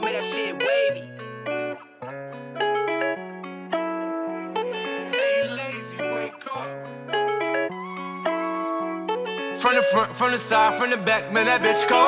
on, 0.00 0.04
make 0.04 0.14
that 0.14 0.24
shit 0.24 0.54
wavy. 0.56 1.06
From 9.56 9.74
the 9.74 9.82
front, 9.82 10.16
from 10.16 10.32
the 10.32 10.38
side, 10.38 10.78
from 10.78 10.90
the 10.90 10.96
back, 10.96 11.32
man, 11.32 11.44
that 11.46 11.60
bitch 11.60 11.86
go. 11.88 12.00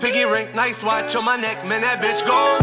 Piggy 0.00 0.24
ring, 0.24 0.48
nice 0.54 0.82
watch 0.82 1.14
on 1.14 1.24
my 1.24 1.36
neck, 1.36 1.64
man, 1.64 1.82
that 1.82 2.00
bitch 2.02 2.26
go. 2.26 2.58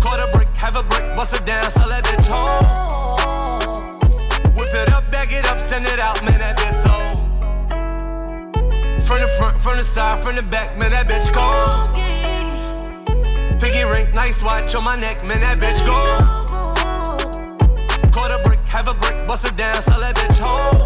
Caught 0.00 0.20
a 0.20 0.36
brick, 0.36 0.48
have 0.56 0.76
a 0.76 0.82
brick, 0.82 1.16
bust 1.16 1.34
it 1.34 1.44
down, 1.44 1.64
sell 1.64 1.88
that 1.88 2.04
bitch 2.04 2.26
home. 2.28 3.98
Whip 4.54 4.74
it 4.74 4.92
up, 4.92 5.10
bag 5.10 5.32
it 5.32 5.46
up, 5.46 5.58
send 5.58 5.84
it 5.84 5.98
out, 5.98 6.22
man, 6.24 6.38
that 6.38 6.56
bitch 6.56 6.72
so. 6.72 7.03
From 9.06 9.20
the 9.20 9.28
front, 9.28 9.60
from 9.60 9.76
the 9.76 9.84
side, 9.84 10.24
from 10.24 10.36
the 10.36 10.42
back, 10.42 10.78
man, 10.78 10.90
that 10.92 11.06
bitch 11.06 11.30
go. 11.32 11.44
Piggy 13.60 13.84
ring, 13.84 14.10
nice 14.14 14.42
watch 14.42 14.74
on 14.74 14.82
my 14.84 14.96
neck, 14.96 15.22
man, 15.24 15.40
that 15.40 15.58
bitch 15.58 15.84
go. 15.84 15.94
Caught 18.12 18.30
a 18.30 18.38
brick, 18.42 18.60
have 18.66 18.88
a 18.88 18.94
brick, 18.94 19.26
bust 19.28 19.44
it 19.44 19.56
down, 19.56 19.74
sell 19.82 20.00
that 20.00 20.16
bitch 20.16 20.38
home. 20.40 20.78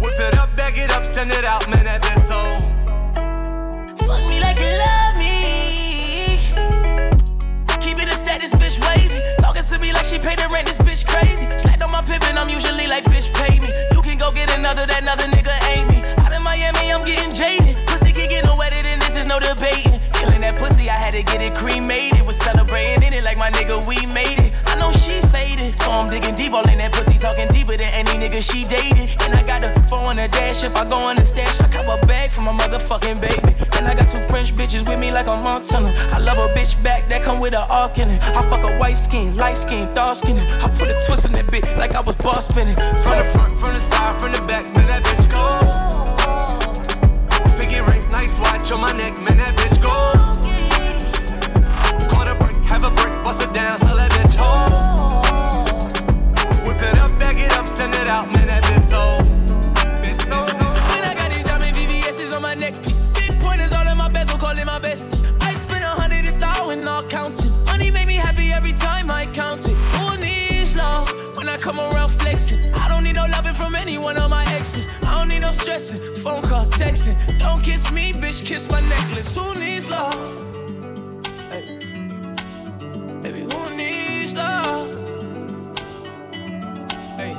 Whip 0.00 0.18
it 0.18 0.38
up, 0.38 0.54
bag 0.56 0.78
it 0.78 0.92
up, 0.92 1.04
send 1.04 1.32
it 1.32 1.44
out, 1.44 1.68
man, 1.70 1.84
that 1.84 2.02
bitch 2.02 2.22
so. 2.22 2.38
Fuck 4.06 4.22
me 4.28 4.38
like 4.40 4.58
you 4.60 4.70
love 4.78 5.16
me. 5.18 6.38
Keep 7.80 7.98
it 7.98 8.08
a 8.08 8.14
status, 8.14 8.52
bitch 8.52 8.78
wavy. 8.78 9.20
Talking 9.38 9.64
to 9.64 9.78
me 9.80 9.92
like 9.92 10.04
she 10.04 10.18
paid 10.18 10.38
the 10.38 10.48
rent, 10.52 10.66
this 10.66 10.78
bitch 10.78 11.04
crazy. 11.04 11.48
Slapped 11.58 11.82
on 11.82 11.90
my 11.90 12.02
pippin', 12.02 12.38
I'm 12.38 12.48
usually 12.48 12.86
like, 12.86 13.04
bitch, 13.04 13.34
pay 13.34 13.58
me. 13.58 13.72
You 13.90 14.02
can 14.02 14.18
go 14.18 14.30
get 14.30 14.56
another, 14.56 14.86
that 14.86 15.02
another 15.02 15.24
nigga 15.24 15.50
ain't 15.68 15.87
me. 15.87 15.87
Out 15.87 15.87
in 15.87 15.87
Miami, 16.72 16.92
I'm 16.92 17.02
getting 17.02 17.30
jaded. 17.30 17.76
Pussy 17.86 18.12
can 18.12 18.28
get 18.28 18.44
no 18.44 18.56
wetter 18.56 18.82
than 18.82 18.98
this, 18.98 19.16
is 19.16 19.26
no 19.26 19.38
debating. 19.38 20.00
Killing 20.12 20.40
that 20.42 20.56
pussy, 20.56 20.90
I 20.90 20.94
had 20.94 21.14
to 21.14 21.22
get 21.22 21.40
it 21.40 21.54
cremated. 21.54 22.26
Was 22.26 22.36
celebrating 22.36 23.02
in 23.02 23.12
it 23.12 23.24
like 23.24 23.38
my 23.38 23.50
nigga, 23.50 23.80
we 23.86 23.96
made 24.12 24.38
it. 24.38 24.52
I 24.66 24.76
know 24.76 24.90
she 24.92 25.20
faded, 25.32 25.78
so 25.78 25.90
I'm 25.90 26.08
digging 26.08 26.34
deep, 26.34 26.52
all 26.52 26.68
in 26.68 26.78
that 26.78 26.92
pussy, 26.92 27.18
talking 27.18 27.48
deeper 27.48 27.76
than 27.76 27.88
any 27.94 28.12
nigga 28.20 28.42
she 28.42 28.64
dated. 28.64 29.08
And 29.22 29.34
I 29.34 29.42
got 29.42 29.64
a 29.64 29.72
phone 29.88 30.06
on 30.06 30.16
the 30.16 30.28
dash, 30.28 30.64
if 30.64 30.76
I 30.76 30.86
go 30.88 30.96
on 30.96 31.16
the 31.16 31.24
stash, 31.24 31.60
I 31.60 31.68
cop 31.68 31.88
a 31.88 32.06
bag 32.06 32.32
for 32.32 32.42
my 32.42 32.52
motherfucking 32.52 33.20
baby. 33.20 33.54
And 33.78 33.86
I 33.86 33.94
got 33.94 34.08
two 34.08 34.20
French 34.28 34.52
bitches 34.54 34.86
with 34.86 34.98
me 34.98 35.10
like 35.10 35.28
I'm 35.28 35.42
Montana. 35.42 35.92
I 36.12 36.18
love 36.18 36.38
a 36.38 36.52
bitch 36.52 36.82
back 36.82 37.08
that 37.08 37.22
come 37.22 37.40
with 37.40 37.54
a 37.54 37.64
arc 37.72 37.98
in 37.98 38.10
it. 38.10 38.20
I 38.22 38.42
fuck 38.50 38.64
a 38.64 38.76
white 38.78 38.98
skin, 38.98 39.36
light 39.36 39.56
skin, 39.56 39.92
dark 39.94 40.16
skin. 40.16 40.36
I 40.36 40.68
put 40.68 40.90
a 40.90 40.96
twist 41.06 41.26
in 41.26 41.32
that 41.32 41.46
bitch 41.46 41.64
like 41.78 41.94
I 41.94 42.00
was 42.00 42.16
boss 42.16 42.48
spinning. 42.48 42.76
From 42.76 43.16
the 43.16 43.24
front, 43.32 43.52
from 43.52 43.74
the 43.74 43.80
side, 43.80 44.20
from 44.20 44.32
the 44.32 44.42
back, 44.46 44.66
nice 48.20 48.38
watch 48.40 48.72
on 48.72 48.80
my 48.80 48.92
neck, 48.94 49.14
man, 49.14 49.36
that 49.36 49.54
bitch 49.60 49.80
go. 49.80 49.94
Caught 52.08 52.28
a 52.28 52.34
brick, 52.34 52.56
have 52.64 52.82
a 52.82 52.90
brick, 52.90 53.12
bust 53.24 53.42
it 53.42 53.52
down, 53.52 53.78
sell 53.78 53.96
that 53.96 54.10
bitch 54.10 54.34
home. 54.36 55.62
Whip 56.66 56.82
it 56.82 56.98
up, 56.98 57.16
bag 57.20 57.38
it 57.38 57.52
up, 57.52 57.68
send 57.68 57.94
it 57.94 58.08
out, 58.08 58.26
man, 58.32 58.46
that 58.46 58.64
bitch 58.64 58.82
so. 58.82 59.17
Come 71.68 71.80
around 71.80 72.08
flexing? 72.08 72.58
I 72.76 72.88
don't 72.88 73.04
need 73.04 73.16
no 73.16 73.26
loving 73.26 73.52
from 73.52 73.76
any 73.76 73.98
one 73.98 74.16
of 74.16 74.30
my 74.30 74.42
exes. 74.56 74.88
I 75.04 75.18
don't 75.18 75.28
need 75.28 75.40
no 75.40 75.50
stressing, 75.50 75.98
phone 76.22 76.40
call, 76.40 76.64
texting. 76.64 77.16
Don't 77.38 77.62
kiss 77.62 77.92
me, 77.92 78.10
bitch, 78.12 78.42
kiss 78.46 78.70
my 78.70 78.80
necklace. 78.80 79.34
Who 79.34 79.54
needs 79.54 79.86
love? 79.90 80.14
Hey. 81.52 81.64
Baby, 83.22 83.40
who 83.50 83.60
needs 83.76 84.32
love? 84.32 84.88
Hey. 87.20 87.36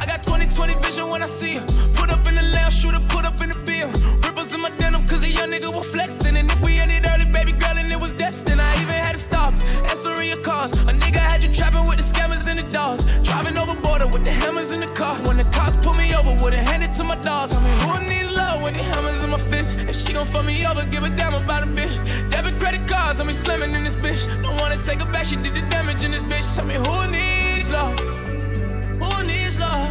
I 0.00 0.04
got 0.06 0.22
2020 0.22 0.74
vision 0.80 1.10
when 1.10 1.22
I 1.22 1.26
see 1.26 1.54
him. 1.58 1.66
Put 1.94 2.08
up 2.08 2.26
in 2.26 2.36
the 2.36 2.42
lounge, 2.54 2.72
shooter, 2.80 3.00
put 3.10 3.26
up 3.26 3.38
in 3.42 3.50
the 3.50 3.58
bill. 3.68 3.90
Ripples 4.24 4.54
in 4.54 4.62
my 4.62 4.70
denim, 4.78 5.06
cause 5.06 5.22
a 5.22 5.28
young 5.28 5.50
nigga 5.50 5.76
was 5.76 5.86
flexing. 5.88 6.38
And 6.38 6.50
if 6.50 6.62
we 6.62 6.78
ended 6.78 7.06
early, 7.06 7.26
baby 7.26 7.52
girl, 7.52 7.76
and 7.76 7.92
it 7.92 8.00
was 8.00 8.14
destined, 8.14 8.62
I 8.62 8.72
even 8.80 8.94
had 8.94 9.12
to 9.12 9.18
stop. 9.18 9.52
Answering 9.90 10.28
your 10.28 10.40
calls. 10.40 10.72
A 10.88 10.92
nigga 10.92 11.25
trapping 11.56 11.88
with 11.88 11.96
the 11.96 12.02
scammers 12.02 12.46
and 12.46 12.58
the 12.58 12.62
dogs. 12.64 13.02
Driving 13.22 13.56
over 13.56 13.74
border 13.80 14.06
with 14.06 14.24
the 14.24 14.30
hammers 14.30 14.72
in 14.72 14.80
the 14.80 14.86
car. 14.86 15.16
When 15.26 15.36
the 15.38 15.48
cops 15.54 15.76
pull 15.76 15.94
me 15.94 16.14
over, 16.14 16.30
wouldn't 16.42 16.68
hand 16.68 16.84
it 16.84 16.92
to 16.94 17.04
my 17.04 17.16
dogs. 17.16 17.54
I 17.54 17.60
mean, 17.64 17.78
who 17.80 18.08
needs 18.08 18.36
love 18.36 18.62
when 18.62 18.74
the 18.74 18.82
hammers 18.82 19.22
in 19.24 19.30
my 19.30 19.38
fist? 19.38 19.78
If 19.78 19.96
she 19.96 20.12
gon' 20.12 20.26
fuck 20.26 20.44
me 20.44 20.66
over, 20.66 20.84
give 20.84 21.02
a 21.02 21.08
damn 21.08 21.34
about 21.34 21.62
a 21.62 21.66
bitch. 21.66 21.96
Debit 22.30 22.60
credit 22.60 22.86
cards, 22.86 23.20
I'm 23.20 23.32
slamming 23.32 23.74
in 23.74 23.84
this 23.84 23.96
bitch. 23.96 24.26
Don't 24.42 24.56
wanna 24.58 24.76
take 24.76 25.00
her 25.00 25.10
back, 25.10 25.24
she 25.24 25.36
did 25.36 25.54
the 25.54 25.62
damage 25.62 26.04
in 26.04 26.10
this 26.10 26.22
bitch. 26.22 26.46
Tell 26.54 26.66
me 26.66 26.74
who 26.74 27.10
needs 27.10 27.70
love? 27.70 27.98
Who 27.98 29.26
needs 29.26 29.58
love? 29.58 29.88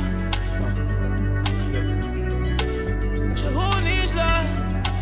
So 3.39 3.47
who 3.57 3.81
needs 3.81 4.13
love? 4.13 4.45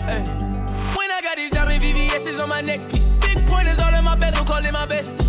Hey. 0.07 0.23
When 0.95 1.11
I 1.11 1.19
got 1.21 1.35
these 1.35 1.49
diamond 1.49 1.83
VVS's 1.83 2.39
on 2.39 2.47
my 2.47 2.61
neck. 2.61 2.79
Big 3.21 3.45
pointers 3.47 3.79
all 3.81 3.93
in 3.93 4.03
my 4.05 4.15
bezel, 4.15 4.45
call 4.45 4.65
it 4.65 4.71
my 4.71 4.85
best. 4.85 5.23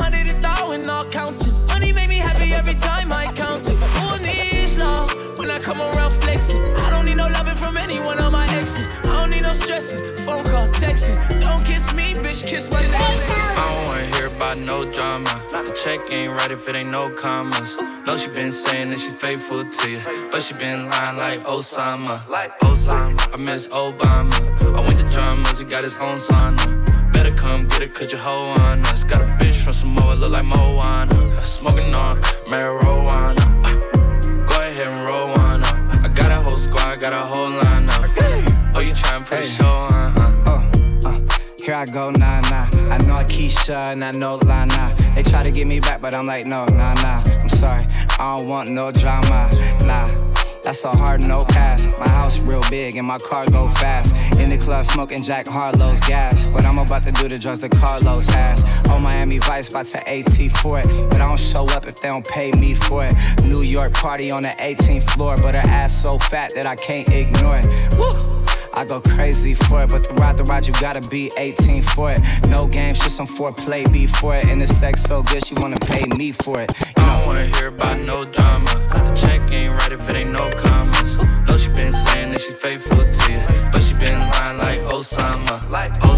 I 0.00 0.10
spend 0.10 0.44
a 0.44 0.48
hundred 0.48 0.88
all 0.88 1.04
counting. 1.04 1.52
Money 1.68 1.92
make 1.92 2.08
me 2.08 2.18
happy 2.18 2.52
every 2.54 2.74
time 2.74 3.12
I 3.12 3.24
count 3.24 3.68
it. 3.68 3.76
Who 3.76 4.18
needs 4.18 4.78
love 4.78 5.12
when 5.38 5.50
I 5.50 5.58
come 5.58 5.80
around 5.80 6.12
flexing? 6.22 6.62
I 6.78 6.90
don't 6.90 7.04
need 7.04 7.16
no 7.16 7.28
loving 7.28 7.56
from 7.56 7.76
any 7.76 7.98
one 8.00 8.18
of 8.20 8.32
my 8.32 8.46
exes. 8.48 8.88
I 9.04 9.20
don't 9.20 9.30
need 9.30 9.42
no 9.42 9.52
stressing, 9.52 10.16
phone 10.24 10.44
call, 10.44 10.66
texting. 10.68 11.16
Don't 11.40 11.64
kiss 11.64 11.92
me, 11.94 12.14
bitch, 12.14 12.46
kiss 12.46 12.70
my 12.70 12.80
neck. 12.80 12.90
I 12.94 13.74
don't 13.74 13.86
wanna 13.86 14.16
hear 14.16 14.26
about 14.26 14.58
no 14.58 14.84
drama. 14.92 15.30
The 15.52 15.72
check 15.72 16.00
ain't 16.10 16.32
right 16.32 16.50
if 16.50 16.68
it 16.68 16.74
ain't 16.74 16.90
no 16.90 17.10
commas. 17.10 17.76
No, 18.06 18.16
she 18.16 18.28
been 18.28 18.52
saying 18.52 18.90
that 18.90 19.00
she's 19.00 19.12
faithful 19.12 19.64
to 19.64 19.90
you, 19.90 20.00
but 20.30 20.42
she 20.42 20.54
been 20.54 20.88
lying 20.88 21.18
like 21.18 21.44
Osama. 21.44 22.22
I 22.30 23.36
miss 23.36 23.68
Obama. 23.68 24.34
I 24.76 24.80
went 24.80 24.98
to 24.98 25.10
dramas, 25.10 25.58
he 25.58 25.64
got 25.64 25.84
his 25.84 25.94
own 25.96 26.18
sauna. 26.18 27.12
Better 27.12 27.34
come 27.34 27.68
get 27.68 27.82
it, 27.82 27.94
cause 27.94 28.12
you 28.12 28.18
hoe 28.18 28.54
on 28.60 28.84
us. 28.86 29.04
Got 29.04 29.22
a 29.22 29.24
bitch 29.24 29.37
from 29.72 29.96
Samoa, 29.96 30.14
look 30.14 30.30
like 30.30 30.44
Moana. 30.44 31.42
Smoking 31.42 31.94
on 31.94 32.20
marijuana. 32.46 33.44
Uh, 33.64 34.46
Go 34.46 34.54
ahead 34.62 34.86
and 34.86 35.08
roll 35.08 35.28
one 35.28 35.62
up. 35.62 36.04
I 36.04 36.08
got 36.08 36.30
a 36.30 36.40
whole 36.40 36.56
squad, 36.56 37.00
got 37.00 37.12
a 37.12 37.26
whole 37.26 37.50
lineup. 37.50 38.74
Oh, 38.74 38.80
you 38.80 38.92
tryna 38.92 39.26
put 39.26 39.40
a 39.40 39.42
show 39.42 39.66
on, 39.66 40.12
huh? 40.12 40.42
Oh, 40.46 41.08
uh, 41.08 41.38
here 41.62 41.74
I 41.74 41.84
go, 41.84 42.10
nah, 42.10 42.40
nah. 42.48 42.68
I 42.94 42.98
know 42.98 43.22
Keisha 43.24 43.92
and 43.92 44.04
I 44.04 44.12
know 44.12 44.36
Lana. 44.36 44.94
They 45.14 45.22
try 45.22 45.42
to 45.42 45.50
get 45.50 45.66
me 45.66 45.80
back, 45.80 46.00
but 46.00 46.14
I'm 46.14 46.26
like, 46.26 46.46
no, 46.46 46.64
nah, 46.66 46.94
nah. 46.94 47.22
I'm 47.26 47.50
sorry, 47.50 47.82
I 48.18 48.36
don't 48.36 48.48
want 48.48 48.70
no 48.70 48.90
drama, 48.90 49.50
nah. 49.84 50.27
That's 50.62 50.84
a 50.84 50.90
hard 50.90 51.22
no 51.22 51.44
pass. 51.44 51.86
My 51.98 52.08
house 52.08 52.38
real 52.38 52.62
big 52.70 52.96
and 52.96 53.06
my 53.06 53.18
car 53.18 53.46
go 53.46 53.68
fast. 53.68 54.14
In 54.38 54.50
the 54.50 54.58
club 54.58 54.84
smoking 54.84 55.22
Jack 55.22 55.46
Harlow's 55.46 56.00
gas. 56.00 56.44
What 56.46 56.64
I'm 56.64 56.78
about 56.78 57.04
to 57.04 57.12
do 57.12 57.28
to 57.28 57.38
drugs 57.38 57.60
that 57.60 57.70
Carlos 57.72 58.26
has. 58.26 58.64
Oh, 58.88 58.98
Miami 58.98 59.38
Vice 59.38 59.68
about 59.68 59.86
to 59.86 60.08
AT 60.08 60.52
for 60.58 60.80
it. 60.80 60.86
But 61.10 61.20
I 61.20 61.28
don't 61.28 61.40
show 61.40 61.66
up 61.66 61.86
if 61.86 61.96
they 61.96 62.08
don't 62.08 62.26
pay 62.26 62.52
me 62.52 62.74
for 62.74 63.06
it. 63.06 63.14
New 63.42 63.62
York 63.62 63.92
party 63.92 64.30
on 64.30 64.42
the 64.42 64.50
18th 64.50 65.10
floor. 65.10 65.36
But 65.36 65.54
her 65.54 65.60
ass 65.60 66.00
so 66.00 66.18
fat 66.18 66.52
that 66.54 66.66
I 66.66 66.76
can't 66.76 67.08
ignore 67.08 67.58
it. 67.58 67.66
Woo! 67.96 68.37
I 68.78 68.84
go 68.84 69.00
crazy 69.00 69.54
for 69.54 69.82
it, 69.82 69.90
but 69.90 70.04
to 70.04 70.14
ride 70.14 70.36
the 70.36 70.44
ride, 70.44 70.64
you 70.64 70.72
gotta 70.74 71.00
be 71.08 71.32
18 71.36 71.82
for 71.82 72.12
it. 72.12 72.20
No 72.48 72.68
games, 72.68 73.00
just 73.00 73.16
some 73.16 73.26
foreplay 73.26 73.92
before 73.92 74.36
it. 74.36 74.44
And 74.44 74.62
the 74.62 74.68
sex 74.68 75.02
so 75.02 75.20
good, 75.20 75.44
she 75.44 75.54
wanna 75.54 75.80
pay 75.80 76.06
me 76.16 76.30
for 76.30 76.60
it. 76.60 76.72
You 76.78 76.86
I 76.98 77.18
don't 77.18 77.26
wanna 77.26 77.46
hear 77.46 77.68
about 77.68 77.98
no 77.98 78.24
drama. 78.24 78.70
The 78.94 79.14
check 79.20 79.52
ain't 79.52 79.74
right 79.74 79.90
if 79.90 80.08
it 80.08 80.14
ain't 80.14 80.30
no 80.30 80.48
commas. 80.52 81.16
No, 81.48 81.58
she 81.58 81.66
been 81.70 81.90
saying 81.90 82.30
that 82.30 82.40
she's 82.40 82.56
faithful 82.56 82.98
to 82.98 83.32
you, 83.32 83.40
but 83.72 83.82
she 83.82 83.94
been 83.94 84.20
lying 84.30 84.58
like 84.58 84.78
Osama. 84.94 85.68
Like 85.68 85.92
Osama. 85.94 86.17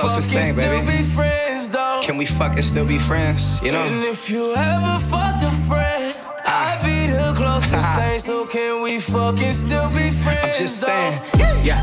Closest 0.00 0.32
thing, 0.32 0.52
still 0.52 0.80
baby. 0.84 0.98
be 0.98 1.02
friends, 1.04 1.68
though? 1.68 2.00
can 2.04 2.16
we 2.16 2.24
fucking 2.26 2.62
still 2.62 2.86
be 2.86 2.98
friends? 2.98 3.60
You 3.62 3.72
know. 3.72 3.82
And 3.82 4.04
if 4.04 4.30
you 4.30 4.54
ever 4.54 4.98
fucked 5.10 5.42
a 5.42 5.50
friend, 5.68 6.14
ah. 6.46 6.80
I'd 6.80 6.84
be 6.84 7.12
the 7.12 7.32
closest 7.36 7.94
thing. 7.98 8.18
So 8.18 8.46
can 8.46 8.82
we 8.82 9.00
fucking 9.00 9.52
still 9.52 9.90
be 9.90 10.10
friends? 10.10 10.40
I'm 10.56 10.62
just 10.62 10.80
though? 10.80 10.86
saying. 10.86 11.64
Yeah. 11.64 11.82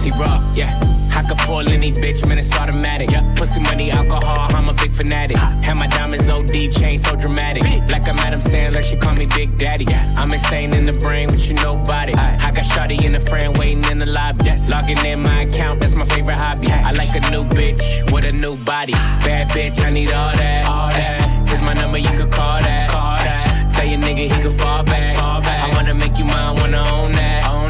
T-Raw, 0.00 0.52
yeah. 0.54 0.80
I 1.14 1.22
could 1.28 1.36
pull 1.38 1.68
any 1.68 1.92
bitch, 1.92 2.26
man, 2.26 2.38
it's 2.38 2.56
automatic. 2.56 3.10
Yeah. 3.10 3.34
Pussy 3.34 3.60
money, 3.60 3.90
alcohol, 3.90 4.48
I'm 4.56 4.70
a 4.70 4.72
big 4.72 4.94
fanatic. 4.94 5.36
Have 5.36 5.76
my 5.76 5.88
diamonds 5.88 6.30
OD, 6.30 6.72
chain 6.72 6.98
so 6.98 7.16
dramatic. 7.16 7.64
Like 7.90 8.08
I'm 8.08 8.18
Adam 8.18 8.40
Sandler, 8.40 8.82
she 8.82 8.96
call 8.96 9.14
me 9.14 9.26
Big 9.26 9.58
Daddy. 9.58 9.86
I'm 10.16 10.32
insane 10.32 10.72
in 10.72 10.86
the 10.86 10.94
brain, 10.94 11.28
but 11.28 11.46
you 11.46 11.54
nobody. 11.56 12.14
I 12.14 12.50
got 12.50 12.64
Shotty 12.64 13.04
in 13.04 13.12
the 13.12 13.20
frame 13.20 13.52
waiting 13.54 13.84
in 13.90 13.98
the 13.98 14.06
lobby. 14.06 14.44
Yes. 14.44 14.70
Logging 14.70 15.04
in 15.04 15.20
my 15.20 15.42
account, 15.42 15.80
that's 15.80 15.94
my 15.96 16.06
favorite 16.06 16.38
hobby. 16.38 16.68
I 16.70 16.92
like 16.92 17.14
a 17.14 17.30
new 17.30 17.44
bitch 17.44 18.10
with 18.10 18.24
a 18.24 18.32
new 18.32 18.56
body. 18.64 18.92
Bad 18.92 19.50
bitch, 19.50 19.84
I 19.84 19.90
need 19.90 20.12
all 20.12 20.34
that. 20.34 20.64
All 20.64 20.88
that. 20.88 21.48
Here's 21.48 21.60
my 21.60 21.74
number, 21.74 21.98
you 21.98 22.08
could 22.10 22.30
call 22.30 22.60
that. 22.60 22.88
Call 22.90 23.16
that. 23.16 23.70
Tell 23.74 23.86
your 23.86 23.98
nigga 23.98 24.34
he 24.34 24.42
could 24.42 24.54
fall 24.54 24.82
back. 24.82 25.16
Fall 25.16 25.42
back. 25.42 25.62
I 25.62 25.76
wanna 25.76 25.94
make 25.94 26.16
you 26.16 26.24
mine, 26.24 26.56
wanna 26.56 26.82
own 26.90 27.12
that. 27.12 27.48
Own 27.50 27.69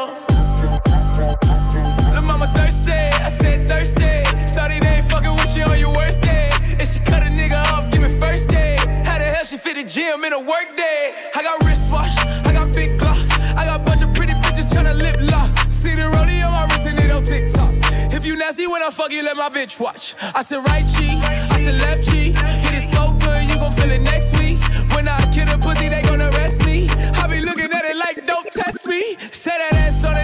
Mama 2.41 2.53
thirsty. 2.53 2.91
I 2.91 3.29
said 3.29 3.67
thirsty. 3.67 4.47
Sorry, 4.47 4.79
they 4.79 4.87
ain't 4.87 5.09
fucking 5.11 5.35
with 5.35 5.55
you 5.55 5.63
on 5.63 5.77
your 5.77 5.93
worst 5.93 6.21
day. 6.21 6.49
And 6.71 6.87
she 6.87 6.99
cut 7.01 7.21
a 7.21 7.27
nigga 7.27 7.61
off, 7.71 7.91
give 7.91 8.01
me 8.01 8.09
first 8.19 8.49
day. 8.49 8.77
How 9.05 9.19
the 9.19 9.25
hell 9.25 9.45
she 9.45 9.57
fit 9.57 9.75
the 9.75 9.83
gym 9.83 10.23
in 10.23 10.33
a 10.33 10.39
work 10.39 10.75
day? 10.75 11.13
I 11.35 11.43
got 11.43 11.63
wristwatch, 11.63 12.17
I 12.47 12.51
got 12.51 12.73
big 12.73 12.97
glock. 12.99 13.21
I 13.55 13.65
got 13.65 13.85
bunch 13.85 14.01
of 14.01 14.11
pretty 14.15 14.33
bitches 14.33 14.67
tryna 14.73 14.99
lip 14.99 15.17
lock. 15.19 15.51
See 15.69 15.93
the 15.93 16.09
rodeo 16.09 16.49
my 16.49 16.65
wrist 16.65 16.87
and 16.87 16.99
it 16.99 17.11
on 17.11 17.23
TikTok. 17.23 17.69
If 18.11 18.25
you 18.25 18.35
nasty 18.35 18.65
when 18.65 18.81
I 18.81 18.89
fuck 18.89 19.11
you, 19.11 19.21
let 19.23 19.37
my 19.37 19.49
bitch 19.49 19.79
watch. 19.79 20.15
I 20.19 20.41
said 20.41 20.65
right 20.65 20.85
cheek, 20.97 21.21
I 21.53 21.57
said 21.57 21.75
left 21.75 22.09
cheek. 22.09 22.33
Hit 22.65 22.73
it 22.73 22.89
so 22.89 23.13
good, 23.21 23.43
you 23.49 23.55
gon' 23.57 23.71
feel 23.73 23.91
it 23.91 24.01
next 24.01 24.35
week. 24.39 24.57
When 24.95 25.07
I 25.07 25.29
kill 25.31 25.47
a 25.47 25.59
pussy, 25.59 25.89
they 25.89 26.01
gon' 26.01 26.21
arrest 26.21 26.65
me. 26.65 26.89
I 26.89 27.27
be 27.27 27.41
looking 27.41 27.71
at 27.71 27.85
it 27.85 27.97
like, 27.97 28.25
don't 28.25 28.49
test 28.51 28.87
me. 28.87 29.15
Say 29.17 29.55
that 29.55 29.75
ass 29.75 30.03
on 30.03 30.17
a 30.17 30.20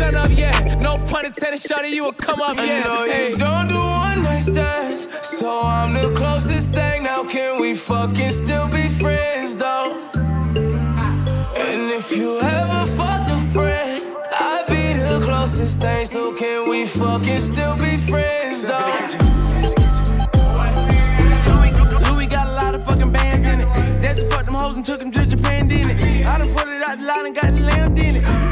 sun 0.00 0.14
up, 0.14 0.30
yeah. 0.34 0.78
No 0.80 0.92
pun 1.10 1.26
intended, 1.26 1.60
shawty, 1.60 1.90
you 1.90 2.04
will 2.04 2.20
come 2.28 2.40
up, 2.40 2.56
yeah. 2.56 2.62
I 2.62 2.88
know 2.88 3.04
hey. 3.04 3.30
you 3.30 3.36
don't 3.36 3.68
do 3.68 3.78
one 3.78 4.22
night 4.22 4.44
stands, 4.52 5.00
so 5.38 5.48
I'm 5.60 5.92
the 5.92 6.08
closest 6.20 6.72
thing. 6.72 7.02
Now 7.02 7.22
can 7.24 7.60
we 7.60 7.74
fucking 7.74 8.32
still 8.42 8.68
be 8.68 8.88
friends, 9.02 9.56
though? 9.56 9.88
And 11.66 11.82
if 11.98 12.16
you 12.16 12.40
ever 12.40 12.82
fucked 12.96 13.30
a 13.30 13.40
friend, 13.54 14.02
I'd 14.48 14.66
be 14.68 14.84
the 15.08 15.20
closest 15.22 15.80
thing. 15.80 16.06
So 16.06 16.32
can 16.34 16.68
we 16.70 16.86
fucking 16.86 17.40
still 17.40 17.76
be 17.76 17.92
friends, 18.10 18.62
though? 18.70 18.92
Louis 22.06 22.26
got 22.26 22.46
a 22.46 22.52
lot 22.62 22.74
of 22.74 22.84
fucking 22.86 23.12
bands 23.12 23.46
in 23.48 23.60
it. 23.60 23.68
That's 24.02 24.22
fuck 24.32 24.46
them 24.46 24.54
hoes 24.54 24.76
and 24.76 24.84
took 24.84 25.00
them 25.00 25.10
to 25.12 25.28
Japan, 25.28 25.68
didn't 25.68 25.90
it? 25.90 26.26
I 26.26 26.38
done 26.38 26.52
put 26.54 26.66
it 26.68 26.82
out 26.88 26.98
the 26.98 27.04
line 27.04 27.26
and 27.26 27.34
got 27.34 27.50
the 27.52 27.62
lamb 27.62 27.96
in 27.96 28.16
it. 28.16 28.49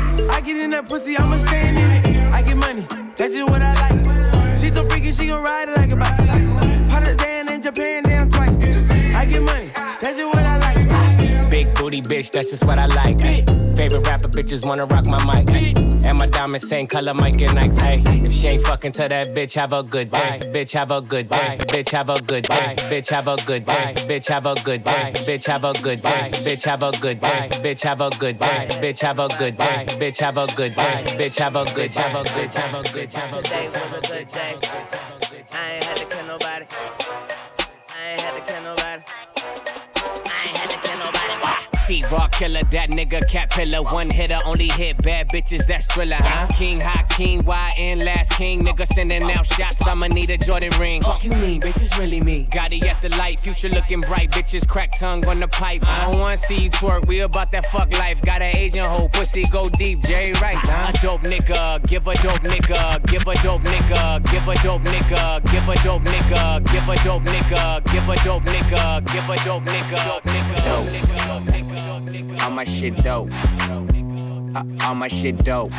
Get 0.48 0.64
in 0.64 0.70
that 0.70 0.88
pussy, 0.88 1.14
I'ma 1.14 1.36
stand 1.36 1.76
in 1.76 1.90
it. 1.90 2.32
I 2.32 2.40
get 2.40 2.56
money, 2.56 2.86
that's 3.18 3.34
just 3.34 3.50
what 3.50 3.60
I 3.60 3.74
like. 3.84 4.56
She 4.56 4.70
so 4.70 4.88
freaky, 4.88 5.12
she 5.12 5.26
gon' 5.26 5.42
ride 5.42 5.68
it 5.68 5.76
like 5.76 5.92
a 5.92 5.96
bike. 5.96 7.18
Down 7.18 7.48
in 7.50 7.60
Japan, 7.60 8.07
booty 11.88 12.02
bitch, 12.02 12.30
that's 12.30 12.50
just 12.50 12.64
what 12.64 12.78
I 12.78 12.86
like. 12.86 13.20
Ay. 13.22 13.42
Favorite 13.74 14.06
rapper 14.06 14.28
bitches 14.28 14.66
wanna 14.66 14.84
rock 14.84 15.06
my 15.06 15.18
mic. 15.24 15.50
Ay. 15.50 15.72
And 16.04 16.18
my 16.18 16.26
diamonds 16.26 16.68
same 16.68 16.86
color, 16.86 17.14
Mike 17.14 17.40
and 17.40 17.56
Nikes. 17.56 17.78
Hey, 17.78 18.02
if 18.26 18.32
she 18.32 18.48
ain't 18.48 18.66
fucking 18.66 18.92
to 18.92 19.08
that 19.08 19.28
bitch, 19.28 19.54
have 19.54 19.72
a 19.72 19.82
good 19.82 20.10
day. 20.10 20.40
Bitch, 20.54 20.72
have 20.72 20.90
a 20.90 21.00
good 21.00 21.28
day. 21.28 21.56
Bitch, 21.72 21.90
have 21.90 22.10
a 22.10 22.20
good 22.20 22.44
day. 22.44 22.74
Bitch, 22.90 23.08
have 23.08 23.28
a 23.28 23.36
good 23.36 23.64
day. 23.64 23.94
Bitch, 24.08 24.26
have 24.26 24.44
a 24.44 24.52
good 24.64 24.84
day. 24.84 25.12
Bitch, 25.24 25.46
have 25.46 25.64
a 25.64 25.72
good 25.80 26.02
day. 26.02 26.28
Bitch, 26.44 26.64
have 26.64 26.82
a 26.82 26.90
good 26.98 27.18
day. 27.18 27.48
Bitch, 27.62 27.80
have 27.80 28.00
a 28.00 28.08
good 28.18 28.38
day. 28.38 28.66
Bitch, 28.80 29.00
have 29.00 29.16
a 29.16 29.26
good 29.38 29.56
day. 29.56 29.86
Bitch, 29.98 30.18
have 30.20 30.36
a 30.36 30.46
good 30.54 30.76
day. 30.76 31.04
Bitch, 31.18 31.38
have 31.38 31.56
a 31.56 31.64
good, 31.74 31.90
have 31.92 32.14
a 32.14 32.22
good, 32.24 32.50
have 32.52 32.74
a 32.74 32.82
good, 32.92 33.10
have 33.12 33.32
a 33.32 33.42
good. 33.42 33.44
Today 33.44 33.68
was 33.68 33.92
a 33.96 34.12
good 34.12 34.28
day. 34.32 34.54
I 35.52 35.72
ain't 35.72 35.84
had 35.84 35.96
to 35.96 36.06
kill 36.06 36.26
nobody. 36.26 36.66
Feet 41.88 42.10
raw 42.10 42.28
killer, 42.28 42.60
that 42.70 42.90
nigga 42.90 43.26
cat 43.26 43.48
pillar. 43.48 43.82
One 43.82 44.10
hitter, 44.10 44.40
only 44.44 44.68
hit 44.68 45.00
bad 45.00 45.30
bitches, 45.30 45.66
that's 45.66 45.86
thriller, 45.86 46.16
huh? 46.18 46.46
King, 46.48 46.80
hot 46.80 47.08
king, 47.08 47.38
YN, 47.46 48.04
last 48.04 48.32
king. 48.32 48.62
Nigga 48.62 48.86
sending 48.86 49.22
out 49.22 49.46
shots, 49.46 49.88
I'ma 49.88 50.08
need 50.08 50.28
a 50.28 50.36
Jordan 50.36 50.70
ring. 50.78 51.00
Fuck 51.00 51.24
you 51.24 51.32
mean, 51.32 51.62
bitch, 51.62 51.82
it's 51.82 51.98
really 51.98 52.20
me. 52.20 52.46
Gotti 52.50 52.84
at 52.84 53.00
the 53.00 53.08
light, 53.16 53.38
future 53.38 53.70
looking 53.70 54.02
bright. 54.02 54.30
Bitches 54.32 54.68
crack 54.68 54.98
tongue 54.98 55.24
on 55.24 55.40
the 55.40 55.48
pipe. 55.48 55.80
I 55.82 56.04
don't 56.04 56.20
wanna 56.20 56.36
see 56.36 56.64
you 56.64 56.68
twerk, 56.68 57.06
we 57.06 57.20
about 57.20 57.50
that 57.52 57.64
fuck 57.68 57.90
life. 57.98 58.20
Got 58.20 58.42
an 58.42 58.54
Asian 58.54 58.84
hoe, 58.84 59.08
pussy 59.08 59.46
go 59.50 59.70
deep, 59.70 60.02
Jay 60.02 60.32
Right. 60.42 60.56
Huh? 60.56 60.92
A 60.94 61.00
dope 61.00 61.22
nigga, 61.22 61.86
give 61.86 62.06
a 62.06 62.14
dope 62.16 62.44
nigga, 62.44 63.06
give 63.06 63.26
a 63.26 63.34
dope 63.36 63.62
nigga, 63.62 64.30
give 64.30 64.46
a 64.46 64.54
dope 64.56 64.82
nigga, 64.82 65.50
give 65.50 65.66
a 65.66 65.74
dope 65.82 66.02
nigga, 66.02 66.70
give 66.70 66.86
a 66.86 66.96
dope 67.02 67.22
nigga, 67.22 67.90
give 67.90 68.08
a 68.10 68.16
dope 68.22 68.42
nigga, 68.44 69.10
give 69.10 69.30
a 69.30 69.36
dope 69.42 69.64
nigga, 69.64 70.04
dope 70.04 70.34
nigga, 70.34 70.66
dope 70.66 70.84
nigga, 70.84 71.26
dope 71.26 71.44
nigga. 71.44 71.77
All 72.42 72.50
my 72.50 72.64
shit 72.64 72.96
dope. 73.04 73.30
Uh, 73.32 74.64
all 74.84 74.94
my 74.94 75.08
shit 75.08 75.44
dope. 75.44 75.70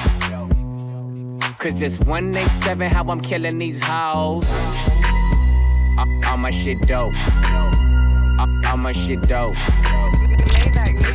Cause 1.58 1.82
it's 1.82 2.00
187 2.00 2.90
how 2.90 3.04
I'm 3.10 3.20
killing 3.20 3.58
these 3.60 3.82
hoes. 3.84 4.50
Uh, 5.98 6.06
all 6.28 6.38
my 6.38 6.52
shit 6.52 6.80
dope. 6.88 7.14
Uh, 7.16 8.48
all 8.68 8.78
my 8.78 8.94
shit 8.94 9.22
dope. 9.28 9.56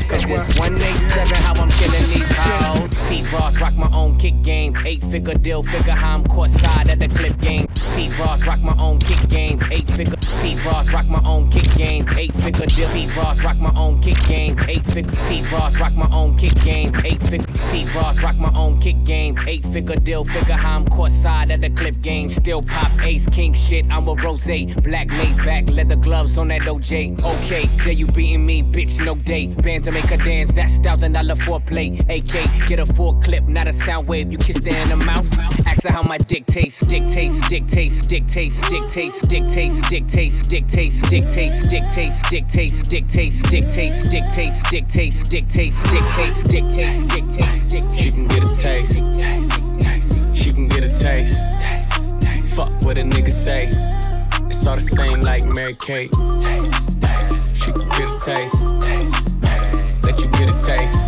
Cause 0.07 0.29
it's 0.29 0.59
187 0.59 1.35
how 1.37 1.53
I'm 1.55 1.69
killing 1.69 2.09
these 2.09 2.35
hoes. 2.35 3.09
Pete 3.09 3.31
Ross 3.33 3.59
rock 3.59 3.73
my 3.75 3.89
own 3.91 4.17
kick 4.19 4.39
game. 4.43 4.75
Eight 4.85 5.03
figure 5.03 5.33
deal, 5.33 5.63
figure 5.63 5.93
how 5.93 6.13
I'm 6.13 6.23
caught 6.25 6.51
side 6.51 6.93
of 6.93 6.99
the 6.99 7.07
clip 7.07 7.39
game. 7.39 7.67
Pete 7.95 8.17
Ross 8.19 8.45
rock 8.45 8.59
my 8.61 8.75
own 8.77 8.99
kick 8.99 9.29
game. 9.29 9.59
Eight 9.71 9.89
figure. 9.89 10.14
Pete 10.45 10.63
Ross 10.63 10.93
rock 10.93 11.07
my 11.07 11.19
own 11.25 11.49
kick 11.49 11.73
game. 11.75 12.05
Eight 12.19 12.31
figure 12.31 12.67
deal. 12.67 12.87
Pete 12.93 13.17
Ross 13.17 13.43
rock 13.43 13.57
my 13.57 13.73
own 13.75 13.99
kick 13.99 14.19
game. 14.27 14.55
Eight 14.67 14.85
figure. 14.85 15.11
Pete 15.27 15.51
Ross 15.51 15.79
rock 15.79 15.95
my 15.95 16.07
own 16.11 16.37
kick 16.37 16.53
game. 16.65 16.93
Eight 17.03 17.19
figure. 17.23 17.47
Pete 17.71 17.95
Ross 17.95 18.21
rock 18.21 18.35
my 18.35 18.53
own 18.55 18.79
kick 18.79 19.03
game. 19.05 19.35
Eight 19.47 19.65
figure 19.65 19.95
deal, 19.95 20.23
figure 20.23 20.53
how 20.53 20.75
I'm 20.75 20.85
caught 20.87 21.11
side 21.11 21.49
of 21.49 21.61
the 21.61 21.71
clip 21.71 21.99
game. 22.01 22.29
Still 22.29 22.61
pop 22.61 22.91
ace 23.01 23.27
king 23.29 23.53
shit. 23.53 23.85
I'm 23.89 24.07
a 24.07 24.13
rose. 24.13 24.45
Black 24.83 25.07
made 25.07 25.37
back, 25.37 25.67
leather 25.67 25.95
gloves 25.95 26.37
on 26.37 26.49
that 26.49 26.61
OJ. 26.61 27.25
Okay, 27.25 27.65
there 27.83 27.93
you 27.93 28.05
beating 28.05 28.45
me, 28.45 28.61
bitch, 28.61 29.03
no 29.03 29.15
day. 29.15 29.47
Band 29.47 29.85
to 29.85 29.91
make 29.91 30.11
a 30.11 30.17
dance, 30.17 30.53
that's 30.53 30.77
thousand 30.77 31.13
dollar 31.13 31.33
foreplay. 31.33 31.99
AK, 32.01 32.67
get 32.69 32.77
a 32.77 32.85
full 32.85 33.15
clip, 33.15 33.45
not 33.45 33.65
a 33.65 33.73
sound 33.73 34.07
wave. 34.07 34.31
You 34.31 34.37
kiss 34.37 34.59
her 34.59 34.77
in 34.77 34.89
the 34.89 34.95
mouth. 34.95 35.27
Ask 35.65 35.85
her 35.85 35.91
how 35.91 36.03
my 36.03 36.19
dick 36.19 36.45
tastes, 36.45 36.85
dictates, 36.85 37.39
dictates, 37.49 38.05
dictates, 38.05 38.61
dictates, 38.69 39.27
dictates, 39.27 39.89
She 47.97 48.11
can 48.11 48.27
get 48.27 48.43
a 48.43 48.55
taste. 48.57 48.93
She 50.35 50.53
can 50.53 50.67
get 50.67 50.83
a 50.83 50.97
taste. 50.99 51.37
Fuck 52.55 52.69
what 52.83 52.97
a 52.97 53.01
nigga 53.01 53.31
say. 53.31 53.67
It's 54.47 54.65
all 54.67 54.75
the 54.75 54.81
same 54.81 55.21
like 55.21 55.43
Mary 55.53 55.75
Kate. 55.75 56.13
She 57.55 57.71
can 57.71 57.87
get 57.89 58.09
a 58.09 58.19
taste. 58.19 58.61
Let 60.03 60.19
you 60.19 60.27
get 60.27 60.49
a 60.49 60.61
taste. 60.61 60.99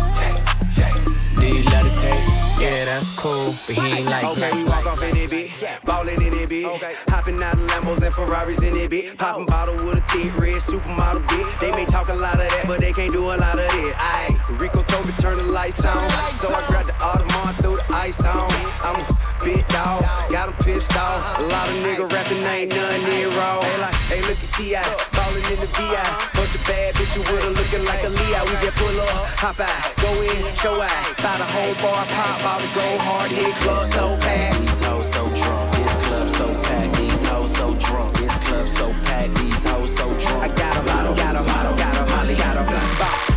Do 1.36 1.46
you 1.46 1.62
love 1.64 1.84
the 1.84 1.94
taste? 2.00 2.37
Yeah, 2.60 2.84
that's 2.86 3.08
cool, 3.14 3.54
but 3.66 3.76
he 3.76 3.86
ain't 3.98 4.06
like 4.06 4.24
Okay, 4.24 4.50
we 4.52 4.64
walk 4.64 4.84
off 4.86 5.02
in 5.02 5.16
it, 5.16 5.30
bitch. 5.30 5.84
Ballin' 5.84 6.20
in 6.20 6.34
it, 6.34 6.48
bitch. 6.50 7.08
Hopping 7.08 7.40
out 7.40 7.54
of 7.54 7.60
Lambos 7.60 8.02
and 8.02 8.12
Ferraris 8.12 8.62
in 8.62 8.76
it, 8.76 8.90
bitch. 8.90 9.16
Poppin' 9.16 9.46
bottle 9.46 9.74
with 9.86 9.98
a 9.98 10.02
thick 10.10 10.36
red 10.36 10.56
supermodel, 10.56 11.22
bitch. 11.28 11.60
They 11.60 11.70
may 11.70 11.84
talk 11.84 12.08
a 12.08 12.14
lot 12.14 12.34
of 12.34 12.50
that, 12.50 12.64
but 12.66 12.80
they 12.80 12.92
can't 12.92 13.12
do 13.12 13.26
a 13.26 13.38
lot 13.38 13.58
of 13.58 13.60
it. 13.60 13.94
Aye, 13.96 14.36
Rico 14.58 14.82
told 14.82 15.06
me 15.06 15.12
turn 15.20 15.36
the 15.36 15.44
lights 15.44 15.84
on. 15.84 16.10
So 16.34 16.52
I 16.52 16.66
grabbed 16.66 16.88
the 16.88 16.94
Audemars, 16.94 17.54
threw 17.62 17.76
the 17.76 17.94
ice 17.94 18.24
on. 18.24 18.50
I'm 18.82 19.17
a 19.40 19.44
big 19.44 19.68
dog, 19.68 20.02
got 20.30 20.48
'em 20.48 20.54
pissed 20.64 20.96
off. 20.96 21.38
A 21.38 21.42
lot 21.42 21.68
of 21.68 21.76
nigga 21.76 22.10
rapping 22.12 22.44
ain't 22.44 22.70
none 22.70 23.02
near 23.04 23.28
raw. 23.30 23.62
Hey, 24.08 24.20
look 24.22 24.38
at 24.42 24.52
T.I. 24.56 24.82
Ballin' 25.12 25.44
in 25.52 25.60
the 25.60 25.66
VI. 25.76 26.02
Bunch 26.34 26.54
of 26.54 26.66
bad 26.66 26.94
bitches 26.94 27.24
with 27.30 27.42
her 27.44 27.50
looking 27.50 27.84
like 27.84 28.02
a 28.04 28.08
Leo. 28.08 28.40
We 28.46 28.54
just 28.64 28.76
pull 28.76 29.00
up, 29.00 29.26
hop 29.36 29.60
out, 29.60 29.96
go 30.02 30.10
in, 30.22 30.56
show 30.56 30.80
out. 30.80 31.16
Buy 31.22 31.36
the 31.38 31.48
whole 31.54 31.74
bar, 31.82 32.04
pop 32.14 32.42
bottles, 32.42 32.70
go 32.74 32.86
hard, 32.98 33.30
hit 33.30 33.54
club 33.56 33.86
so 33.86 34.16
packed. 34.18 34.60
These 34.60 34.80
hoes 34.80 35.12
so 35.12 35.28
drunk, 35.28 35.72
this 35.76 35.96
club 36.06 36.30
so 36.30 36.46
packed. 36.62 36.96
These 36.96 37.24
hoes 37.28 37.54
so 37.54 37.74
drunk, 37.74 38.16
this 38.18 38.36
club 38.38 38.68
so 38.68 38.86
packed. 39.04 39.34
These 39.36 39.64
hoes 39.64 39.94
so 39.96 40.06
drunk. 40.14 40.42
I 40.44 40.48
got 40.48 40.76
'em, 40.76 40.88
I 40.88 41.02
don't 41.04 41.16
got 41.16 41.36
I 41.36 41.62
don't 41.64 41.76
got 41.76 41.94
I 42.30 42.34
got 42.34 42.56
'em. 42.56 42.66
Bow, 42.98 43.27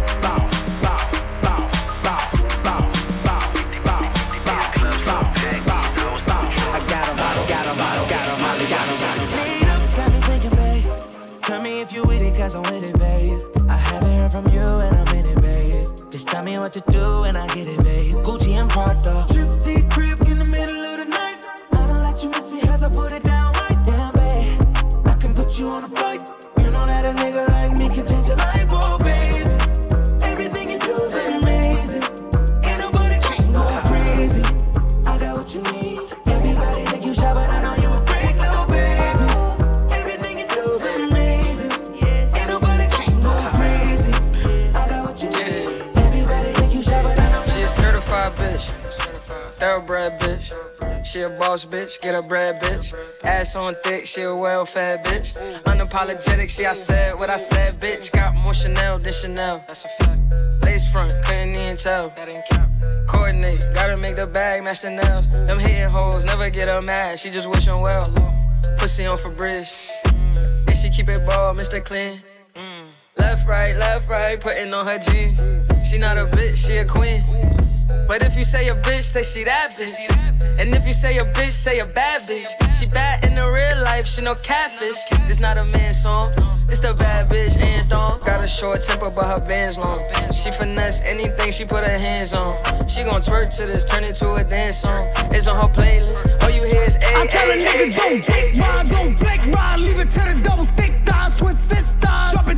guess 12.52 12.56
I'm 12.56 12.74
with 12.74 12.84
it, 12.84 13.00
babe. 13.00 13.70
I 13.70 13.76
haven't 13.76 14.16
heard 14.16 14.32
from 14.32 14.48
you 14.54 14.60
and 14.60 14.96
I'm 14.98 15.16
in 15.16 15.26
it, 15.26 15.42
babe. 15.42 16.12
Just 16.12 16.28
tell 16.28 16.44
me 16.44 16.58
what 16.58 16.74
to 16.74 16.82
do 16.92 17.24
and 17.24 17.38
I 17.38 17.48
get 17.48 17.68
it, 17.68 17.84
babe. 17.84 18.16
Gucci 18.26 18.54
and 18.60 18.70
Prada. 18.70 19.26
Trip 19.32 19.48
to 19.48 19.88
crib 19.90 20.22
in 20.28 20.38
the 20.38 20.46
middle 20.46 20.76
of 20.76 20.98
the 20.98 21.06
night. 21.06 21.46
I 21.72 21.88
don't 21.88 22.02
let 22.02 22.22
you 22.24 22.30
miss 22.30 22.52
me 22.52 22.62
as 22.64 22.84
I 22.84 22.90
put 22.90 23.12
it 23.12 23.24
down 23.24 23.54
right 23.54 23.86
down, 23.86 24.14
babe. 24.14 25.08
I 25.08 25.16
can 25.20 25.34
put 25.34 25.58
you 25.58 25.68
on 25.70 25.84
a 25.84 25.90
flight. 25.90 26.22
You 26.58 26.72
know 26.72 26.86
that 26.86 27.06
a 27.06 27.14
nigga 27.14 27.51
Thoroughbred 49.72 50.20
bitch. 50.20 51.06
She 51.06 51.22
a 51.22 51.30
boss 51.30 51.66
bitch, 51.66 52.02
get 52.02 52.20
a 52.20 52.22
bread 52.22 52.62
bitch. 52.62 52.94
Ass 53.24 53.56
on 53.56 53.74
thick, 53.86 54.06
she 54.06 54.24
a 54.24 54.36
well 54.36 54.66
fed 54.66 55.06
bitch. 55.06 55.32
Unapologetic, 55.64 56.50
she 56.50 56.66
I 56.66 56.74
said 56.74 57.18
what 57.18 57.30
I 57.30 57.38
said, 57.38 57.76
bitch. 57.76 58.12
Got 58.12 58.36
more 58.36 58.54
Chanel 58.54 59.00
than 59.00 59.14
Chanel. 59.14 59.64
That's 59.70 59.86
a 59.86 59.88
fact. 59.88 60.20
Lace 60.66 60.92
front, 60.92 61.16
couldn't 61.24 61.54
even 61.56 61.78
tell. 61.78 62.04
That 62.18 62.28
ain't 62.28 62.44
count. 62.50 62.70
Coordinate, 63.08 63.66
gotta 63.74 63.98
make 63.98 64.18
the 64.18 64.28
bag 64.28 64.62
match 64.62 64.82
the 64.82 64.90
nails. 64.90 65.32
Them 65.32 65.58
hitting 65.58 65.90
hoes, 65.90 66.26
never 66.26 66.50
get 66.50 66.68
her 66.68 66.82
mad, 66.82 67.18
she 67.18 67.30
just 67.30 67.50
wishing 67.50 67.80
well. 67.80 68.12
Pussy 68.78 69.06
on 69.06 69.18
Febreze. 69.18 69.90
And 70.68 70.78
she 70.78 70.90
keep 70.90 71.08
it 71.08 71.26
ball, 71.26 71.56
Mr. 71.56 71.82
Clean. 71.82 72.22
Mm. 72.56 72.88
Left, 73.18 73.48
right, 73.48 73.74
left, 73.78 74.10
right, 74.10 74.38
putting 74.38 74.74
on 74.74 74.86
her 74.86 75.00
jeans. 75.00 75.71
She 75.92 75.98
not 75.98 76.18
a 76.18 76.24
bitch, 76.24 76.56
she 76.56 76.78
a 76.78 76.86
queen. 76.86 77.22
But 78.08 78.24
if 78.24 78.38
you 78.38 78.46
say 78.46 78.70
a 78.70 78.76
bitch, 78.76 79.02
say 79.02 79.24
she 79.24 79.44
that 79.44 79.72
bitch. 79.72 79.92
And 80.58 80.74
if 80.74 80.88
you 80.88 80.94
say 80.94 81.18
a 81.18 81.26
bitch, 81.34 81.52
say 81.52 81.80
a 81.80 81.86
bad 81.86 82.22
bitch. 82.22 82.48
She 82.80 82.86
bad 82.86 83.26
in 83.26 83.36
the 83.36 83.46
real 83.46 83.84
life, 83.84 84.06
she 84.06 84.22
no 84.22 84.36
catfish. 84.36 84.96
It's 85.30 85.42
not 85.42 85.58
a 85.58 85.66
man 85.66 85.94
song, 85.94 86.32
it's 86.70 86.80
the 86.80 86.94
bad 86.94 87.30
bitch 87.30 87.62
anthem. 87.62 88.22
Got 88.24 88.46
a 88.46 88.48
short 88.48 88.80
temper, 88.80 89.12
but 89.12 89.26
her 89.26 89.46
band's 89.46 89.78
long. 89.78 90.00
She 90.34 90.50
finesse 90.52 91.02
anything 91.02 91.52
she 91.52 91.66
put 91.66 91.86
her 91.86 91.98
hands 91.98 92.32
on. 92.32 92.56
She 92.88 93.04
gon' 93.04 93.22
twerk 93.22 93.54
to 93.58 93.66
this, 93.66 93.84
turn 93.84 94.06
it 94.06 94.16
to 94.16 94.36
a 94.36 94.46
dance 94.46 94.78
song. 94.78 95.02
It's 95.34 95.48
on 95.48 95.58
her 95.58 95.68
playlist. 95.74 96.42
All 96.42 96.52
you 96.52 96.64
hear 96.70 96.84
is 96.84 96.96
A, 96.96 97.00
I 97.04 97.26
tell 97.28 97.52
a 97.52 97.56
nigga 97.56 97.98
don't 97.98 98.26
big 98.26 98.58
ride, 98.58 98.90
don't 98.90 99.20
big 99.20 99.54
ride, 99.54 99.80
leave 99.82 100.00
it 100.00 100.10
to 100.12 100.20
the 100.20 100.42
double 100.42 100.68
thick 100.78 100.94
thighs, 101.06 101.38
twin 101.38 101.58
sisters. 101.58 102.11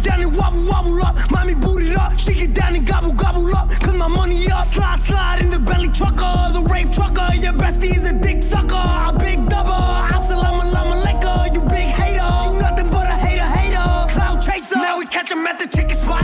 Down 0.03 0.21
and 0.21 0.35
wobble, 0.35 0.67
wobble 0.67 1.01
up, 1.03 1.15
mommy 1.31 1.55
boot 1.55 1.81
it 1.81 1.95
up, 1.97 2.19
she 2.19 2.33
get 2.33 2.53
down 2.53 2.75
and 2.75 2.85
gobble, 2.85 3.13
gobble 3.13 3.55
up, 3.55 3.69
cause 3.69 3.93
my 3.93 4.07
money 4.07 4.51
up. 4.51 4.65
Slide, 4.65 4.99
slide 4.99 5.41
in 5.41 5.49
the 5.49 5.59
belly 5.59 5.87
trucker, 5.87 6.51
the 6.51 6.67
rave 6.69 6.91
trucker, 6.91 7.33
your 7.35 7.53
bestie 7.53 7.95
is 7.95 8.05
a 8.05 8.11
dick 8.11 8.43
sucker, 8.43 8.75
a 8.75 9.15
big 9.17 9.47
double. 9.47 9.71
Assalamu 9.71 10.61
alaikum, 10.71 11.55
you 11.55 11.61
big 11.61 11.87
hater, 11.87 12.51
you 12.51 12.59
nothing 12.59 12.89
but 12.89 13.07
a 13.07 13.15
hater, 13.15 13.43
hater. 13.43 14.13
Cloud 14.13 14.41
chaser, 14.41 14.75
now 14.75 14.97
we 14.99 15.05
catch 15.05 15.31
him 15.31 15.47
at 15.47 15.57
the 15.57 15.67
chicken 15.67 15.95
spot, 15.97 16.23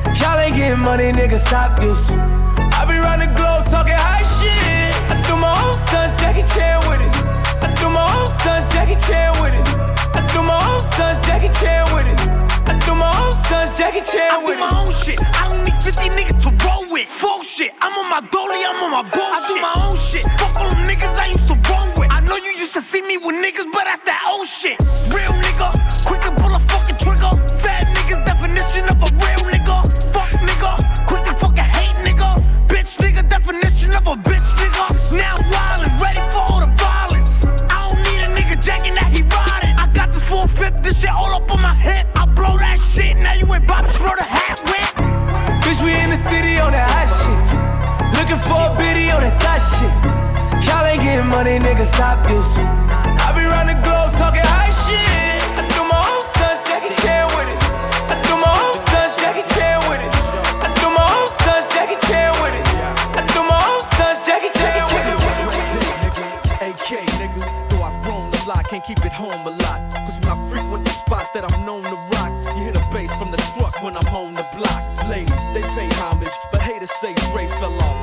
Y'all 0.21 0.39
ain't 0.39 0.55
getting 0.55 0.79
money, 0.79 1.11
nigga, 1.11 1.39
stop 1.39 1.79
this. 1.79 2.11
I 2.11 2.85
be 2.85 2.95
round 2.97 3.21
the 3.21 3.27
globe 3.27 3.65
talking 3.65 3.97
high 3.97 4.23
shit. 4.37 4.93
I 5.09 5.19
do 5.27 5.35
my 5.35 5.51
own 5.65 5.75
stunts, 5.75 6.15
Jackie 6.21 6.45
Chan 6.53 6.79
with 6.87 7.01
it. 7.01 7.13
I 7.61 7.73
do 7.75 7.89
my 7.89 8.05
own 8.15 8.29
stunts, 8.29 8.71
Jackie 8.73 8.99
Chan 9.01 9.33
with 9.41 9.53
it. 9.53 9.65
I 10.13 10.21
do 10.33 10.41
my 10.43 10.57
own 10.69 10.81
stunts, 10.81 11.25
Jackie 11.25 11.49
Chan 11.59 11.89
with 11.93 12.07
it. 12.07 12.19
I 12.69 12.77
do 12.85 12.93
my 12.95 13.09
own 13.25 13.33
stunts, 13.33 13.77
Jackie 13.77 14.05
Chan 14.05 14.45
with 14.45 14.55
it. 14.55 14.61
I 14.61 14.69
do 14.69 14.69
my 14.69 14.71
own 14.77 14.93
shit. 14.93 15.19
I 15.35 15.49
don't 15.49 15.63
need 15.65 15.77
50 15.81 16.09
niggas 16.13 16.39
to 16.45 16.49
roll 16.65 16.85
with. 16.93 17.07
Full 17.09 17.41
shit. 17.43 17.73
I'm 17.81 17.93
on 17.97 18.07
my 18.09 18.21
dolly, 18.29 18.61
I'm 18.63 18.77
on 18.85 18.91
my 18.91 19.03
bullshit. 19.03 19.35
I 19.35 19.47
do 19.49 19.55
my 19.59 19.73
own 19.89 19.97
shit. 19.97 20.25
Fuck 20.37 20.55
all 20.55 20.69
them 20.69 20.85
niggas 20.85 21.17
I 21.17 21.33
used 21.33 21.47
to 21.49 21.57
roll 21.65 21.89
with. 21.97 22.09
I 22.13 22.21
know 22.21 22.37
you 22.37 22.53
used 22.61 22.73
to 22.73 22.81
see 22.81 23.01
me 23.01 23.17
with 23.17 23.35
niggas, 23.41 23.67
but 23.73 23.83
that's 23.89 24.03
that 24.05 24.21
old 24.31 24.47
shit. 24.47 24.77
Real 25.09 25.33
nigga, 25.41 25.50
city 46.29 46.59
on 46.59 46.71
that 46.71 46.87
hot 46.93 47.09
shit. 47.09 47.41
Looking 48.17 48.41
for 48.45 48.59
a 48.69 48.77
biddy 48.77 49.09
on 49.09 49.21
that 49.21 49.39
thot 49.41 49.61
shit. 49.61 49.93
Y'all 50.67 50.85
ain't 50.85 51.01
getting 51.01 51.27
money, 51.27 51.57
nigga, 51.57 51.85
stop 51.85 52.27
this. 52.27 52.57
I 52.57 53.33
be 53.33 53.43
round 53.45 53.69
the 53.69 53.77
globe 53.81 54.11
talking 54.13 54.45
high 54.45 54.73
shit. 54.85 55.41
I 55.57 55.65
do 55.73 55.81
my 55.87 55.97
own 55.97 56.21
stunts, 56.21 56.61
Jackie 56.67 56.93
Chan 57.01 57.25
with 57.33 57.49
it. 57.49 57.59
I 58.11 58.15
do 58.27 58.33
my 58.37 58.51
own 58.51 58.75
stunts, 58.77 59.15
Jackie 59.17 59.47
Chan 59.55 59.81
with 59.89 60.01
it. 60.05 60.13
I 60.61 60.69
do 60.77 60.87
my 60.93 61.05
own 61.17 61.29
stunts, 61.29 61.67
Jackie 61.73 61.99
Chan 62.05 62.29
with 62.43 62.53
it. 62.53 62.65
I 63.17 63.21
do 63.33 63.41
my 63.41 63.57
own 63.57 63.81
stunts, 63.81 64.21
Jackie 64.25 64.53
Chan 64.53 64.83
with 64.93 65.07
it. 65.09 65.19
AK, 66.61 66.89
nigga, 67.17 67.41
though 67.69 67.83
I've 67.83 67.97
grown 68.03 68.29
a 68.29 68.41
lot, 68.45 68.63
can't 68.69 68.83
keep 68.83 69.01
it 69.03 69.13
home 69.13 69.41
a 69.47 69.53
lot. 69.65 69.79
Cause 70.05 70.19
when 70.21 70.29
I 70.29 70.37
frequent 70.49 70.85
the 70.85 70.93
spots 70.93 71.31
that 71.31 71.43
I'm 71.43 71.65
known 71.65 71.81
to 71.83 71.97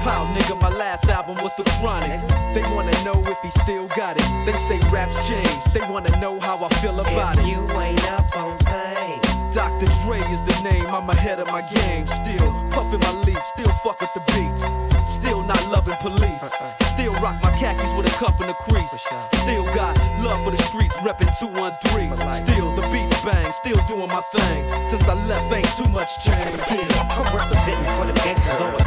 How, 0.09 0.25
nigga, 0.33 0.59
my 0.59 0.71
last 0.71 1.05
album 1.11 1.37
was 1.43 1.55
The 1.57 1.65
Chronic. 1.79 2.21
They 2.55 2.63
wanna 2.73 2.97
know 3.05 3.21
if 3.29 3.39
he 3.43 3.51
still 3.61 3.87
got 3.89 4.17
it. 4.17 4.25
They 4.47 4.57
say 4.65 4.81
raps 4.89 5.21
change, 5.29 5.63
they 5.75 5.81
wanna 5.81 6.19
know 6.19 6.41
how 6.41 6.65
I 6.65 6.69
feel 6.81 6.99
about 6.99 7.37
if 7.37 7.45
it. 7.45 7.49
you 7.49 7.61
ain't 7.79 8.11
up 8.11 8.35
on 8.35 8.57
things. 8.57 9.55
Dr. 9.55 9.85
Dre 10.01 10.21
is 10.33 10.41
the 10.49 10.57
name, 10.65 10.87
I'm 10.87 11.11
ahead 11.11 11.41
of 11.41 11.49
my 11.49 11.61
game. 11.61 12.07
Still 12.07 12.49
puffin' 12.71 13.01
my 13.01 13.13
leaf, 13.27 13.39
still 13.53 13.71
fuck 13.85 14.01
with 14.01 14.13
the 14.15 14.25
beats. 14.33 14.65
Still 15.13 15.43
not 15.43 15.61
loving 15.69 15.97
police. 16.01 16.43
Uh-uh. 16.43 16.85
Still 16.95 17.13
rock 17.21 17.37
my 17.43 17.53
khakis 17.61 17.93
with 17.93 18.07
a 18.07 18.15
cuff 18.17 18.41
and 18.41 18.51
a 18.51 18.55
crease. 18.55 18.97
Still 19.45 19.65
got 19.77 19.93
love 20.25 20.43
for 20.43 20.53
the 20.53 20.63
streets, 20.63 20.97
reppin' 21.05 21.37
213. 21.39 22.17
Still 22.47 22.75
the 22.75 22.83
beats 22.89 23.21
bang, 23.21 23.53
still 23.53 23.81
doing 23.87 24.09
my 24.09 24.23
thing. 24.33 24.69
Since 24.89 25.05
I 25.05 25.15
left, 25.29 25.53
ain't 25.53 25.69
too 25.77 25.89
much 25.93 26.17
change. 26.25 26.57
Still, 26.65 26.89
I'm 27.13 27.37
representing 27.37 27.93
for 28.01 28.07
the 28.07 28.17
gangsters 28.25 28.78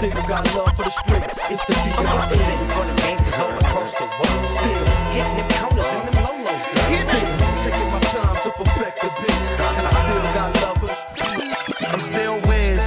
still 0.00 0.26
got 0.26 0.54
love 0.54 0.74
for 0.76 0.84
the 0.84 0.90
streets. 0.90 1.38
It's 1.50 1.64
the 1.66 1.74
I'm 1.98 2.06
representing 2.06 2.68
for 2.68 2.84
the 2.88 2.94
gangsters 3.02 3.34
all 3.34 3.52
across 3.52 3.92
the 3.92 4.06
world. 4.16 4.46
Still 4.46 4.86
hitting 5.12 5.36
them 5.36 5.48
corners 5.60 5.92
and 5.92 6.08
them 6.08 6.24
lolos, 6.24 6.64
girl. 6.72 6.88
Still 7.04 7.28
taking 7.64 7.90
my 7.92 8.00
time 8.08 8.36
to 8.42 8.50
perfect 8.50 9.00
the 9.02 9.08
beat. 9.20 9.40
And 9.60 9.86
I 9.86 9.92
still 10.00 10.22
got 10.32 10.62
love 10.62 10.78
for 10.78 10.86
the 10.86 10.96
streets. 11.12 11.92
I'm 11.92 12.00
still 12.00 12.40
whiz. 12.48 12.80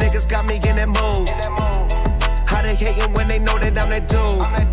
Niggas 0.00 0.28
got 0.28 0.46
me 0.46 0.56
in 0.56 0.76
that 0.76 0.88
mood. 0.88 1.28
How 2.46 2.62
they 2.62 2.76
hating 2.76 3.12
when 3.12 3.26
they 3.26 3.40
know 3.40 3.58
that 3.58 3.76
I'm 3.76 3.90
that 3.90 4.06
dude? 4.06 4.71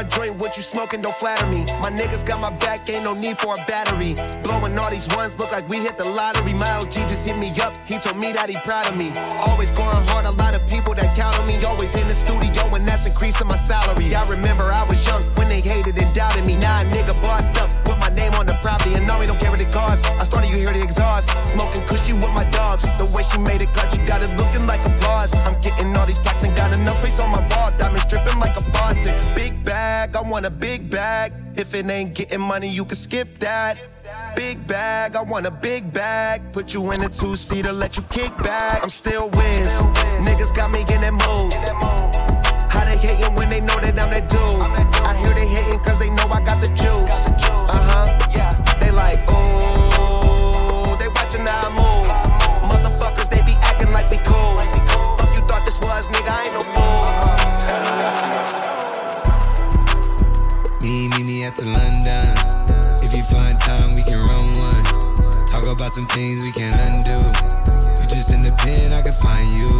My 0.00 0.08
joint, 0.08 0.34
what 0.36 0.56
you 0.56 0.62
smoking 0.62 1.02
don't 1.02 1.14
flatter 1.14 1.46
me. 1.54 1.64
My 1.80 1.90
niggas 1.90 2.24
got 2.26 2.40
my 2.40 2.48
back, 2.48 2.88
ain't 2.88 3.04
no 3.04 3.12
need 3.12 3.36
for 3.36 3.52
a 3.52 3.64
battery. 3.66 4.14
Blowing 4.42 4.78
all 4.78 4.90
these 4.90 5.08
ones, 5.08 5.38
look 5.38 5.52
like 5.52 5.68
we 5.68 5.76
hit 5.76 5.98
the 5.98 6.08
lottery. 6.08 6.54
My 6.54 6.70
OG 6.76 6.92
just 7.10 7.28
hit 7.28 7.36
me 7.36 7.52
up, 7.60 7.76
he 7.86 7.98
told 7.98 8.16
me 8.16 8.32
that 8.32 8.48
he 8.48 8.56
proud 8.64 8.88
of 8.88 8.96
me. 8.96 9.12
Always 9.44 9.72
going 9.72 10.02
hard, 10.08 10.24
a 10.24 10.30
lot 10.30 10.54
of 10.54 10.66
people 10.68 10.94
that 10.94 11.14
count 11.14 11.38
on 11.38 11.46
me. 11.46 11.49
It 31.80 31.90
ain't 31.90 32.14
getting 32.14 32.40
money, 32.40 32.68
you 32.68 32.84
can 32.84 32.96
skip 32.96 33.38
that. 33.38 33.78
Big 34.36 34.66
bag, 34.66 35.16
I 35.16 35.22
want 35.22 35.46
a 35.46 35.50
big 35.50 35.92
bag. 35.92 36.52
Put 36.52 36.74
you 36.74 36.90
in 36.92 37.02
a 37.02 37.08
two 37.08 37.34
seater, 37.34 37.72
let 37.72 37.96
you 37.96 38.02
kick 38.02 38.36
back. 38.38 38.82
I'm 38.82 38.90
still 38.90 39.28
whiz. 39.30 39.70
Niggas 40.26 40.54
got 40.54 40.70
me 40.70 40.80
in 40.80 41.00
that 41.00 41.12
mood. 41.12 41.54
How 42.70 42.84
they 42.84 42.96
hating 42.98 43.34
when 43.34 43.48
they 43.48 43.60
know 43.60 43.78
that 43.80 43.98
I'm 43.98 44.10
that 44.10 44.28
dude? 44.28 44.59
Things 66.14 66.42
we 66.42 66.52
can 66.52 66.74
undo. 66.90 67.18
You 68.00 68.06
just 68.08 68.30
in 68.30 68.42
the 68.42 68.52
pen, 68.58 68.92
I 68.92 69.02
can 69.02 69.14
find 69.14 69.46
you. 69.54 69.70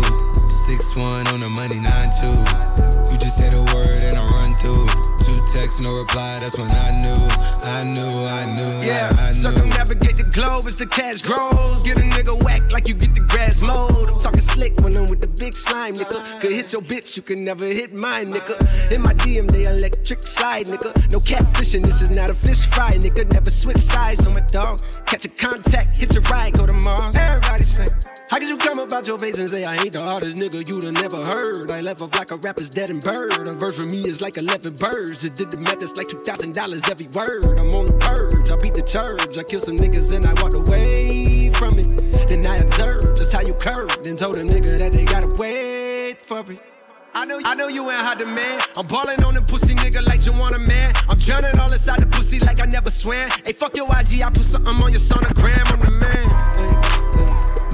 Six 0.66 0.96
one 0.96 1.26
on 1.28 1.40
the 1.40 1.48
money, 1.48 1.80
nine 1.80 2.10
two. 2.14 2.30
You 3.10 3.18
just 3.18 3.36
say 3.36 3.50
the 3.50 3.62
word 3.74 4.00
and 4.06 4.16
I 4.16 4.24
run 4.30 4.54
through. 4.54 4.86
Two 5.26 5.40
texts, 5.52 5.80
no 5.80 5.90
reply. 5.90 6.38
That's 6.38 6.58
when 6.58 6.70
I 6.70 6.90
knew, 7.02 7.20
I 7.66 7.82
knew, 7.84 8.26
I 8.26 8.46
knew. 8.46 8.86
Yeah, 8.86 9.10
I, 9.18 9.22
I 9.22 9.28
knew. 9.28 9.34
circumnavigate 9.34 10.16
the 10.16 10.24
globe 10.24 10.66
as 10.66 10.76
the 10.76 10.86
cash 10.86 11.22
grows. 11.22 11.82
Get 11.82 11.98
a 11.98 12.02
nigga 12.02 12.40
whack 12.44 12.70
like 12.72 12.86
you 12.86 12.94
get 12.94 13.14
the 13.14 13.22
grass 13.22 13.62
mowed. 13.62 14.08
I'm 14.08 14.18
talking 14.18 14.40
slick 14.40 14.78
when 14.80 14.96
I'm 14.96 15.08
with 15.08 15.20
the 15.20 15.28
big 15.28 15.54
slime, 15.54 15.94
nigga. 15.94 16.19
Could 16.40 16.52
hit 16.52 16.72
your 16.72 16.80
bitch, 16.80 17.18
you 17.18 17.22
can 17.22 17.44
never 17.44 17.66
hit 17.66 17.92
mine, 17.92 18.28
nigga. 18.28 18.56
In 18.90 19.02
my 19.02 19.12
DM, 19.12 19.46
they 19.50 19.64
electric 19.64 20.22
slide, 20.22 20.68
nigga. 20.68 21.12
No 21.12 21.20
catfishing, 21.20 21.84
this 21.84 22.00
is 22.00 22.16
not 22.16 22.30
a 22.30 22.34
fish 22.34 22.64
fry, 22.66 22.92
nigga. 22.92 23.30
Never 23.30 23.50
switch 23.50 23.76
sides 23.76 24.26
on 24.26 24.32
my 24.32 24.40
dog. 24.40 24.80
Catch 25.04 25.26
a 25.26 25.28
contact, 25.28 25.98
hit 25.98 26.14
your 26.14 26.22
ride, 26.22 26.54
go 26.54 26.64
to 26.64 26.72
Mars. 26.72 27.14
Everybody 27.14 27.64
say, 27.64 27.86
How 28.30 28.38
could 28.38 28.48
you 28.48 28.56
come 28.56 28.78
about 28.78 29.06
your 29.06 29.18
face 29.18 29.36
and 29.36 29.50
say 29.50 29.64
I 29.64 29.76
ain't 29.76 29.92
the 29.92 30.00
hardest 30.00 30.38
nigga 30.38 30.66
you'd 30.66 30.84
have 30.84 30.94
never 30.94 31.22
heard? 31.26 31.70
I 31.72 31.82
left 31.82 32.00
off 32.00 32.14
like 32.14 32.30
a 32.30 32.36
rapper's 32.36 32.70
dead 32.70 32.88
and 32.88 33.02
bird. 33.02 33.46
A 33.46 33.52
verse 33.52 33.76
for 33.76 33.84
me 33.84 34.00
is 34.08 34.22
like 34.22 34.38
11 34.38 34.76
birds. 34.76 35.20
Just 35.20 35.34
did 35.34 35.50
the 35.50 35.58
math, 35.58 35.82
it's 35.82 35.98
like 35.98 36.08
$2,000 36.08 36.90
every 36.90 37.06
word. 37.08 37.60
I'm 37.60 37.68
on 37.76 37.84
the 37.84 37.98
purge, 38.00 38.50
I 38.50 38.56
beat 38.56 38.72
the 38.72 38.82
church. 38.82 39.36
I 39.36 39.42
killed 39.42 39.64
some 39.64 39.76
niggas 39.76 40.16
and 40.16 40.24
I 40.24 40.32
walked 40.40 40.54
away 40.54 41.50
from 41.50 41.78
it. 41.78 42.28
Then 42.28 42.46
I 42.46 42.56
observed 42.56 43.18
just 43.18 43.30
how 43.30 43.42
you 43.42 43.52
curved 43.52 44.06
and 44.06 44.18
told 44.18 44.38
a 44.38 44.42
nigga 44.42 44.78
that 44.78 44.92
they 44.92 45.04
gotta 45.04 45.28
wait 45.28 45.79
for 46.30 46.52
it. 46.52 46.62
I 47.12 47.24
know, 47.24 47.40
I 47.44 47.56
know 47.56 47.66
you 47.66 47.90
ain't 47.90 47.98
hot 47.98 48.24
man. 48.24 48.60
I'm 48.76 48.86
ballin' 48.86 49.24
on 49.24 49.34
the 49.34 49.42
pussy 49.42 49.74
nigga 49.74 50.06
like 50.06 50.24
you 50.24 50.32
want 50.32 50.54
a 50.54 50.60
man. 50.60 50.94
I'm 51.08 51.18
drowning 51.18 51.58
all 51.58 51.72
inside 51.72 51.98
the 51.98 52.06
pussy 52.06 52.38
like 52.38 52.60
I 52.60 52.66
never 52.66 52.88
swam. 52.88 53.28
Hey, 53.44 53.52
fuck 53.52 53.76
your 53.76 53.86
IG, 53.86 54.22
I 54.22 54.30
put 54.30 54.44
something 54.44 54.72
on 54.72 54.92
your 54.92 55.00
sonogram. 55.00 55.66
I'm 55.74 55.80
the 55.82 55.90
man. 55.90 56.26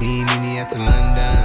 Me, 0.01 0.25
me, 0.25 0.35
me 0.41 0.57
the 0.73 0.79
London. 0.89 1.37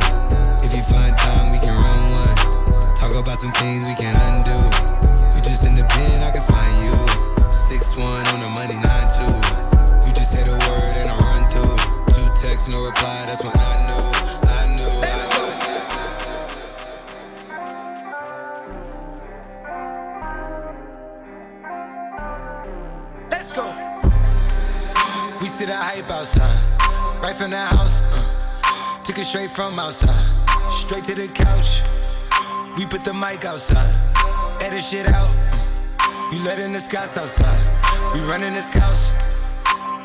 If 0.64 0.72
you 0.75 0.83
find 0.88 1.14
time, 1.14 1.53
we 1.53 1.59
can 1.61 1.77
run 1.77 2.01
one. 2.16 2.96
Talk 2.96 3.14
about 3.14 3.37
some 3.37 3.53
things 3.61 3.87
we 3.87 3.94
can 3.94 4.16
undo. 4.33 4.62
Right 27.33 27.40
from 27.40 27.51
the 27.51 27.57
house. 27.57 28.03
Uh, 28.03 29.03
took 29.05 29.18
it 29.18 29.25
straight 29.25 29.51
from 29.51 29.79
outside, 29.79 30.25
straight 30.71 31.05
to 31.05 31.14
the 31.14 31.29
couch. 31.29 31.81
We 32.77 32.87
put 32.87 33.03
the 33.03 33.14
mic 33.14 33.45
outside, 33.45 33.95
edit 34.61 34.83
shit 34.83 35.07
out. 35.07 35.35
Uh, 36.01 36.31
you 36.33 36.42
letting 36.42 36.73
the 36.73 36.81
scouts 36.81 37.16
outside. 37.16 37.62
We 38.12 38.21
running 38.29 38.53
the 38.53 38.61
scouts, 38.61 39.12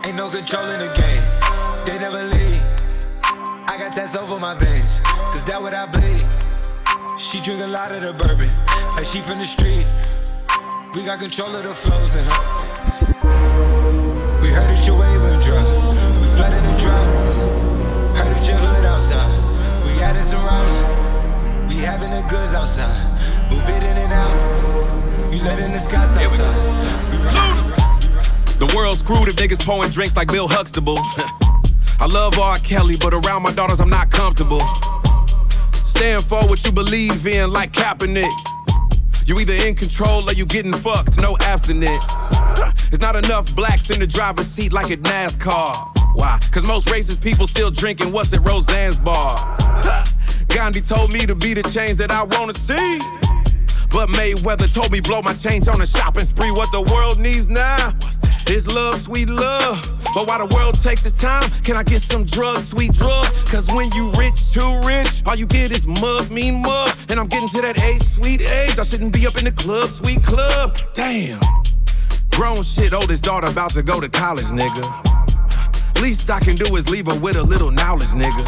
ain't 0.06 0.16
no 0.16 0.30
control 0.30 0.66
in 0.72 0.80
the 0.80 0.92
game. 0.96 1.24
They 1.86 2.00
never 2.00 2.24
leave. 2.24 2.62
I 3.68 3.76
got 3.78 3.94
tats 3.94 4.16
over 4.16 4.40
my 4.40 4.56
veins, 4.56 5.02
cause 5.32 5.44
that 5.46 5.62
what 5.62 5.74
I 5.74 5.86
bleed. 5.86 6.24
She 7.20 7.42
drink 7.42 7.62
a 7.62 7.68
lot 7.68 7.92
of 7.92 8.02
the 8.02 8.13
bourbon, 8.13 8.50
like 8.96 9.06
she 9.06 9.20
from 9.20 9.40
the 9.40 9.46
street. 9.46 9.86
We 10.94 11.04
got 11.04 11.20
control 11.20 11.54
of 11.56 11.63
the 11.63 11.76
flows 11.76 12.16
in 12.16 12.24
her. 12.24 12.42
We 14.42 14.48
heard 14.50 14.70
that 14.72 14.84
your 14.86 15.00
wave 15.00 15.22
went 15.22 15.44
dry. 15.44 15.77
We 16.38 16.43
flooded 16.43 16.63
the 16.65 16.78
drought. 16.78 18.15
Heard 18.15 18.36
that 18.36 18.47
your 18.47 18.58
hood 18.58 18.86
outside. 18.86 19.26
We 19.88 20.04
added 20.04 20.21
some 20.21 20.45
routes. 20.45 20.84
We 21.67 21.82
having 21.82 22.12
the 22.12 22.21
goods 22.30 22.54
outside. 22.54 22.93
Move 23.50 23.67
it 23.67 23.82
in 23.82 23.97
and 23.97 24.13
out. 24.13 25.34
You 25.34 25.41
letting 25.41 25.71
the 25.71 25.80
skies 25.80 26.15
outside. 26.15 26.54
The 28.60 28.71
world's 28.76 29.00
screwed 29.00 29.30
if 29.30 29.36
niggas 29.38 29.65
pouring 29.65 29.89
drinks 29.89 30.15
like 30.15 30.28
Bill 30.28 30.47
Huxtable. 30.47 31.00
I 32.00 32.06
love 32.06 32.38
R. 32.38 32.60
Kelly, 32.60 32.97
but 32.97 33.15
around 33.15 33.41
my 33.41 33.52
daughters 33.52 33.80
I'm 33.80 33.89
not 33.89 34.12
comfortable. 34.12 34.62
stand 35.73 36.23
for 36.23 36.45
what 36.45 36.63
you 36.63 36.71
believe 36.71 37.26
in, 37.26 37.50
like 37.50 37.71
Kaepernick. 37.71 38.30
You 39.26 39.39
either 39.39 39.56
in 39.67 39.73
control 39.73 40.30
or 40.30 40.34
you 40.34 40.45
getting 40.45 40.73
fucked, 40.73 41.19
no 41.19 41.36
abstinence. 41.39 42.30
There's 42.91 43.02
not 43.02 43.15
enough 43.15 43.56
blacks 43.56 43.89
in 43.89 44.00
the 44.00 44.06
driver's 44.06 44.47
seat 44.47 44.71
like 44.71 44.91
at 44.91 45.00
NASCAR. 45.00 45.97
Why? 46.17 46.39
Cause 46.51 46.65
most 46.65 46.88
racist 46.88 47.21
people 47.21 47.45
still 47.45 47.69
drinking 47.69 48.12
what's 48.12 48.34
at 48.34 48.43
Roseanne's 48.43 48.97
bar. 48.97 49.38
Gandhi 50.47 50.82
told 50.82 51.13
me 51.13 51.27
to 51.27 51.36
be 51.36 51.53
the 51.53 51.62
change 51.62 51.97
that 51.97 52.10
I 52.10 52.23
wanna 52.23 52.53
see. 52.53 52.97
But 53.91 54.10
Mayweather 54.10 54.73
told 54.73 54.91
me 54.91 54.99
blow 54.99 55.21
my 55.21 55.36
change 55.36 55.67
on 55.67 55.80
a 55.80 55.86
shopping 55.86 56.25
spree. 56.25 56.49
What 56.49 56.71
the 56.71 56.82
world 56.82 57.19
needs 57.19 57.47
now 57.47 57.93
is 58.49 58.67
love, 58.67 58.99
sweet 58.99 59.30
love. 59.30 59.77
But 60.15 60.25
while 60.27 60.39
the 60.39 60.51
world 60.56 60.82
takes 60.82 61.06
its 61.06 61.21
time, 61.21 61.51
can 61.63 61.77
I 61.77 61.84
get 61.84 62.01
some 62.01 62.23
drugs, 62.23 62.69
sweet 62.69 62.93
drugs? 62.93 63.30
Cause 63.43 63.71
when 63.71 63.91
you 63.91 64.10
rich, 64.13 64.53
too 64.53 64.82
rich, 64.88 65.21
all 65.27 65.36
you 65.36 65.45
get 65.45 65.71
is 65.71 65.86
mug, 65.86 66.32
mean 66.32 66.63
mug. 66.63 66.97
And 67.10 67.19
I'm 67.19 67.27
getting 67.27 67.49
to 67.49 67.62
that 67.62 67.80
age, 67.84 68.01
sweet 68.01 68.41
age. 68.41 68.80
I 68.80 68.84
shouldn't 68.84 69.13
be 69.13 69.27
up 69.27 69.38
in 69.38 69.45
the 69.45 69.51
club, 69.51 69.91
sweet 69.91 70.23
club. 70.23 70.75
Damn. 70.95 71.39
Grown 72.32 72.63
shit, 72.63 72.95
oldest 72.95 73.23
daughter 73.23 73.45
about 73.45 73.73
to 73.73 73.84
go 73.84 74.01
to 74.01 74.10
college, 74.10 74.47
nigga. 74.47 75.16
Least 76.02 76.30
I 76.30 76.40
can 76.40 76.56
do 76.56 76.76
is 76.76 76.90
leave 76.90 77.08
her 77.08 77.20
with 77.20 77.38
a 77.38 77.44
little 77.44 77.72
knowledge, 77.72 78.10
nigga. 78.10 78.46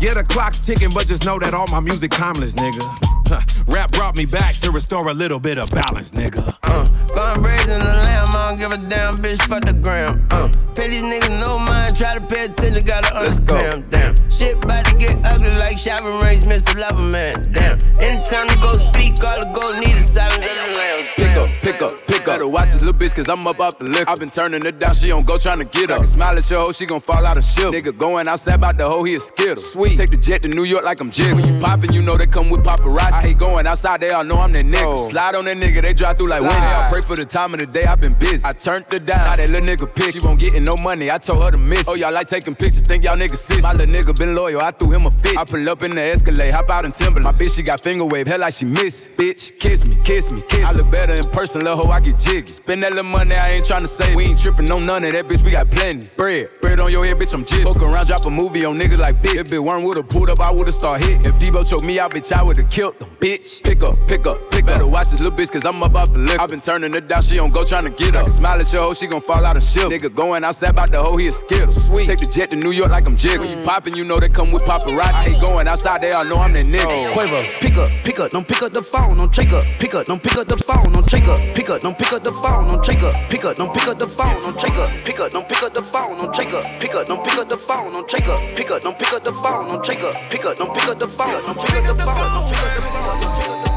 Yeah, 0.00 0.14
the 0.14 0.22
clock's 0.22 0.60
ticking, 0.60 0.90
but 0.90 1.06
just 1.06 1.24
know 1.24 1.38
that 1.38 1.54
all 1.54 1.66
my 1.68 1.80
music 1.80 2.12
timeless, 2.12 2.54
nigga. 2.54 2.82
Huh. 3.26 3.42
Rap 3.66 3.90
brought 3.92 4.14
me 4.16 4.26
back 4.26 4.54
to 4.56 4.70
restore 4.70 5.08
a 5.08 5.14
little 5.14 5.40
bit 5.40 5.58
of 5.58 5.70
balance, 5.70 6.12
nigga. 6.12 6.56
Uh, 6.64 6.84
going 7.14 7.42
brazen 7.42 7.80
the 7.80 7.84
lamb, 7.84 8.28
I 8.28 8.48
don't 8.48 8.58
give 8.58 8.72
a 8.72 8.76
damn 8.88 9.16
bitch 9.16 9.42
for 9.42 9.60
the 9.60 9.72
gram. 9.72 10.26
Uh, 10.30 10.48
pay 10.78 10.88
these 10.88 11.02
niggas 11.02 11.40
no 11.40 11.58
mind, 11.58 11.96
try 11.96 12.14
to 12.14 12.20
pay 12.20 12.44
attention, 12.44 12.82
gotta 12.86 13.10
understand. 13.16 13.90
Damn, 13.90 14.14
shit 14.30 14.62
about 14.62 14.84
to 14.86 14.96
get 14.96 15.18
ugly 15.26 15.50
like 15.58 15.76
Shabba 15.76 16.22
Ranks, 16.22 16.46
Mr. 16.46 16.78
Loverman. 16.78 17.52
Damn, 17.52 17.78
anytime 17.98 18.46
to 18.46 18.56
go 18.62 18.76
speak, 18.76 19.22
all 19.24 19.38
the 19.40 19.50
gold 19.52 19.74
need 19.82 19.96
is 19.98 20.12
silence 20.12 20.46
in 20.46 20.56
the 20.56 20.78
lamb. 20.78 21.06
Pick 21.16 21.36
up, 21.36 21.46
pick 21.62 21.82
up, 21.82 22.06
pick 22.06 22.20
up. 22.20 22.26
Better 22.26 22.46
watch 22.46 22.70
this 22.70 22.82
little 22.82 22.98
bitch, 22.98 23.14
cause 23.14 23.28
I'm 23.28 23.44
up 23.48 23.58
off 23.58 23.78
the 23.78 23.84
liquor. 23.84 24.08
I've 24.08 24.20
been 24.20 24.30
turning 24.30 24.62
her 24.64 24.70
down, 24.70 24.94
she 24.94 25.08
don't 25.08 25.26
go 25.26 25.36
trying 25.36 25.58
to 25.58 25.64
get 25.64 25.90
up. 25.90 25.96
I 25.96 25.98
can 25.98 26.06
smile 26.06 26.38
at 26.38 26.48
your 26.48 26.60
hoe, 26.60 26.72
she 26.72 26.86
gon' 26.86 27.00
fall 27.00 27.26
out 27.26 27.36
of 27.36 27.44
shit. 27.44 27.66
Nigga 27.66 27.96
going 27.98 28.28
outside 28.28 28.54
about 28.54 28.78
the 28.78 28.88
hoe, 28.88 29.02
he 29.02 29.14
a 29.14 29.20
skittle. 29.20 29.56
Sweet, 29.56 29.96
take 29.96 30.10
the 30.10 30.16
jet 30.16 30.42
to 30.42 30.48
New 30.48 30.64
York 30.64 30.84
like 30.84 31.00
I'm 31.00 31.10
Jig. 31.10 31.34
When 31.34 31.46
you 31.46 31.58
poppin', 31.60 31.92
you 31.92 32.02
know 32.02 32.16
they 32.16 32.26
come 32.26 32.50
with 32.50 32.60
paparazzi. 32.60 33.12
I 33.12 33.22
hate 33.22 33.38
going 33.38 33.66
outside, 33.66 34.00
they 34.00 34.10
all 34.10 34.24
know 34.24 34.38
I'm 34.38 34.52
that 34.52 34.64
nigga. 34.64 34.94
Oh. 34.96 35.08
Slide 35.10 35.34
on 35.34 35.44
that 35.46 35.56
nigga, 35.56 35.82
they 35.82 35.92
drive 35.92 36.18
through 36.18 36.28
like 36.28 36.42
Winnie. 36.42 36.54
I 36.54 36.88
pray 36.92 37.02
for 37.02 37.16
the 37.16 37.24
time 37.24 37.54
of 37.54 37.60
the 37.60 37.66
day, 37.66 37.82
I've 37.82 38.00
been 38.00 38.14
busy. 38.14 38.44
I 38.44 38.52
turned 38.52 38.84
her 38.92 39.00
down, 39.00 39.18
now 39.18 39.36
that 39.36 39.50
little 39.50 39.66
nigga 39.66 39.92
pick. 39.92 40.12
She 40.12 40.20
won't 40.20 40.38
gettin' 40.38 40.67
no 40.68 40.76
money, 40.76 41.10
I 41.10 41.16
told 41.16 41.42
her 41.42 41.50
to 41.50 41.58
miss. 41.58 41.88
Oh, 41.88 41.94
y'all 41.94 42.12
like 42.12 42.28
taking 42.28 42.54
pictures, 42.54 42.82
think 42.82 43.02
y'all 43.02 43.16
niggas 43.16 43.38
sis. 43.38 43.62
My 43.62 43.72
little 43.72 43.94
nigga 43.94 44.16
been 44.18 44.34
loyal, 44.34 44.60
I 44.60 44.70
threw 44.70 44.90
him 44.90 45.06
a 45.06 45.10
fit. 45.10 45.38
I 45.38 45.44
pull 45.44 45.66
up 45.70 45.82
in 45.82 45.92
the 45.92 46.02
Escalade, 46.02 46.50
hop 46.50 46.68
out 46.68 46.84
in 46.84 46.92
Timberland. 46.92 47.24
My 47.24 47.32
bitch, 47.32 47.56
she 47.56 47.62
got 47.62 47.80
finger 47.80 48.04
wave, 48.04 48.26
hell 48.26 48.40
like 48.40 48.52
she 48.52 48.66
miss. 48.66 49.08
Bitch, 49.16 49.58
kiss 49.58 49.88
me, 49.88 49.96
kiss 50.04 50.30
me, 50.30 50.42
kiss 50.42 50.60
me. 50.60 50.64
I 50.64 50.72
look 50.72 50.90
better 50.90 51.14
in 51.14 51.24
person, 51.30 51.62
little 51.62 51.78
hoe, 51.78 51.90
I 51.90 52.00
get 52.00 52.18
jiggy. 52.18 52.48
Spend 52.48 52.82
that 52.82 52.90
little 52.92 53.10
money, 53.10 53.34
I 53.34 53.52
ain't 53.52 53.64
tryna 53.64 53.88
save. 53.88 54.14
We 54.14 54.24
ain't 54.24 54.38
trippin' 54.38 54.70
on 54.70 54.84
none 54.84 55.04
of 55.04 55.12
that, 55.12 55.26
bitch, 55.26 55.42
we 55.42 55.52
got 55.52 55.70
plenty. 55.70 56.10
Bread, 56.16 56.50
bread 56.60 56.80
on 56.80 56.92
your 56.92 57.04
head, 57.06 57.16
bitch, 57.16 57.32
I'm 57.32 57.46
jig. 57.46 57.64
Fuck 57.64 57.80
around, 57.80 58.06
drop 58.06 58.26
a 58.26 58.30
movie 58.30 58.66
on 58.66 58.78
niggas 58.78 58.98
like 58.98 59.22
bitch. 59.22 59.36
If 59.36 59.48
Big 59.48 59.60
Worm 59.60 59.84
would've 59.84 60.08
pulled 60.08 60.28
up, 60.28 60.40
I 60.40 60.50
would've 60.50 60.74
start 60.74 61.02
hit. 61.02 61.24
If 61.24 61.34
Debo 61.36 61.66
choked 61.68 61.86
me 61.86 61.98
out, 61.98 62.10
bitch, 62.10 62.30
I 62.30 62.42
would've 62.42 62.68
killed 62.68 62.98
them, 62.98 63.08
bitch. 63.18 63.64
Pick 63.64 63.82
up, 63.82 63.96
pick 64.06 64.26
up, 64.26 64.50
pick 64.50 64.64
up. 64.64 64.66
Better 64.66 64.86
watch 64.86 65.08
this 65.08 65.20
little 65.22 65.38
bitch, 65.38 65.50
cause 65.50 65.64
I'm 65.64 65.82
up 65.82 65.94
off 65.94 66.12
the 66.12 66.18
liquor. 66.18 66.42
i 66.42 66.46
been 66.46 66.60
turning 66.60 66.92
her 66.92 67.00
down, 67.00 67.22
she 67.22 67.36
don't 67.36 67.54
go 67.54 67.62
tryna 67.62 67.96
get 67.96 68.14
up. 68.14 68.28
Smile 68.28 68.60
at 68.60 68.70
your 68.70 68.82
hoe, 68.82 68.92
she 68.92 69.06
gon' 69.06 69.22
fall 69.22 69.46
out 69.46 69.56
of 69.56 69.64
shit. 69.64 69.84
Nigga 69.84 70.14
going 70.14 70.44
outside 70.58 70.70
about 70.70 70.90
the 70.90 71.02
hoe, 71.02 71.16
he 71.16 71.28
a 71.28 71.30
skittle. 71.30 71.70
Sweet, 71.70 72.06
take 72.06 72.18
the 72.18 72.26
jet 72.26 72.50
to 72.50 72.56
New 72.56 72.72
York 72.72 72.90
like 72.90 73.06
I'm 73.06 73.16
jig. 73.16 73.38
When 73.38 73.48
you 73.50 73.62
poppin', 73.64 73.94
you 73.94 74.04
know 74.04 74.16
they 74.18 74.28
come 74.28 74.50
with 74.50 74.64
paparazzi. 74.64 75.14
I 75.14 75.26
ain't 75.26 75.40
going 75.40 75.68
outside, 75.68 76.02
they 76.02 76.12
all 76.12 76.24
know 76.24 76.36
I'm 76.36 76.52
that 76.52 76.66
nigga. 76.66 77.12
Quavo, 77.12 77.60
pick 77.60 77.76
up, 77.76 77.90
pick 78.04 78.18
up, 78.18 78.30
don't 78.30 78.46
pick 78.46 78.62
up 78.62 78.72
the 78.72 78.82
phone, 78.82 79.16
don't 79.16 79.32
check 79.32 79.52
up, 79.52 79.64
pick 79.78 79.94
up, 79.94 80.06
don't 80.06 80.22
pick 80.22 80.36
up 80.36 80.48
the 80.48 80.56
phone, 80.56 80.92
don't 80.92 81.06
check 81.06 81.26
up, 81.28 81.38
pick 81.54 81.70
up, 81.70 81.80
don't 81.80 81.96
pick 81.96 82.12
up 82.12 82.24
the 82.24 82.32
phone, 82.32 82.68
don't 82.68 82.84
check 82.84 83.02
up, 83.02 83.14
pick 83.30 83.44
up, 83.44 83.56
don't 83.56 83.72
pick 83.72 83.86
up 83.86 83.98
the 83.98 84.08
phone, 84.08 84.42
don't 84.42 84.58
check 84.58 84.74
up, 84.74 84.90
pick 84.98 85.20
up, 85.20 85.30
don't 85.30 85.48
pick 85.48 85.62
up 85.62 85.74
the 85.74 85.82
phone, 85.82 86.18
don't 86.18 86.34
check 86.34 86.52
up, 86.52 86.64
pick 86.80 86.94
up, 86.94 87.06
don't 87.06 87.24
pick 87.24 87.38
up 87.38 87.48
the 87.48 87.56
phone, 87.56 87.92
don't 87.92 88.08
check 88.08 88.28
up, 88.28 88.40
pick 88.56 88.70
up, 88.70 88.80
don't 88.82 88.98
pick 88.98 89.12
up 89.14 89.24
the 89.24 89.32
phone, 89.32 89.68
don't 89.68 89.84
check 89.84 90.00
up, 90.02 90.14
pick 90.30 90.44
up, 90.44 90.56
don't 90.56 90.74
pick 90.74 90.88
up 90.88 90.98
the 90.98 91.02
phone, 91.04 91.38
don't 91.38 91.54
pick 91.54 91.54
up 91.54 91.54
the 91.54 91.54
phone, 91.54 91.54
don't 91.54 91.60
pick 91.60 91.76
up 91.76 91.86
the 91.86 91.94
phone, 91.94 92.30
don't 92.32 92.48
pick 92.50 92.66
up 92.66 92.82
the 92.82 93.38
phone, 93.44 93.67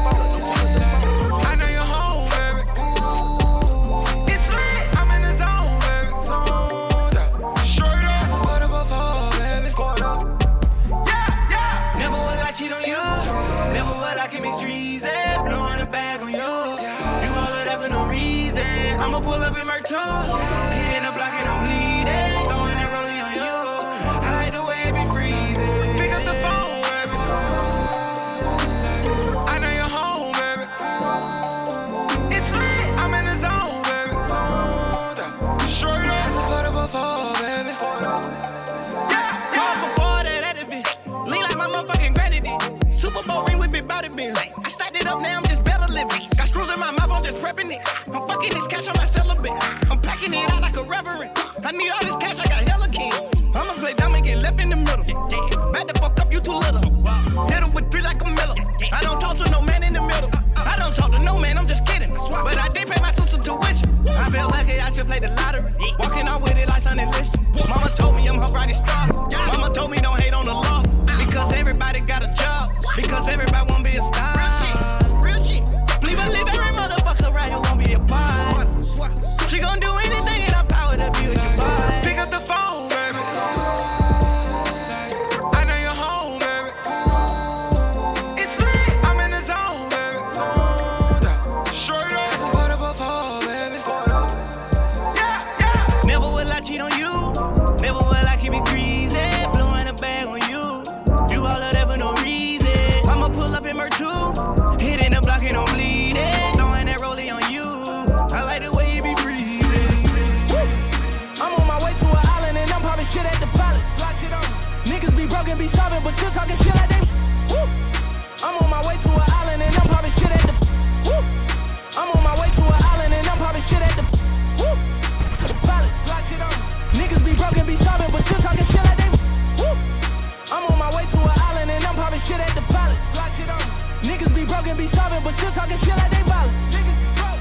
Niggas 134.22 134.34
be 134.38 134.46
broken, 134.46 134.76
be 134.76 134.86
solving, 134.86 135.18
but 135.24 135.34
still 135.34 135.50
talking 135.50 135.76
shit 135.78 135.96
like 135.98 136.10
they 136.14 136.22
violent. 136.22 136.54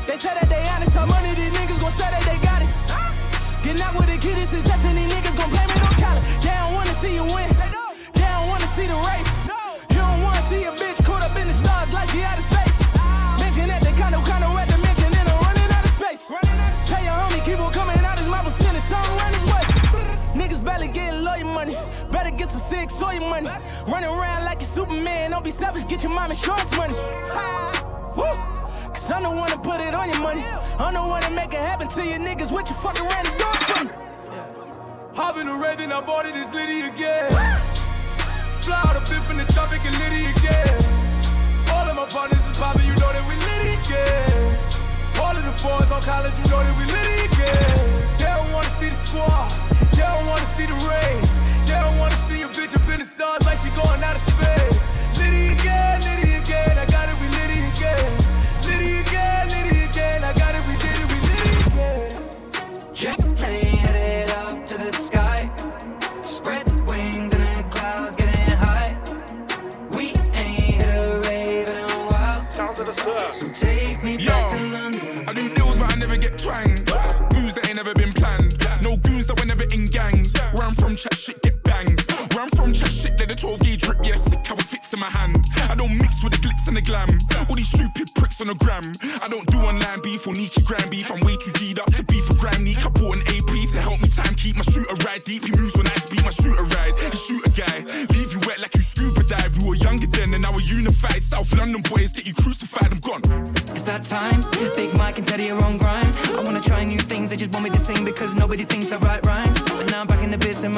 They 0.08 0.18
say 0.18 0.34
that 0.34 0.50
they 0.50 0.66
honest, 0.66 0.98
how 0.98 1.06
money 1.06 1.30
these 1.38 1.54
niggas 1.54 1.78
gon' 1.78 1.94
say 1.94 2.10
that 2.10 2.26
they 2.26 2.42
got 2.42 2.66
it. 2.66 2.74
Getting 3.62 3.86
out 3.86 3.94
with 3.94 4.10
the 4.10 4.18
kid 4.18 4.42
is 4.42 4.50
success 4.50 4.82
and 4.90 4.98
these 4.98 5.14
niggas 5.14 5.38
gon' 5.38 5.54
blame 5.54 5.70
it 5.70 5.78
on 5.78 5.94
college. 6.02 6.26
They 6.42 6.50
don't 6.50 6.74
wanna 6.74 6.96
see 6.98 7.14
you 7.14 7.22
win. 7.22 7.54
They 8.18 8.26
don't 8.26 8.50
wanna 8.50 8.66
see 8.74 8.90
the 8.90 8.98
race. 8.98 9.30
You 9.94 10.02
don't 10.02 10.26
wanna 10.26 10.42
see 10.50 10.66
a 10.66 10.74
bitch 10.74 11.06
caught 11.06 11.22
up 11.22 11.38
in 11.38 11.46
the 11.46 11.54
stars 11.54 11.94
like 11.94 12.10
she 12.10 12.26
out 12.26 12.42
of 12.42 12.46
space. 12.50 12.98
Mention 13.38 13.70
that 13.70 13.86
they 13.86 13.94
kinda 13.94 14.18
kinda 14.26 14.50
at 14.50 14.68
the 14.74 14.78
mention 14.82 15.14
and 15.22 15.30
I'm 15.30 15.38
running 15.38 15.70
out 15.70 15.86
of 15.86 15.94
space. 15.94 16.34
Tell 16.90 17.04
your 17.06 17.14
homie 17.14 17.46
keep 17.46 17.62
on 17.62 17.70
coming 17.78 18.02
out 18.02 18.18
his 18.18 18.26
mouth 18.26 18.50
and 18.50 18.58
send 18.58 18.74
his 18.74 18.86
song 18.90 19.06
around 19.22 19.38
his 19.38 19.46
way. 19.46 19.64
Niggas 20.34 20.66
barely 20.66 20.90
getting 20.90 21.22
lawyer 21.22 21.46
money. 21.46 21.78
Get 22.42 22.50
some 22.50 22.60
sick 22.60 22.90
soy 22.90 23.20
money. 23.20 23.48
Running 23.88 24.10
around 24.10 24.46
like 24.46 24.64
a 24.64 24.66
Superman. 24.66 25.30
Don't 25.30 25.44
be 25.44 25.52
selfish, 25.52 25.86
get 25.86 26.02
your 26.02 26.12
mom 26.12 26.32
insurance 26.32 26.76
money. 26.76 26.96
Woo! 28.18 28.34
Cause 28.96 29.12
I 29.12 29.22
don't 29.22 29.38
wanna 29.38 29.60
put 29.60 29.80
it 29.80 29.94
on 29.94 30.10
your 30.10 30.20
money. 30.20 30.42
I 30.80 30.92
don't 30.92 31.08
wanna 31.08 31.30
make 31.30 31.54
it 31.54 31.60
happen 31.60 31.88
to 31.90 32.04
you 32.04 32.18
niggas. 32.18 32.52
What 32.52 32.68
you 32.68 32.76
fucking 32.78 33.06
ran 33.06 33.26
the 33.26 33.38
door 33.38 33.54
for 33.54 33.84
me? 33.84 33.92
Hop 35.14 35.38
in 35.38 35.46
the 35.46 35.54
red, 35.54 35.78
then 35.78 35.92
I 35.92 36.02
bought 36.02 36.26
it, 36.26 36.36
it's 36.36 36.52
Liddy 36.52 36.82
again. 36.82 37.30
Fly 38.66 38.82
out 38.90 38.98
a 38.98 39.02
bit 39.08 39.22
from 39.22 39.38
the 39.38 39.46
tropic 39.54 39.86
and 39.86 39.96
Liddy 40.00 40.26
again. 40.34 40.82
All 41.70 41.88
of 41.88 41.96
my 41.96 42.08
partners 42.10 42.44
is 42.50 42.58
poppin', 42.58 42.88
you 42.88 42.96
know 42.98 43.14
that 43.14 43.22
we 43.30 43.36
Liddy 43.38 43.78
again. 43.86 44.58
All 45.22 45.38
of 45.38 45.46
the 45.46 45.54
fours 45.62 45.92
on 45.92 46.02
college, 46.02 46.34
you 46.42 46.50
know 46.50 46.64
that 46.66 46.74
we 46.74 46.86
Liddy 46.90 47.22
again. 47.22 48.18
They 48.18 48.26
don't 48.26 48.52
wanna 48.52 48.74
see 48.82 48.90
the 48.90 48.96
squad, 48.96 49.54
they 49.94 50.02
don't 50.02 50.26
wanna 50.26 50.48
see 50.58 50.66
the 50.66 50.74
rain. 50.90 51.51
They 51.72 51.80
don't 51.80 51.98
wanna 51.98 52.18
see 52.28 52.40
your 52.40 52.50
bitch 52.50 52.76
up 52.76 52.86
in 52.92 53.00
the 53.00 53.06
stars 53.06 53.46
like 53.46 53.58
she 53.60 53.70
going 53.70 54.04
out 54.04 54.18
of 54.18 54.22
space. 54.22 54.84
Liddy 55.18 55.54
again, 55.54 56.02
Liddy 56.02 56.31
the 83.32 83.38
12 83.40 83.60
gauge 83.62 83.82
drip. 83.82 83.98
Yeah, 84.04 84.16
sick 84.16 84.46
how 84.46 84.56
it 84.56 84.68
fits 84.68 84.94
in 84.94 85.00
my 85.00 85.10
hand. 85.10 85.40
I 85.72 85.76
don't 85.76 85.96
mix 85.96 86.24
with 86.24 86.34
the 86.34 86.40
glitz 86.44 86.68
and 86.68 86.76
the 86.76 86.82
glam. 86.82 87.08
All 87.48 87.56
these 87.56 87.70
stupid 87.70 88.12
pricks 88.16 88.42
on 88.42 88.48
the 88.48 88.56
gram. 88.56 88.84
I 89.24 89.28
don't 89.32 89.48
do 89.48 89.60
online 89.64 90.02
beef 90.04 90.28
or 90.28 90.34
Nikki 90.34 90.62
gram 90.64 90.90
beef. 90.90 91.10
I'm 91.10 91.22
way 91.22 91.38
too 91.40 91.52
G'd 91.56 91.80
up 91.80 91.88
to 91.96 92.04
beef 92.04 92.26
for 92.26 92.36
gram 92.36 92.64
Neek. 92.64 92.84
I 92.86 92.90
bought 92.90 93.16
an 93.16 93.24
AP 93.32 93.52
to 93.72 93.80
help 93.80 94.02
me 94.02 94.10
time 94.10 94.36
keep 94.36 94.56
my 94.56 94.68
shooter 94.68 94.96
ride 95.08 95.24
deep. 95.24 95.46
He 95.46 95.52
moves 95.56 95.78
when 95.78 95.88
I 95.88 95.96
speed 95.96 96.24
my 96.26 96.36
shooter 96.36 96.68
ride. 96.76 96.94
He 97.00 97.18
shoot 97.18 97.42
a 97.48 97.52
guy, 97.56 97.88
leave 98.12 98.34
you 98.36 98.42
wet 98.44 98.60
like 98.60 98.76
you 98.76 98.84
scuba 98.84 99.24
dive. 99.24 99.56
We 99.64 99.64
were 99.70 99.80
younger 99.80 100.08
then 100.08 100.34
and 100.34 100.44
now 100.44 100.52
we're 100.52 100.68
unified. 100.68 101.24
South 101.24 101.56
London 101.56 101.82
boys 101.88 102.12
get 102.12 102.28
you 102.28 102.34
crucified. 102.34 102.92
I'm 102.92 103.00
gone. 103.00 103.24
It's 103.72 103.84
that 103.84 104.04
time. 104.04 104.44
Big 104.76 104.92
Mike 104.98 105.20
and 105.20 105.28
Teddy 105.28 105.52
are 105.52 105.64
on 105.64 105.78
grind. 105.78 106.18
I 106.36 106.44
wanna 106.44 106.62
try 106.62 106.84
new 106.84 107.00
things, 107.00 107.32
they 107.32 107.38
just 107.38 107.54
want 107.54 107.64
me 107.64 107.72
to 107.72 107.80
sing 107.80 108.04
because 108.04 108.36
nobody 108.36 108.66
thinks 108.66 108.92
I 108.92 108.98
write 108.98 109.26
rhymes. 109.26 109.61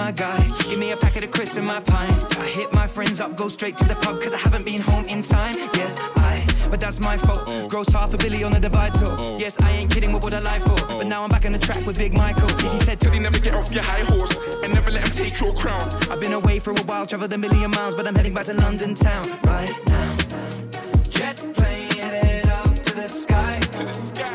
My 0.04 0.12
guy. 0.12 0.46
Give 0.70 0.80
me 0.80 0.92
a 0.92 0.98
packet 0.98 1.24
of 1.24 1.32
crisps 1.32 1.56
and 1.56 1.66
my 1.66 1.80
pint. 1.80 2.38
I 2.38 2.48
hit 2.48 2.74
my 2.74 2.88
friends 2.88 3.22
up, 3.22 3.38
go 3.38 3.48
straight 3.48 3.78
to 3.78 3.86
the 3.86 3.96
pub 3.96 4.22
cause 4.22 4.34
I 4.34 4.38
haven't 4.38 4.66
been 4.66 4.82
home 4.82 5.06
in 5.06 5.22
time. 5.22 5.56
Yes, 5.80 5.94
I, 6.18 6.46
but 6.70 6.80
that's 6.82 7.00
my 7.00 7.16
fault. 7.16 7.44
Oh. 7.48 7.70
Gross 7.70 7.88
half 7.88 8.14
a 8.14 8.18
billy 8.18 8.44
on 8.44 8.52
the 8.52 8.60
divide 8.60 8.94
tour. 8.96 9.16
Oh. 9.18 9.38
Yes, 9.40 9.54
I 9.62 9.72
ain't 9.72 9.90
kidding, 9.94 10.12
with 10.12 10.24
what 10.24 10.34
would 10.34 10.40
I 10.42 10.52
lie 10.52 10.60
for? 10.68 10.76
But 11.00 11.06
oh. 11.06 11.14
now 11.14 11.24
I'm 11.24 11.30
back 11.30 11.46
on 11.46 11.54
the 11.54 11.64
track 11.68 11.86
with 11.86 11.98
Big 11.98 12.14
Michael. 12.18 12.50
He 12.74 12.80
said, 12.80 13.00
Teddy, 13.00 13.20
never 13.20 13.40
get 13.40 13.54
off 13.54 13.72
your 13.72 13.84
high 13.84 14.04
horse 14.12 14.38
and 14.62 14.74
never 14.74 14.92
let 14.92 15.08
him 15.08 15.14
take 15.24 15.40
your 15.40 15.54
crown. 15.56 15.88
I've 16.12 16.20
been 16.20 16.34
away 16.34 16.60
for 16.60 16.72
a 16.72 16.84
while, 16.90 17.06
traveled 17.06 17.32
a 17.32 17.38
million 17.38 17.72
miles, 17.72 17.96
but 17.96 18.06
I'm 18.06 18.16
heading 18.16 18.34
back 18.34 18.48
to 18.48 18.56
London 18.56 18.96
town 18.96 19.40
right 19.46 19.76
now. 19.88 20.18
Jet 21.16 21.38
plane 21.56 21.90
headed 22.04 22.50
up 22.50 22.76
to 22.88 22.94
the 22.96 23.08
sky. 23.08 23.58
To 23.78 23.86
the 23.86 23.94
sky. 23.94 24.33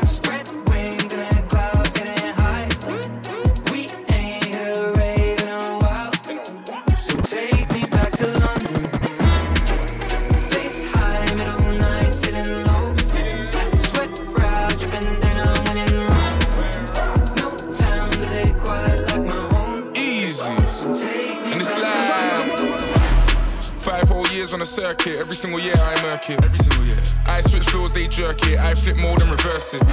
Years 24.49 24.53
on 24.53 24.59
the 24.59 24.65
circuit. 24.65 25.19
Every 25.19 25.35
single 25.35 25.59
year 25.59 25.75
I 25.77 26.01
murk 26.01 26.29
it. 26.29 26.43
Every 26.43 26.57
single 26.59 26.85
year. 26.85 26.97
I 27.25 27.41
switch 27.41 27.69
floors, 27.69 27.93
they 27.93 28.07
jerk 28.07 28.47
it. 28.47 28.57
I 28.57 28.73
flip 28.73 28.97
mode 28.97 29.21
and 29.21 29.31
reverse 29.31 29.73
it. 29.73 29.83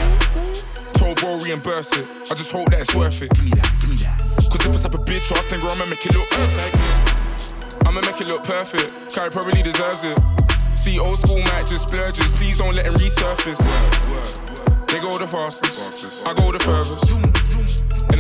Told 0.95 1.21
bro 1.21 1.39
reimburse 1.39 1.93
it. 1.99 2.07
I 2.31 2.35
just 2.35 2.51
hope 2.51 2.71
that 2.71 2.81
it's 2.81 2.95
worth 2.95 3.23
it. 3.23 3.33
Give 3.35 3.45
me 3.45 3.51
that, 3.51 3.73
give 3.81 3.91
me 3.91 3.97
that. 3.97 4.19
Cause 4.51 4.67
if 4.67 4.75
it's 4.75 4.85
up 4.85 4.95
a 4.95 4.99
bitch 4.99 5.31
ass, 5.33 5.47
then 5.47 5.61
girl, 5.61 5.71
I'ma 5.71 5.87
make 5.87 6.05
it 6.07 6.15
look 6.15 6.31
perfect. 6.31 7.87
I'ma 7.87 8.01
make 8.01 8.21
it 8.21 8.29
look 8.29 8.45
perfect. 8.45 8.95
Kai 9.15 9.29
probably 9.29 9.63
deserves 9.63 10.05
it. 10.05 10.19
See, 10.75 10.99
old 10.99 11.17
school 11.17 11.41
might 11.53 11.67
just 11.67 11.89
splurges. 11.89 12.35
Please 12.37 12.59
don't 12.59 12.75
let 12.75 12.87
him 12.87 12.95
resurface. 12.95 13.61
They 14.89 14.99
go 14.99 15.19
the 15.19 15.27
fastest, 15.27 16.25
I 16.27 16.33
go 16.35 16.51
the 16.51 16.61
furthest. 16.61 17.37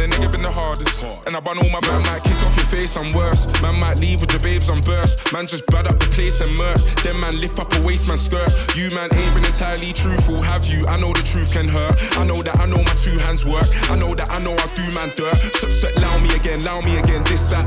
And 0.06 0.14
nigga 0.14 0.30
been 0.30 0.42
the 0.42 0.52
hardest. 0.52 1.02
And 1.26 1.36
I 1.36 1.40
bun 1.40 1.58
all 1.58 1.68
my 1.74 1.82
man 1.90 2.00
might 2.06 2.22
kick 2.22 2.38
off 2.46 2.54
your 2.54 2.66
face, 2.66 2.96
I'm 2.96 3.10
worse. 3.10 3.42
Man 3.60 3.74
might 3.74 3.98
leave 3.98 4.20
with 4.20 4.30
your 4.30 4.38
babes 4.38 4.70
on 4.70 4.80
burst. 4.82 5.18
Man 5.32 5.48
just 5.48 5.66
bad 5.66 5.88
up 5.88 5.98
the 5.98 6.06
place 6.14 6.40
and 6.40 6.54
murk. 6.56 6.78
Then 7.02 7.18
man 7.20 7.40
lift 7.40 7.58
up 7.58 7.74
a 7.74 7.84
waist 7.84 8.06
man 8.06 8.16
skirt. 8.16 8.46
You 8.76 8.94
man 8.94 9.10
ain't 9.10 9.34
been 9.34 9.44
entirely 9.44 9.92
truthful, 9.92 10.42
have 10.42 10.64
you? 10.64 10.86
I 10.86 10.96
know 10.96 11.12
the 11.12 11.26
truth 11.26 11.52
can 11.52 11.66
hurt. 11.66 11.98
I 12.16 12.24
know 12.24 12.40
that 12.46 12.54
I 12.60 12.66
know 12.66 12.78
my 12.78 12.94
two 13.02 13.18
hands 13.18 13.44
work. 13.44 13.66
I 13.90 13.96
know 13.96 14.14
that 14.14 14.30
I 14.30 14.38
know 14.38 14.54
I 14.54 14.66
do 14.78 14.86
man 14.94 15.10
dirt. 15.10 15.34
So, 15.58 15.66
so, 15.74 15.90
allow 15.98 16.16
me 16.22 16.30
again, 16.36 16.62
allow 16.62 16.80
me 16.82 16.98
again. 17.02 17.24
This 17.24 17.50
that 17.50 17.66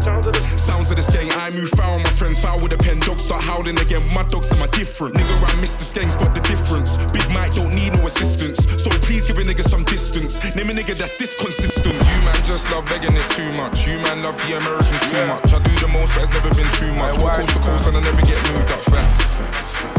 sounds 0.55 0.91
of 0.91 0.95
the 0.95 1.03
skeng. 1.03 1.27
I 1.35 1.51
move 1.51 1.71
foul 1.75 1.99
my 1.99 2.09
friends, 2.15 2.39
foul 2.39 2.63
with 2.63 2.71
a 2.71 2.77
pen. 2.77 2.99
Dogs 2.99 3.23
start 3.23 3.43
howling 3.43 3.77
again. 3.79 4.07
My 4.15 4.23
dogs 4.23 4.47
them 4.47 4.63
are 4.63 4.71
different. 4.71 5.15
Nigga 5.15 5.43
around 5.43 5.59
Mr. 5.59 5.83
Skeng 5.83 6.09
spot 6.09 6.33
the 6.33 6.41
difference. 6.47 6.95
Big 7.11 7.27
Mike 7.33 7.51
don't 7.51 7.75
need 7.75 7.99
no 7.99 8.07
assistance. 8.07 8.63
So 8.79 8.89
please 9.03 9.27
give 9.27 9.37
a 9.37 9.43
nigga 9.43 9.67
some 9.67 9.83
distance. 9.83 10.39
Name 10.55 10.69
a 10.69 10.73
nigga 10.73 10.95
that's 10.95 11.17
this 11.17 11.35
consistent. 11.35 11.93
You 11.93 12.21
man 12.23 12.28
just 12.43 12.69
love 12.71 12.85
begging 12.85 13.15
it 13.15 13.29
too 13.31 13.51
much. 13.53 13.85
You 13.87 14.01
man 14.01 14.23
love 14.23 14.35
the 14.43 14.57
Americans 14.57 15.03
too 15.07 15.25
much. 15.29 15.53
I 15.53 15.59
do 15.61 15.73
the 15.79 15.87
most, 15.87 16.13
but 16.17 16.25
it's 16.25 16.33
never 16.33 16.51
been 16.51 16.71
too 16.75 16.93
much. 16.93 17.15
Go 17.17 17.29
coast 17.29 17.53
to 17.53 17.59
coast 17.61 17.87
and 17.87 17.97
I 17.97 18.01
never 18.01 18.23
get 18.25 18.39
moved 18.51 18.71
up 18.73 18.81
facts. 18.89 19.23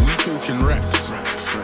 We 0.03 0.13
talking 0.21 0.61
racks. 0.63 1.09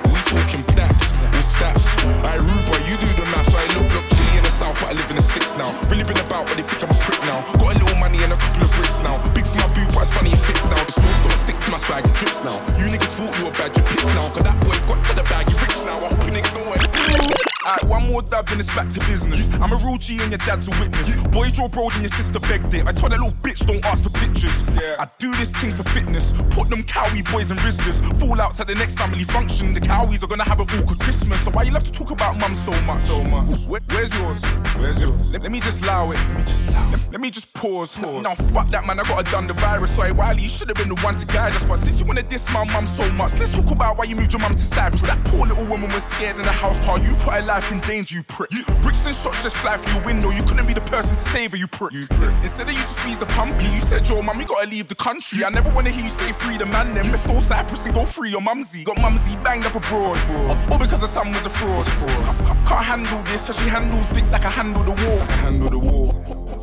We 0.08 0.18
talking 0.30 0.64
plaques. 0.72 1.10
We 1.34 1.42
stats. 1.42 1.84
I 2.22 2.38
rude, 2.38 2.66
but 2.70 2.80
you 2.88 2.96
do 2.96 3.08
the 3.18 3.26
math. 3.34 3.50
So 3.50 3.58
I 3.58 3.66
look, 3.74 3.90
look 3.92 4.06
chilly 4.14 4.38
in 4.38 4.44
the 4.46 4.54
south, 4.54 4.78
but 4.80 4.90
I 4.90 4.94
live 4.94 5.10
in 5.10 5.16
the 5.18 5.26
sticks 5.26 5.58
now. 5.58 5.70
Really 5.90 6.06
been 6.06 6.18
about, 6.22 6.46
but 6.46 6.56
they 6.56 6.64
think 6.64 6.82
I'm 6.82 6.94
a 6.94 6.98
prick 7.02 7.20
now. 7.26 7.42
Got 7.58 7.74
a 7.74 7.82
little 7.82 7.98
money 7.98 8.22
and 8.22 8.32
a 8.32 8.38
couple 8.38 8.62
of 8.62 8.70
bricks 8.72 9.00
now. 9.02 9.16
Big 9.34 9.46
for 9.46 9.58
my 9.58 9.68
boot, 9.74 9.90
but 9.90 10.06
it's 10.06 10.14
funny 10.14 10.32
it 10.32 10.42
fits 10.42 10.64
now. 10.64 10.80
The 10.86 10.94
sauce 10.94 11.20
don't 11.20 11.38
stick 11.38 11.58
to 11.66 11.68
my 11.74 11.80
swag, 11.82 12.06
it 12.06 12.14
drips 12.14 12.40
now. 12.46 12.56
You 12.78 12.86
niggas 12.88 13.12
thought 13.18 13.32
you 13.36 13.42
were 13.46 13.56
bad, 13.58 13.74
you 13.74 13.82
pissed 13.82 14.06
now. 14.14 14.30
Cause 14.30 14.46
that 14.46 14.56
boy 14.62 14.78
got 14.86 14.98
to 15.02 15.12
the 15.18 15.24
bag, 15.28 15.44
you 15.50 15.56
rich 15.58 15.78
now. 15.82 15.98
I 15.98 16.08
hope 16.10 16.22
you 16.24 16.32
niggas 16.34 16.54
know 16.56 16.74
it. 16.74 17.55
Alright, 17.66 17.82
one 17.82 18.06
more 18.06 18.22
dab 18.22 18.48
and 18.50 18.60
it's 18.60 18.72
back 18.76 18.92
to 18.92 19.00
business. 19.06 19.50
I'm 19.54 19.72
a 19.72 19.76
real 19.76 19.96
G 19.96 20.22
and 20.22 20.30
your 20.30 20.38
dad's 20.38 20.68
a 20.68 20.70
witness. 20.78 21.16
Boy, 21.32 21.48
Joe 21.48 21.66
Bro 21.66 21.88
and 21.94 22.02
your 22.02 22.10
sister 22.10 22.38
begged 22.38 22.72
it. 22.74 22.86
I 22.86 22.92
told 22.92 23.10
that 23.10 23.18
little 23.18 23.36
bitch 23.42 23.66
don't 23.66 23.84
ask 23.84 24.04
for 24.04 24.10
pictures. 24.10 24.68
I 24.78 25.08
do 25.18 25.34
this 25.34 25.50
thing 25.50 25.74
for 25.74 25.82
fitness. 25.82 26.30
Put 26.50 26.70
them 26.70 26.84
cowie 26.84 27.22
boys 27.22 27.50
and 27.50 27.58
rizzlers. 27.58 28.00
Fallouts 28.20 28.60
at 28.60 28.68
the 28.68 28.76
next 28.76 28.96
family 28.96 29.24
function. 29.24 29.74
The 29.74 29.80
cowies 29.80 30.22
are 30.22 30.28
gonna 30.28 30.44
have 30.44 30.60
an 30.60 30.68
awkward 30.78 31.00
Christmas. 31.00 31.40
So 31.40 31.50
why 31.50 31.64
you 31.64 31.72
love 31.72 31.82
to 31.82 31.90
talk 31.90 32.12
about 32.12 32.38
mum 32.38 32.54
so 32.54 32.70
much? 32.82 33.02
So 33.02 33.24
much. 33.24 33.58
Where, 33.66 33.80
where's 33.90 34.16
yours? 34.16 34.40
Where's 34.76 35.00
yours? 35.00 35.28
Let, 35.30 35.42
let 35.42 35.50
me 35.50 35.58
just 35.58 35.82
allow 35.82 36.12
it. 36.12 36.18
Let 36.18 36.36
me 36.36 36.44
just 36.44 36.68
allow 36.68 36.90
Let, 36.92 37.12
let 37.12 37.20
me 37.20 37.30
just 37.30 37.52
pause. 37.52 37.98
Now 37.98 38.36
fuck 38.36 38.70
that 38.70 38.86
man, 38.86 39.00
I 39.00 39.02
gotta 39.02 39.28
done 39.28 39.48
the 39.48 39.54
virus. 39.54 39.90
Sorry, 39.96 40.12
Wiley, 40.12 40.44
you 40.44 40.48
should 40.48 40.68
have 40.68 40.76
been 40.76 40.90
the 40.90 41.00
one 41.00 41.16
to 41.16 41.26
guide 41.26 41.52
us. 41.54 41.64
But 41.64 41.80
since 41.80 41.98
you 41.98 42.06
wanna 42.06 42.22
diss 42.22 42.48
my 42.52 42.62
mum 42.72 42.86
so 42.86 43.10
much, 43.14 43.36
let's 43.40 43.50
talk 43.50 43.72
about 43.72 43.98
why 43.98 44.04
you 44.04 44.14
moved 44.14 44.32
your 44.32 44.40
mum 44.40 44.54
to 44.54 44.62
Cyprus. 44.62 45.02
That 45.02 45.18
poor 45.24 45.48
little 45.48 45.66
woman 45.66 45.92
was 45.92 46.04
scared 46.04 46.36
in 46.36 46.42
the 46.42 46.52
house 46.52 46.78
car. 46.78 47.00
You 47.00 47.12
put 47.16 47.34
her 47.34 47.42
life 47.42 47.55
in 47.70 47.80
danger, 47.80 48.16
you 48.16 48.22
prick. 48.22 48.52
You, 48.52 48.64
bricks 48.82 49.06
and 49.06 49.16
shots 49.16 49.42
just 49.42 49.56
fly 49.56 49.76
through 49.78 49.94
your 49.94 50.04
window. 50.04 50.30
You 50.30 50.42
couldn't 50.42 50.66
be 50.66 50.74
the 50.74 50.80
person 50.82 51.16
to 51.16 51.22
save 51.22 51.52
her, 51.52 51.56
you 51.56 51.66
prick. 51.66 51.92
You 51.92 52.06
prick. 52.08 52.30
Instead 52.42 52.68
of 52.68 52.74
you 52.74 52.80
to 52.82 52.88
squeeze 52.88 53.18
the 53.18 53.26
pumpy, 53.26 53.64
you 53.74 53.80
said, 53.80 54.06
Yo, 54.08 54.20
mum, 54.20 54.38
you 54.38 54.46
gotta 54.46 54.68
leave 54.68 54.88
the 54.88 54.94
country. 54.94 55.42
I 55.44 55.48
never 55.48 55.70
wanna 55.72 55.90
hear 55.90 56.02
you 56.04 56.10
say 56.10 56.32
free 56.32 56.58
the 56.58 56.66
man, 56.66 56.94
then 56.94 57.10
let's 57.10 57.24
go 57.24 57.40
Cyprus 57.40 57.86
and 57.86 57.94
go 57.94 58.04
free 58.04 58.30
your 58.30 58.42
mumsy. 58.42 58.84
Got 58.84 59.00
mumsy 59.00 59.36
banged 59.42 59.64
up 59.64 59.74
abroad. 59.74 60.18
bro. 60.26 60.56
all 60.70 60.78
because 60.78 61.00
her 61.00 61.06
son 61.06 61.28
was 61.32 61.46
a 61.46 61.50
fraud. 61.50 61.86
Can't, 61.86 62.38
can't- 62.46 62.68
can't 62.68 62.84
handle 62.84 63.22
this, 63.24 63.46
so 63.46 63.52
she 63.52 63.68
handles 63.68 64.08
dick 64.08 64.24
like 64.30 64.44
I 64.44 64.50
handle 64.50 64.82
the 64.82 64.90
war. 65.06 65.18
handle 65.40 65.70
the 65.70 65.78
war. 65.78 66.12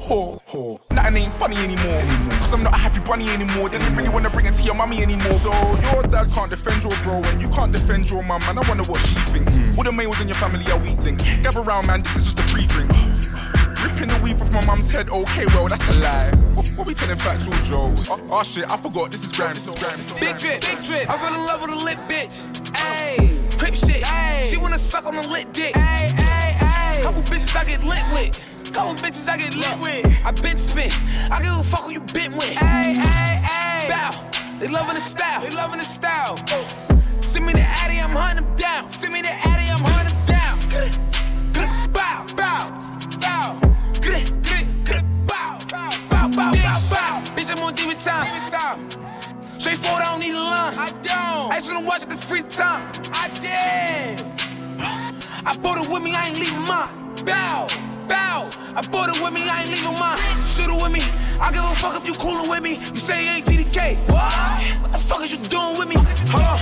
Ho, 0.03 0.41
ho. 0.45 0.81
Nothing 0.91 1.15
ain't 1.15 1.33
funny 1.33 1.55
anymore. 1.55 2.01
Cause 2.39 2.53
I'm 2.53 2.61
not 2.61 2.73
a 2.73 2.77
happy 2.77 2.99
bunny 2.99 3.29
anymore. 3.29 3.69
They 3.69 3.77
didn't 3.79 3.95
really 3.95 4.09
wanna 4.09 4.29
bring 4.29 4.45
it 4.45 4.53
to 4.55 4.61
your 4.61 4.75
mummy 4.75 5.01
anymore. 5.01 5.31
So 5.31 5.49
your 5.93 6.03
dad 6.03 6.29
can't 6.33 6.49
defend 6.49 6.83
your 6.83 6.91
bro, 7.03 7.21
and 7.23 7.41
you 7.41 7.47
can't 7.49 7.71
defend 7.71 8.09
your 8.11 8.21
mum, 8.21 8.41
and 8.47 8.59
I 8.59 8.67
wonder 8.67 8.83
what 8.83 8.99
she 8.99 9.15
thinks. 9.31 9.55
Hmm. 9.55 9.77
All 9.77 9.83
the 9.85 9.91
males 9.93 10.19
in 10.19 10.27
your 10.27 10.35
family 10.35 10.69
are 10.73 10.82
weak 10.83 11.01
links. 11.01 11.23
Gather 11.41 11.61
round, 11.61 11.87
man, 11.87 12.01
this 12.03 12.15
is 12.17 12.33
just 12.33 12.39
a 12.39 12.53
pre 12.53 12.67
drinks. 12.67 13.01
Ripping 13.81 14.09
the 14.09 14.19
weave 14.23 14.41
off 14.41 14.51
my 14.51 14.63
mum's 14.65 14.89
head, 14.89 15.09
okay, 15.09 15.45
well, 15.47 15.67
that's 15.67 15.87
a 15.87 15.99
lie. 15.99 16.31
What, 16.53 16.67
what 16.69 16.87
we 16.87 16.93
telling 16.93 17.17
factual 17.17 17.53
jokes? 17.63 18.09
Oh, 18.09 18.19
oh 18.29 18.43
shit, 18.43 18.69
I 18.71 18.77
forgot, 18.77 19.11
this 19.11 19.25
is 19.25 19.31
grand, 19.31 19.55
this 19.55 19.67
is 19.67 19.79
grand, 19.79 19.99
this 19.99 20.11
is 20.11 20.19
Big 20.19 20.37
drip, 20.37 20.61
big 20.61 20.83
drip. 20.83 21.09
I 21.09 21.17
fell 21.17 21.33
in 21.33 21.45
love 21.45 21.61
with 21.61 21.71
a 21.71 21.85
lit 21.85 21.97
bitch. 22.07 22.43
Ayy, 22.73 23.59
crip 23.59 23.75
shit. 23.75 24.03
Ayy, 24.03 24.43
she 24.43 24.57
wanna 24.57 24.77
suck 24.77 25.05
on 25.05 25.15
a 25.15 25.27
lit 25.27 25.51
dick. 25.53 25.73
Ayy, 25.73 26.09
ayy, 26.09 26.51
ayy. 26.59 27.01
Couple 27.01 27.21
bitches 27.23 27.55
I 27.55 27.65
get 27.65 27.83
lit 27.83 28.03
with. 28.13 28.73
Couple 28.73 28.95
bitches 28.95 29.27
I 29.27 29.37
get 29.37 29.55
lit 29.55 29.79
with. 29.79 30.05
I 30.25 30.31
been 30.31 30.57
spent. 30.57 30.93
I 31.31 31.41
give 31.41 31.57
a 31.57 31.63
fuck 31.63 31.83
who 31.83 31.91
you 31.91 31.99
been 32.13 32.33
with. 32.33 32.55
Ay, 32.61 32.95
ay, 32.97 33.43
ay. 33.43 33.89
Bow. 33.89 34.59
They 34.59 34.67
loving 34.67 34.95
the 34.95 35.01
style. 35.01 35.41
They 35.41 35.55
loving 35.55 35.79
the 35.79 35.85
style. 35.85 36.37
Send 37.19 37.45
me 37.45 37.53
the 37.53 37.61
Addy, 37.61 37.99
I'm 37.99 38.11
hunting 38.11 38.45
them 38.45 38.55
down. 38.55 38.87
Send 38.87 39.13
me 39.13 39.21
the 39.21 39.33
Addy, 39.33 39.52
don't. 51.71 51.75
I 51.75 51.75
just 51.75 51.75
wanna 51.75 51.87
watch 51.87 52.03
it 52.03 52.09
the 52.09 52.17
free 52.17 52.43
time. 52.43 52.91
I 53.13 53.27
did. 53.39 54.25
I 55.45 55.55
bought 55.57 55.83
it 55.83 55.91
with 55.91 56.03
me, 56.03 56.15
I 56.15 56.27
ain't 56.27 56.39
leaving 56.39 56.61
mine. 56.67 56.89
Bow, 57.25 57.67
bow. 58.07 58.49
I 58.75 58.81
bought 58.91 59.15
it 59.15 59.21
with 59.21 59.33
me, 59.33 59.41
I 59.49 59.61
ain't 59.61 59.69
leaving 59.69 59.99
mine. 59.99 60.17
Shoot 60.41 60.69
it 60.69 60.81
with 60.81 60.91
me. 60.91 61.01
I 61.39 61.51
give 61.51 61.63
a 61.63 61.75
fuck 61.75 61.95
if 61.95 62.07
you 62.07 62.13
coolin' 62.13 62.49
with 62.49 62.63
me. 62.63 62.75
You 62.75 62.95
say 62.95 63.23
you 63.23 63.31
ain't 63.31 63.45
GDK. 63.45 63.97
What? 64.09 64.33
What 64.81 64.91
the 64.91 64.99
fuck 64.99 65.21
is 65.23 65.31
you 65.31 65.43
doing 65.49 65.77
with 65.77 65.87
me? 65.89 65.95
Hold 66.31 66.43
on. 66.43 66.59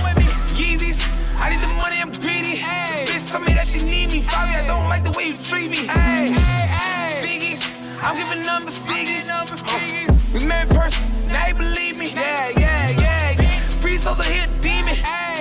Yeezys. 0.54 0.98
I 1.38 1.50
need 1.50 1.60
the 1.60 1.68
money, 1.68 1.98
I'm 2.00 2.12
greedy. 2.12 2.56
Hey. 2.56 3.04
Bitch 3.06 3.30
told 3.30 3.46
me 3.46 3.54
that 3.54 3.66
she 3.66 3.84
need 3.84 4.12
me. 4.12 4.22
Fabi, 4.22 4.62
I 4.62 4.66
don't 4.66 4.88
like 4.88 5.04
the 5.04 5.12
way 5.12 5.28
you 5.28 5.36
treat 5.42 5.70
me. 5.70 5.86
Hey, 5.86 6.30
hey, 6.30 6.66
hey. 6.66 7.22
Figgies. 7.22 7.62
I'm 8.02 8.16
giving 8.16 8.44
number 8.46 8.70
figures. 8.70 9.28
Number 9.28 9.56
figures. 9.56 10.12
We 10.32 10.46
met 10.46 10.70
in 10.70 10.76
person, 10.76 11.08
now 11.28 11.44
they 11.46 11.52
believe 11.52 11.98
me. 11.98 12.10
Yeah, 12.10 12.52
yeah, 12.56 12.81
yeah. 14.04 14.10
yeah. 14.10 14.14
Free 14.14 14.34
here, 14.34 14.46
demon. 14.60 14.96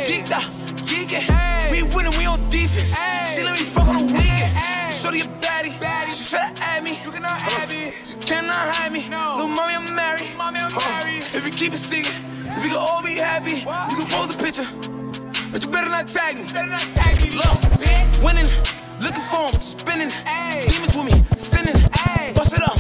Geeked 0.08 0.32
up, 0.32 0.44
geeking. 0.86 1.72
We 1.72 1.84
winning, 1.96 2.18
we 2.18 2.26
on 2.26 2.50
defense. 2.50 2.96
She 3.34 3.44
let 3.44 3.60
me 3.60 3.66
fuck 3.66 3.88
on 3.88 3.96
the 3.98 4.04
weekend. 4.14 4.94
Shorty 4.94 5.22
a 5.22 5.24
baddie. 5.24 5.74
She 6.12 6.26
try 6.26 6.52
to 6.52 6.64
add 6.64 6.84
me. 6.84 7.00
You 7.04 7.12
cannot 7.12 7.32
uh, 7.32 7.60
add 7.60 7.70
me. 7.70 7.94
She 8.04 8.16
cannot 8.16 8.76
hide 8.76 8.92
me. 8.92 9.08
No. 9.10 9.36
Little 9.38 9.48
mommy, 9.50 9.76
I'm 9.76 9.96
married. 9.96 10.28
Mommy, 10.38 10.60
I'm 10.60 10.72
uh, 10.76 10.80
married. 10.80 11.24
If 11.34 11.46
you 11.46 11.52
keep 11.52 11.74
it 11.74 11.78
secret, 11.78 12.14
we 12.62 12.70
can 12.70 12.78
all 12.78 13.02
be 13.02 13.16
happy. 13.16 13.66
We 13.90 13.96
can 13.96 14.08
pose 14.10 14.36
a 14.36 14.38
picture. 14.38 14.68
But 15.52 15.64
you 15.64 15.70
better 15.70 15.90
not 15.90 16.08
tag 16.08 16.38
me. 16.38 16.44
Better 16.44 16.70
not 16.70 16.82
tag 16.94 17.22
me. 17.22 17.32
Look, 17.32 18.24
winning, 18.24 18.48
looking 19.02 19.26
for 19.32 19.50
him, 19.50 19.62
spinning. 19.62 20.12
Demons 20.70 20.96
with 20.96 21.06
me, 21.12 21.24
sinning. 21.36 21.82
Bust 22.36 22.54
it 22.54 22.64
up, 22.64 22.78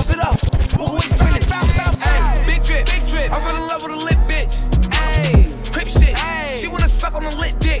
Bust 0.00 0.12
it 0.12 0.18
up, 0.18 0.40
walk 0.80 0.92
away 0.92 1.08
grinning. 1.18 1.44
Ay, 1.52 2.42
big 2.46 2.64
drip, 2.64 2.86
big 2.86 3.06
drip. 3.06 3.30
I 3.30 3.38
fell 3.44 3.54
in 3.54 3.68
love 3.68 3.82
with 3.82 3.92
a 3.92 3.96
lit 3.96 4.16
bitch. 4.26 4.56
Ay, 4.94 5.52
crip 5.70 5.88
shit. 5.88 6.16
She 6.56 6.68
wanna 6.68 6.88
suck 6.88 7.14
on 7.16 7.26
a 7.26 7.34
lit 7.36 7.60
dick. 7.60 7.80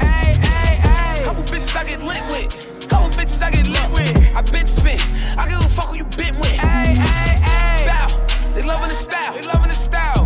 Couple 1.24 1.42
bitches 1.44 1.74
I 1.74 1.84
get 1.84 2.02
lit 2.02 2.22
with. 2.28 2.88
Couple 2.90 3.08
bitches 3.08 3.40
I 3.40 3.50
get 3.50 3.66
lit 3.68 3.90
with. 3.92 4.36
I 4.36 4.42
been 4.52 4.66
spin. 4.66 5.00
I 5.38 5.48
give 5.48 5.64
a 5.64 5.68
fuck 5.70 5.86
who 5.86 5.96
you 5.96 6.04
been 6.04 6.38
with. 6.38 6.58
Bow. 7.88 8.06
They 8.52 8.64
loving 8.64 8.90
the 8.90 8.96
style. 8.96 9.32
They 9.32 9.46
loving 9.46 9.68
the 9.68 9.74
style. 9.74 10.22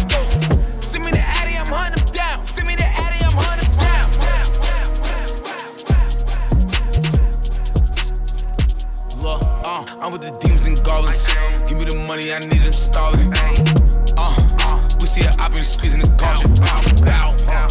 Send 0.80 1.04
me 1.04 1.12
the 1.12 1.20
Addy, 1.20 1.57
I'm 1.57 1.68
hunting 1.68 2.04
down. 2.07 2.42
Send 2.42 2.66
me 2.66 2.74
the 2.74 2.87
Addy, 2.87 3.22
I'm 3.22 3.38
hunting 3.38 3.70
down. 3.78 4.11
Look, 9.22 9.42
uh, 9.44 9.85
I'm 10.00 10.11
with 10.11 10.22
the 10.22 10.33
demons 10.40 10.66
and 10.66 10.83
goblins. 10.83 11.28
Give 11.85 11.92
me 11.92 12.01
the 12.01 12.07
money, 12.07 12.33
I 12.33 12.38
need 12.38 12.62
them 12.62 12.73
stalling. 12.73 13.31
Uh, 14.16 14.88
we 15.01 15.07
see 15.07 15.25
a 15.25 15.33
op 15.33 15.53
squeezing 15.62 16.01
the 16.01 16.09
culture. 16.16 16.49
Uh, 16.62 16.81
bow, 17.05 17.37
uh, 17.53 17.68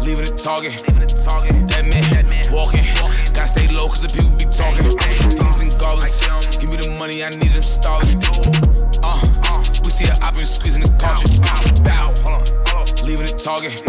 leaving 0.00 0.26
the 0.26 0.36
target. 0.36 0.78
Dead 1.66 1.88
man, 1.88 2.52
walking. 2.52 2.84
Gotta 3.34 3.48
stay 3.48 3.66
low, 3.74 3.88
cause 3.88 4.02
the 4.02 4.08
people 4.14 4.30
be 4.36 4.44
talking. 4.44 4.86
I'm 4.86 5.28
demons 5.30 5.60
and 5.60 5.76
goblins. 5.80 6.20
Give 6.56 6.70
me 6.70 6.76
the 6.76 6.90
money, 6.96 7.24
I 7.24 7.30
need 7.30 7.52
them 7.52 7.62
stalling. 7.62 8.22
Uh, 9.02 9.18
we 9.82 9.90
see 9.90 10.06
a 10.06 10.14
op 10.22 10.36
squeezing 10.44 10.84
the 10.84 10.92
culture. 10.94 11.26
Uh, 11.42 11.82
bow. 11.82 12.14
Leaving 13.02 13.26
the 13.26 13.34
target. 13.34 13.82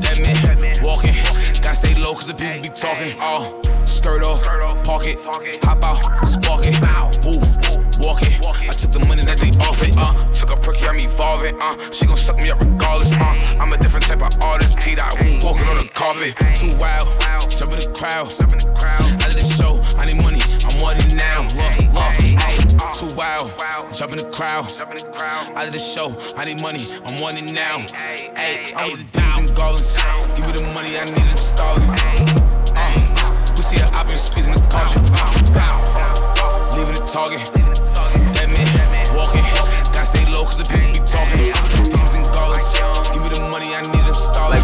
Dead 0.00 0.22
man, 0.22 0.76
walking. 0.84 1.14
Gotta 1.60 1.74
stay 1.74 1.94
low, 1.96 2.14
cause 2.14 2.28
the 2.28 2.34
people 2.34 2.62
be 2.62 2.68
talking. 2.68 3.16
Oh, 3.18 3.60
skirt 3.86 4.22
off, 4.22 4.44
park 4.84 5.06
it, 5.06 5.18
hop 5.64 5.82
out, 5.82 6.24
spark 6.28 6.62
it. 6.66 6.78
Woo, 7.26 7.42
walk 8.04 8.22
it. 8.22 8.40
I 8.68 8.74
took 8.74 8.92
the 8.92 9.06
money 9.06 9.24
that 9.24 9.38
they 9.38 9.50
offered. 9.64 9.96
Uh, 9.96 10.12
took 10.34 10.50
a 10.50 10.56
perky, 10.56 10.86
I'm 10.86 10.98
evolving. 10.98 11.60
Uh, 11.60 11.90
she 11.92 12.06
gon' 12.06 12.16
suck 12.16 12.36
me 12.36 12.50
up 12.50 12.60
regardless. 12.60 13.10
Uh, 13.12 13.58
I'm 13.60 13.72
a 13.72 13.78
different 13.78 14.06
type 14.06 14.22
of 14.22 14.40
artist. 14.42 14.78
T 14.78 14.94
dot 14.94 15.14
walking 15.42 15.66
on 15.66 15.76
the 15.76 15.88
carpet. 15.92 16.36
Too 16.56 16.76
wild, 16.76 17.08
jump 17.50 17.72
in 17.72 17.80
the 17.80 17.92
crowd. 17.94 18.28
Out 19.22 19.28
of 19.28 19.36
the 19.36 19.54
show, 19.56 19.80
I 19.98 20.06
need 20.06 20.22
money. 20.22 20.40
I'm 20.64 20.80
wanting 20.80 21.16
now. 21.16 21.42
Look, 21.42 21.76
look, 21.94 22.12
ayy, 22.44 22.98
too 22.98 23.14
wild, 23.14 23.50
jump 23.94 24.12
in 24.12 24.18
the 24.18 24.30
crowd. 24.30 24.70
Out 25.56 25.66
of 25.66 25.72
the 25.72 25.78
show, 25.78 26.14
I 26.36 26.44
need 26.44 26.60
money. 26.60 26.84
I'm 27.06 27.20
wanting 27.20 27.52
now. 27.54 27.78
Ayy, 27.80 28.72
I'm 28.76 28.92
with 28.92 29.12
the 29.12 29.18
demons 29.18 29.38
and 29.38 29.56
goblins. 29.56 29.96
Give 30.36 30.46
me 30.46 30.52
the 30.52 30.62
money, 30.72 30.98
I 30.98 31.04
need 31.04 31.14
them 31.14 31.36
stalling. 31.36 31.88
Uh, 32.76 33.54
we 33.56 33.62
see 33.62 33.78
a 33.78 33.86
op 33.86 34.06
and 34.08 34.18
squeezing 34.18 34.54
the 34.54 34.60
culture. 34.68 35.00
Uh, 35.14 36.74
leaving 36.76 36.94
the 36.94 37.06
target. 37.06 37.63
Low, 40.44 40.50
cause 40.50 40.58
the 40.58 40.64
people 40.64 40.92
be 40.92 40.98
talking. 41.00 41.52
Demons 41.90 42.14
and 42.14 42.26
goblins. 42.32 42.72
Give 43.12 43.22
me 43.22 43.28
the 43.28 43.40
money, 43.48 43.74
I 43.74 43.82
need 43.82 44.04
them 44.04 44.14
stalling. 44.14 44.62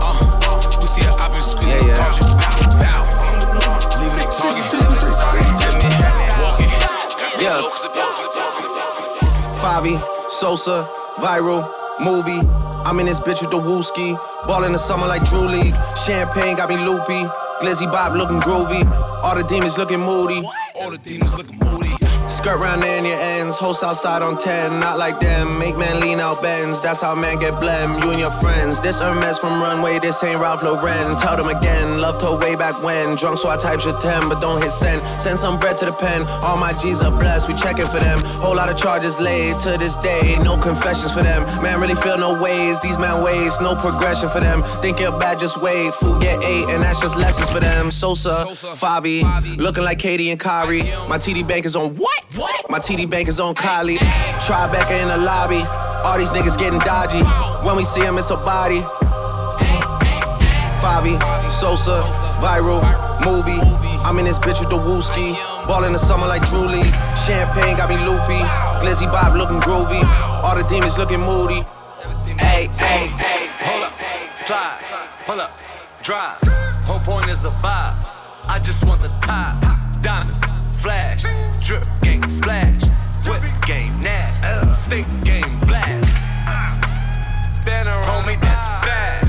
Uh, 0.00 0.78
we 0.80 0.86
see 0.86 1.02
a 1.02 1.10
op 1.12 1.32
and 1.32 1.44
squeezing 1.44 1.86
the 1.86 1.94
culture. 1.94 2.24
Uh, 2.24 2.60
leaving 4.00 4.20
the 4.20 4.28
target. 4.28 4.64
Dead 5.60 5.76
man, 5.80 6.42
walking. 6.42 6.70
Gotta 7.16 7.30
stay 7.30 7.48
low, 7.48 7.70
cause 7.70 7.82
the 7.82 7.90
people 7.90 8.12
be 8.18 8.26
talking. 8.36 8.70
Favi, 9.60 10.30
Sosa, 10.30 10.88
viral, 11.18 11.70
movie. 12.00 12.40
I'm 12.84 12.98
in 12.98 13.06
this 13.06 13.20
bitch 13.20 13.42
with 13.42 13.50
the 13.52 13.60
wooski. 13.60 14.16
Ball 14.46 14.64
in 14.64 14.72
the 14.72 14.78
summer 14.78 15.06
like 15.06 15.24
Drew 15.24 15.46
League. 15.46 15.74
Champagne 16.04 16.56
got 16.56 16.68
me 16.68 16.76
loopy. 16.76 17.22
Glizzy 17.60 17.86
Bob 17.90 18.16
looking 18.16 18.40
groovy. 18.40 18.84
All 19.22 19.36
the 19.36 19.44
demons 19.44 19.78
looking 19.78 20.00
moody. 20.00 20.42
All 20.80 20.90
the 20.90 20.98
demons 20.98 21.34
looking 21.36 21.58
moody. 21.60 21.91
Skirt 22.32 22.58
round 22.58 22.82
in 22.82 23.04
your 23.04 23.20
ends. 23.20 23.58
Host 23.58 23.84
outside 23.84 24.22
on 24.22 24.38
10. 24.38 24.80
Not 24.80 24.98
like 24.98 25.20
them. 25.20 25.58
Make 25.58 25.76
man 25.76 26.00
lean 26.00 26.18
out 26.18 26.40
bends. 26.40 26.80
That's 26.80 27.00
how 27.00 27.14
man 27.14 27.38
get 27.38 27.52
blem. 27.54 28.02
You 28.02 28.10
and 28.10 28.18
your 28.18 28.30
friends. 28.30 28.80
This 28.80 29.00
Hermes 29.00 29.38
from 29.38 29.60
Runway. 29.60 29.98
This 29.98 30.24
ain't 30.24 30.40
Ralph 30.40 30.62
Lauren. 30.62 31.16
Tell 31.18 31.36
them 31.36 31.48
again. 31.48 32.00
Loved 32.00 32.22
her 32.22 32.34
way 32.34 32.54
back 32.54 32.82
when. 32.82 33.16
Drunk 33.16 33.36
so 33.36 33.50
I 33.50 33.58
typed 33.58 33.84
your 33.84 34.00
10. 34.00 34.30
But 34.30 34.40
don't 34.40 34.62
hit 34.62 34.72
send. 34.72 35.06
Send 35.20 35.38
some 35.38 35.60
bread 35.60 35.76
to 35.78 35.84
the 35.84 35.92
pen. 35.92 36.26
All 36.42 36.56
my 36.56 36.72
G's 36.72 37.02
are 37.02 37.10
blessed. 37.10 37.48
We 37.48 37.54
checking 37.54 37.86
for 37.86 38.00
them. 38.00 38.20
Whole 38.40 38.56
lot 38.56 38.70
of 38.70 38.78
charges 38.78 39.20
laid 39.20 39.60
to 39.60 39.76
this 39.76 39.96
day. 39.96 40.38
No 40.42 40.56
confessions 40.58 41.12
for 41.12 41.22
them. 41.22 41.42
Man 41.62 41.80
really 41.80 41.96
feel 41.96 42.16
no 42.16 42.40
ways. 42.42 42.80
These 42.80 42.98
man 42.98 43.22
ways. 43.22 43.60
No 43.60 43.76
progression 43.76 44.30
for 44.30 44.40
them. 44.40 44.62
Think 44.80 45.00
you're 45.00 45.16
bad, 45.18 45.38
just 45.38 45.60
wait. 45.60 45.92
Food 45.94 46.22
get 46.22 46.42
eight. 46.42 46.64
And 46.70 46.82
that's 46.82 47.00
just 47.00 47.14
lessons 47.16 47.50
for 47.50 47.60
them. 47.60 47.90
Sosa, 47.90 48.46
Fabi. 48.80 49.22
Looking 49.58 49.84
like 49.84 49.98
Katie 49.98 50.30
and 50.30 50.40
Kyrie. 50.40 50.82
My 51.08 51.18
TD 51.18 51.46
bank 51.46 51.66
is 51.66 51.76
on 51.76 51.94
what? 51.96 52.21
What? 52.34 52.70
My 52.70 52.78
TD 52.78 53.08
bank 53.10 53.28
is 53.28 53.38
on 53.38 53.54
Kylie. 53.54 53.98
Tribeca 54.40 55.02
in 55.02 55.08
the 55.08 55.18
lobby. 55.18 55.62
All 56.04 56.18
these 56.18 56.30
niggas 56.30 56.58
getting 56.58 56.80
dodgy. 56.80 57.22
When 57.66 57.76
we 57.76 57.84
see 57.84 58.00
them, 58.00 58.18
it's 58.18 58.30
a 58.30 58.36
body. 58.36 58.80
Favi, 60.80 61.14
Sosa, 61.50 62.02
viral, 62.40 62.82
movie. 63.24 63.60
I'm 64.02 64.18
in 64.18 64.24
this 64.24 64.38
bitch 64.38 64.60
with 64.60 64.70
the 64.70 64.78
wooski. 64.78 65.34
Ball 65.66 65.84
in 65.84 65.92
the 65.92 65.98
summer 65.98 66.26
like 66.26 66.44
Drew 66.46 66.66
League. 66.66 66.92
Champagne 67.16 67.76
got 67.76 67.88
me 67.88 67.96
loopy. 67.98 68.40
Glizzy 68.82 69.06
Bob 69.06 69.36
looking 69.36 69.60
groovy. 69.60 70.02
All 70.42 70.56
the 70.56 70.64
demons 70.68 70.98
looking 70.98 71.20
moody. 71.20 71.62
Hey, 72.38 72.68
hey, 72.78 73.06
hey. 73.06 73.46
Hold 73.60 73.84
up, 73.84 74.36
slide, 74.36 74.78
pull 75.24 75.40
up, 75.40 75.56
drive. 76.02 76.40
Whole 76.84 76.98
point 76.98 77.28
is 77.28 77.44
a 77.44 77.50
vibe. 77.50 77.94
I 78.48 78.58
just 78.58 78.84
want 78.84 79.02
the 79.02 79.08
top. 79.20 79.60
Diamonds, 80.02 80.40
flash, 80.82 81.22
drip 81.64 81.86
game 82.02 82.28
splash. 82.28 82.82
Whip 83.24 83.42
game 83.66 83.94
nasty, 84.02 84.74
stick 84.74 85.06
game 85.22 85.60
blast. 85.60 86.10
Homie, 87.64 88.40
that's 88.40 88.66
a 88.66 88.74
bad. 88.84 89.22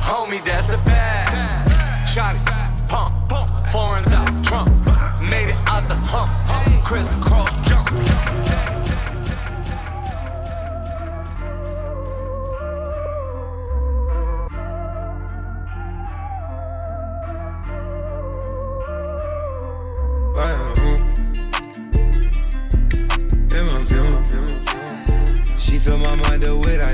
Homie, 0.00 0.44
that's 0.44 0.72
a 0.72 0.78
fact. 0.78 2.08
Shot 2.08 2.36
it, 2.36 2.88
pump, 2.88 3.28
pump, 3.28 3.50
foreigns 3.68 4.12
out, 4.12 4.44
Trump. 4.44 4.70
Made 5.28 5.48
it 5.48 5.56
out 5.66 5.88
the 5.88 5.96
hump, 5.96 6.30
crisscross 6.84 7.50
jump. 7.68 8.45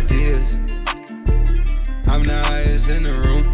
Ideas. 0.02 0.58
I'm 2.08 2.22
the 2.24 2.40
highest 2.46 2.90
in 2.90 3.02
the 3.04 3.14
room. 3.24 3.44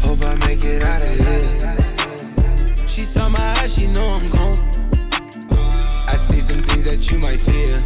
Hope 0.00 0.22
I 0.22 0.34
make 0.46 0.62
it 0.64 0.82
out 0.82 1.02
of 1.02 1.14
here. 1.22 2.86
She 2.86 3.02
saw 3.02 3.28
my 3.28 3.46
eyes, 3.58 3.74
she 3.74 3.86
know 3.88 4.08
I'm 4.08 4.30
gone. 4.30 4.58
I 6.06 6.16
see 6.16 6.40
some 6.40 6.62
things 6.62 6.84
that 6.84 7.10
you 7.10 7.18
might 7.18 7.40
fear. 7.40 7.82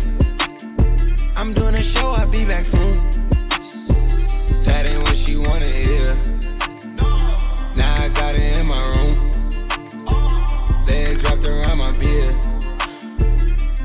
I'm 1.37 1.55
doing 1.55 1.75
a 1.75 1.83
show, 1.83 2.11
I'll 2.19 2.31
be 2.31 2.45
back 2.45 2.65
soon. 2.65 2.93
That 4.65 4.87
ain't 4.87 5.03
what 5.03 5.17
she 5.17 5.37
wanna 5.37 5.67
hear. 5.67 6.15
Now 7.77 8.05
I 8.05 8.09
got 8.09 8.35
it 8.37 8.59
in 8.61 8.67
my 8.67 8.83
room. 8.95 9.17
Legs 10.87 11.23
wrapped 11.25 11.45
around 11.45 11.79
my 11.79 11.93
beard. 11.93 12.35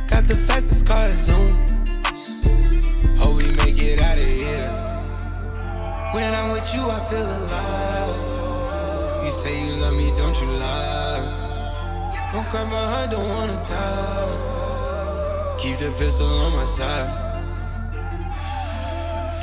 Got 0.08 0.28
the 0.28 0.38
fastest 0.48 0.86
car, 0.86 1.12
Zoom. 1.14 1.66
Hope 3.20 3.36
we 3.38 3.48
make 3.56 3.78
it 3.80 4.02
out 4.02 4.20
of 4.20 4.26
here. 4.26 4.72
When 6.14 6.34
I'm 6.34 6.52
with 6.52 6.74
you, 6.74 6.82
I 6.90 7.00
feel 7.10 7.26
alive. 7.26 8.16
You 9.26 9.32
say 9.32 9.66
you 9.66 9.74
love 9.82 9.96
me, 9.96 10.12
don't 10.18 10.40
you 10.42 10.48
lie? 10.48 11.24
Don't 12.32 12.48
cry 12.50 12.64
my 12.66 12.86
heart, 12.92 13.12
don't 13.12 13.28
wanna 13.28 13.56
die. 13.68 14.56
Keep 15.58 15.80
the 15.80 15.92
pistol 15.92 16.28
on 16.28 16.54
my 16.56 16.66
side. 16.66 17.10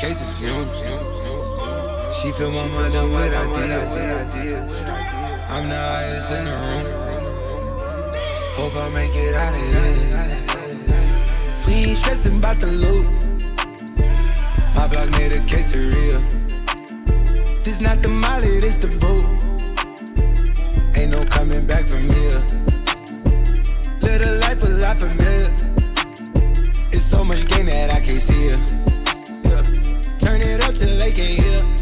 Cases 0.01 0.37
fumes. 0.39 0.79
She 2.21 2.33
fill 2.33 2.51
my 2.53 2.69
mind 2.69 2.95
up 2.95 3.09
with 3.11 3.33
ideas. 3.33 4.81
I'm 5.49 5.69
the 5.69 5.77
highest 5.77 6.31
in 6.33 6.45
the 6.45 6.57
room. 6.65 6.87
Hope 8.57 8.77
I 8.77 8.89
make 8.91 9.15
it 9.15 9.35
out 9.35 9.55
of 9.55 9.61
here. 9.61 9.93
We 11.67 11.73
ain't 11.91 11.99
stressing 11.99 12.37
about 12.39 12.61
the 12.61 12.67
loot. 12.67 13.22
My 14.75 14.89
block 14.89 15.11
made 15.13 15.33
a 15.33 15.41
real. 15.79 16.21
This 17.63 17.81
not 17.81 18.03
the 18.03 18.09
molly, 18.09 18.61
this 18.61 18.79
the 18.79 18.89
boot. 18.89 19.25
Ain't 20.97 21.11
no 21.11 21.25
coming 21.27 21.67
back 21.67 21.87
from 21.87 22.03
here. 22.03 22.43
Little 24.01 24.37
life 24.39 24.65
a 24.65 24.69
lot 24.69 24.99
familiar. 24.99 25.53
It's 26.93 27.03
so 27.03 27.25
much 27.25 27.47
gain 27.49 27.67
that 27.67 27.93
I 27.93 28.01
can't 28.01 28.21
see 28.21 28.49
it. 28.49 28.59
Yeah. 29.45 30.19
Turn 30.19 30.41
it 30.41 30.61
up 30.63 30.75
till 30.75 30.97
they 30.99 31.13
can't 31.13 31.41
hear. 31.41 31.82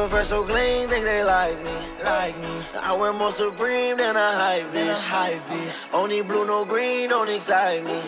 So 0.00 0.08
fresh, 0.08 0.28
so 0.28 0.44
clean, 0.44 0.88
think 0.88 1.04
they 1.04 1.22
like 1.22 1.62
me. 1.62 1.76
Like 2.02 2.36
me. 2.38 2.48
I 2.82 2.96
wear 2.98 3.12
more 3.12 3.30
supreme 3.30 3.98
than 3.98 4.16
a 4.16 4.32
hype 4.42 4.72
bitch. 4.72 5.04
Hype 5.06 5.42
bitch. 5.48 5.92
Only 5.92 6.22
blue, 6.22 6.46
no 6.46 6.64
green, 6.64 7.10
don't 7.10 7.28
excite 7.28 7.84
me. 7.84 8.00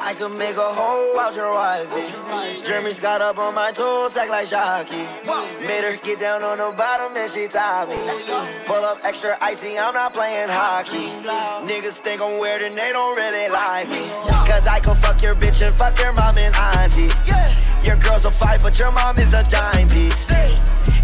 I 0.00 0.14
could 0.14 0.36
make 0.36 0.56
a 0.56 0.70
hole 0.78 1.18
out 1.20 1.36
your 1.36 1.52
wife. 1.52 1.86
Jeremy's 2.66 2.98
got 2.98 3.22
up 3.22 3.38
on 3.38 3.54
my 3.54 3.70
toes, 3.70 4.16
act 4.16 4.30
like 4.30 4.48
Shocky. 4.48 5.06
Made 5.68 5.84
her 5.84 5.96
get 6.02 6.18
down 6.18 6.42
on 6.42 6.58
the 6.58 6.74
bottom 6.76 7.16
and 7.16 7.30
she 7.30 7.46
tied 7.46 7.88
me. 7.88 7.96
Pull 8.66 8.82
up 8.84 8.98
extra 9.04 9.38
icy, 9.40 9.78
I'm 9.78 9.94
not 9.94 10.12
playing 10.12 10.48
hockey. 10.48 11.10
Niggas 11.70 11.98
think 11.98 12.20
I'm 12.20 12.40
weird 12.40 12.62
and 12.62 12.76
they 12.76 12.90
don't 12.90 13.14
really 13.14 13.48
like 13.52 13.88
me. 13.88 14.08
Cause 14.50 14.66
I 14.66 14.80
can 14.80 14.96
fuck 14.96 15.22
your 15.22 15.36
bitch 15.36 15.64
and 15.64 15.74
fuck 15.74 15.96
your 16.00 16.12
mom 16.12 16.34
and 16.38 16.54
auntie. 16.74 17.12
Your 17.86 17.96
girl's 17.96 18.24
a 18.24 18.32
fight, 18.32 18.60
but 18.62 18.76
your 18.78 18.90
mom 18.90 19.16
is 19.18 19.32
a 19.32 19.42
dime 19.48 19.88
piece. 19.88 20.26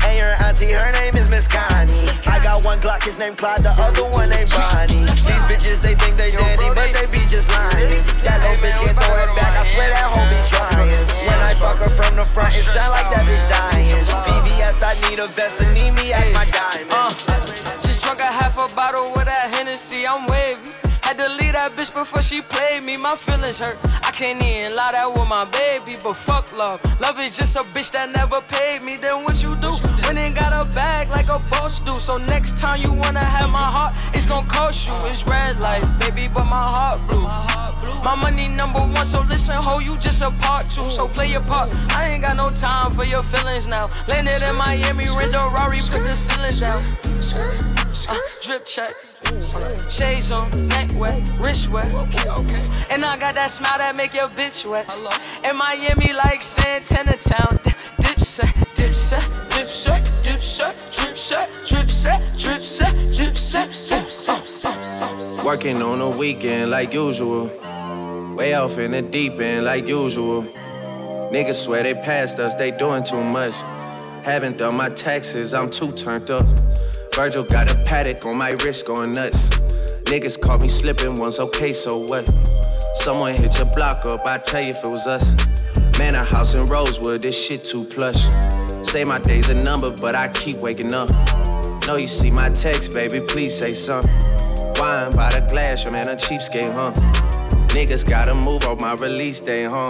And 0.04 0.14
your 0.20 0.34
auntie, 0.44 0.72
her 0.72 0.92
name 0.92 1.16
is 1.16 1.30
Miss 1.30 1.48
Connie. 1.48 2.08
I 2.28 2.38
got 2.44 2.64
one 2.64 2.78
Glock, 2.78 3.02
his 3.04 3.18
name 3.18 3.34
Clyde, 3.34 3.64
the 3.64 3.72
other 3.80 4.04
one 4.04 4.28
named 4.28 4.50
Bonnie. 4.52 5.00
These 5.00 5.46
bitches, 5.48 5.80
they 5.80 5.94
think 5.96 6.16
they 6.16 6.30
dandy, 6.30 6.68
but 6.76 6.92
they 6.92 7.06
be 7.08 7.24
just 7.24 7.48
lying. 7.48 7.88
That 8.28 8.44
little 8.44 8.60
bitch 8.60 8.78
can 8.84 8.94
throw 9.00 9.16
it 9.24 9.32
back, 9.34 9.56
I 9.56 9.64
swear 9.64 9.88
that 9.88 10.06
hoe 10.12 10.28
be 10.28 10.40
trying. 10.44 10.92
When 11.24 11.40
I 11.40 11.54
fuck 11.56 11.80
her 11.80 11.90
from 11.90 12.16
the 12.16 12.26
front, 12.28 12.52
it 12.52 12.68
sound 12.68 12.92
like 12.92 13.08
that 13.16 13.24
bitch 13.24 13.48
dying. 13.48 13.88
VVS, 14.28 14.84
I 14.84 14.92
need 15.08 15.18
a 15.18 15.28
vest 15.28 15.62
and 15.62 15.72
need 15.72 15.92
me 15.96 16.12
at 16.12 16.28
my 16.36 16.44
diamond. 16.52 16.92
Uh, 16.92 17.08
just 17.80 18.04
drunk 18.04 18.20
a 18.20 18.28
half 18.28 18.60
a 18.60 18.68
bottle 18.76 19.12
with 19.16 19.24
that 19.24 19.54
Hennessy, 19.54 20.06
I'm 20.06 20.26
wavy. 20.26 20.83
Had 21.14 21.30
to 21.30 21.36
leave 21.36 21.52
that 21.52 21.76
bitch 21.76 21.94
before 21.94 22.22
she 22.22 22.42
played 22.42 22.82
me, 22.82 22.96
my 22.96 23.14
feelings 23.14 23.60
hurt. 23.60 23.78
I 24.02 24.10
can't 24.10 24.42
even 24.42 24.74
lie 24.74 24.90
that 24.98 25.06
with 25.06 25.28
my 25.28 25.44
baby, 25.44 25.94
but 26.02 26.14
fuck 26.14 26.50
love. 26.50 26.82
Love 27.00 27.20
is 27.20 27.36
just 27.36 27.54
a 27.54 27.60
bitch 27.70 27.92
that 27.92 28.10
never 28.10 28.40
paid 28.50 28.82
me, 28.82 28.96
then 28.96 29.22
what 29.22 29.40
you 29.40 29.54
do? 29.62 29.70
When 30.08 30.18
it 30.18 30.34
got 30.34 30.50
a 30.50 30.64
bag 30.74 31.10
like 31.10 31.28
a 31.28 31.38
boss 31.50 31.78
do. 31.78 31.92
So 31.92 32.16
next 32.16 32.58
time 32.58 32.80
you 32.80 32.92
wanna 32.92 33.22
have 33.22 33.48
my 33.48 33.62
heart, 33.62 33.94
it's 34.12 34.26
gonna 34.26 34.48
cost 34.48 34.88
you. 34.88 34.94
It's 35.06 35.22
red 35.28 35.60
light, 35.60 35.86
baby, 36.00 36.26
but 36.26 36.46
my 36.50 36.66
heart 36.74 36.98
blue. 37.06 37.30
My 38.02 38.16
money 38.18 38.48
number 38.48 38.80
one, 38.80 39.06
so 39.06 39.22
listen, 39.22 39.54
ho, 39.54 39.78
you 39.78 39.96
just 39.98 40.20
a 40.20 40.32
part 40.42 40.64
two. 40.64 40.82
So 40.82 41.06
play 41.06 41.30
your 41.30 41.42
part. 41.42 41.70
I 41.94 42.10
ain't 42.10 42.22
got 42.22 42.36
no 42.36 42.50
time 42.50 42.90
for 42.90 43.04
your 43.04 43.22
feelings 43.22 43.68
now. 43.68 43.86
Landed 44.08 44.42
in 44.42 44.56
Miami, 44.56 45.06
rent 45.14 45.36
a 45.36 45.46
Rari, 45.54 45.78
put 45.78 46.02
the 46.02 46.12
ceiling 46.12 46.58
down. 46.58 47.73
Uh, 48.08 48.18
drip 48.42 48.66
check. 48.66 48.92
Shades 49.88 50.32
on, 50.32 50.50
neck 50.66 50.90
wet, 50.96 51.30
wrist 51.38 51.70
wet. 51.70 51.86
And 52.90 53.04
I 53.04 53.16
got 53.16 53.36
that 53.36 53.52
smile 53.52 53.78
that 53.78 53.94
make 53.94 54.12
your 54.12 54.28
bitch 54.28 54.68
wet. 54.68 54.84
In 55.44 55.56
Miami, 55.56 56.12
like 56.12 56.40
Santana 56.40 57.16
Town. 57.16 57.56
Dip 57.98 58.20
set, 58.20 58.52
dip 58.74 58.94
set, 58.94 59.22
dip 59.50 59.68
set, 59.68 60.04
dip 60.22 60.42
set, 60.42 60.76
drip 60.92 61.16
set, 61.16 61.48
drip 61.66 61.88
set, 61.88 62.36
drip 62.36 62.62
set, 62.62 62.98
drip 63.14 63.36
set, 63.36 63.70
drip 63.70 64.10
set. 64.10 65.44
Working 65.44 65.80
on 65.80 66.00
a 66.00 66.10
weekend 66.10 66.72
like 66.72 66.92
usual. 66.92 67.46
Way 68.36 68.54
off 68.54 68.76
in 68.76 68.90
the 68.90 69.02
deep 69.02 69.38
end 69.38 69.66
like 69.66 69.86
usual. 69.86 70.42
Niggas 71.32 71.64
swear 71.64 71.84
they 71.84 71.94
passed 71.94 72.40
us, 72.40 72.56
they 72.56 72.72
doing 72.72 73.04
too 73.04 73.22
much. 73.22 73.54
Haven't 74.24 74.58
done 74.58 74.74
my 74.74 74.88
taxes, 74.88 75.54
I'm 75.54 75.70
too 75.70 75.92
turned 75.92 76.30
up. 76.30 76.46
Virgil 77.14 77.44
got 77.44 77.70
a 77.70 77.74
Patek 77.74 78.26
on 78.26 78.36
my 78.36 78.50
wrist 78.64 78.86
going 78.86 79.12
nuts. 79.12 79.48
Niggas 80.10 80.40
caught 80.40 80.62
me 80.62 80.68
slipping 80.68 81.14
once, 81.14 81.38
okay, 81.38 81.70
so 81.70 81.98
what? 81.98 82.28
Someone 82.94 83.34
hit 83.36 83.56
your 83.56 83.70
block 83.72 84.04
up, 84.06 84.26
I 84.26 84.38
tell 84.38 84.62
you 84.62 84.70
if 84.70 84.84
it 84.84 84.90
was 84.90 85.06
us. 85.06 85.32
Man, 85.96 86.16
a 86.16 86.24
house 86.24 86.54
in 86.54 86.66
Rosewood, 86.66 87.22
this 87.22 87.40
shit 87.40 87.62
too 87.62 87.84
plush. 87.84 88.26
Say 88.82 89.04
my 89.04 89.20
day's 89.20 89.48
a 89.48 89.54
number, 89.54 89.92
but 89.92 90.16
I 90.16 90.26
keep 90.28 90.56
waking 90.56 90.92
up. 90.92 91.08
Know 91.86 91.96
you 91.96 92.08
see 92.08 92.32
my 92.32 92.48
text, 92.48 92.92
baby, 92.92 93.20
please 93.20 93.56
say 93.56 93.74
something. 93.74 94.10
Wine 94.76 95.12
by 95.12 95.30
the 95.30 95.46
glass, 95.48 95.84
your 95.84 95.92
man 95.92 96.08
a 96.08 96.16
cheapskate, 96.16 96.76
huh? 96.76 96.90
Niggas 97.68 98.08
gotta 98.08 98.34
move 98.34 98.64
on 98.64 98.78
my 98.80 98.94
release 98.94 99.40
day, 99.40 99.64
huh? 99.64 99.88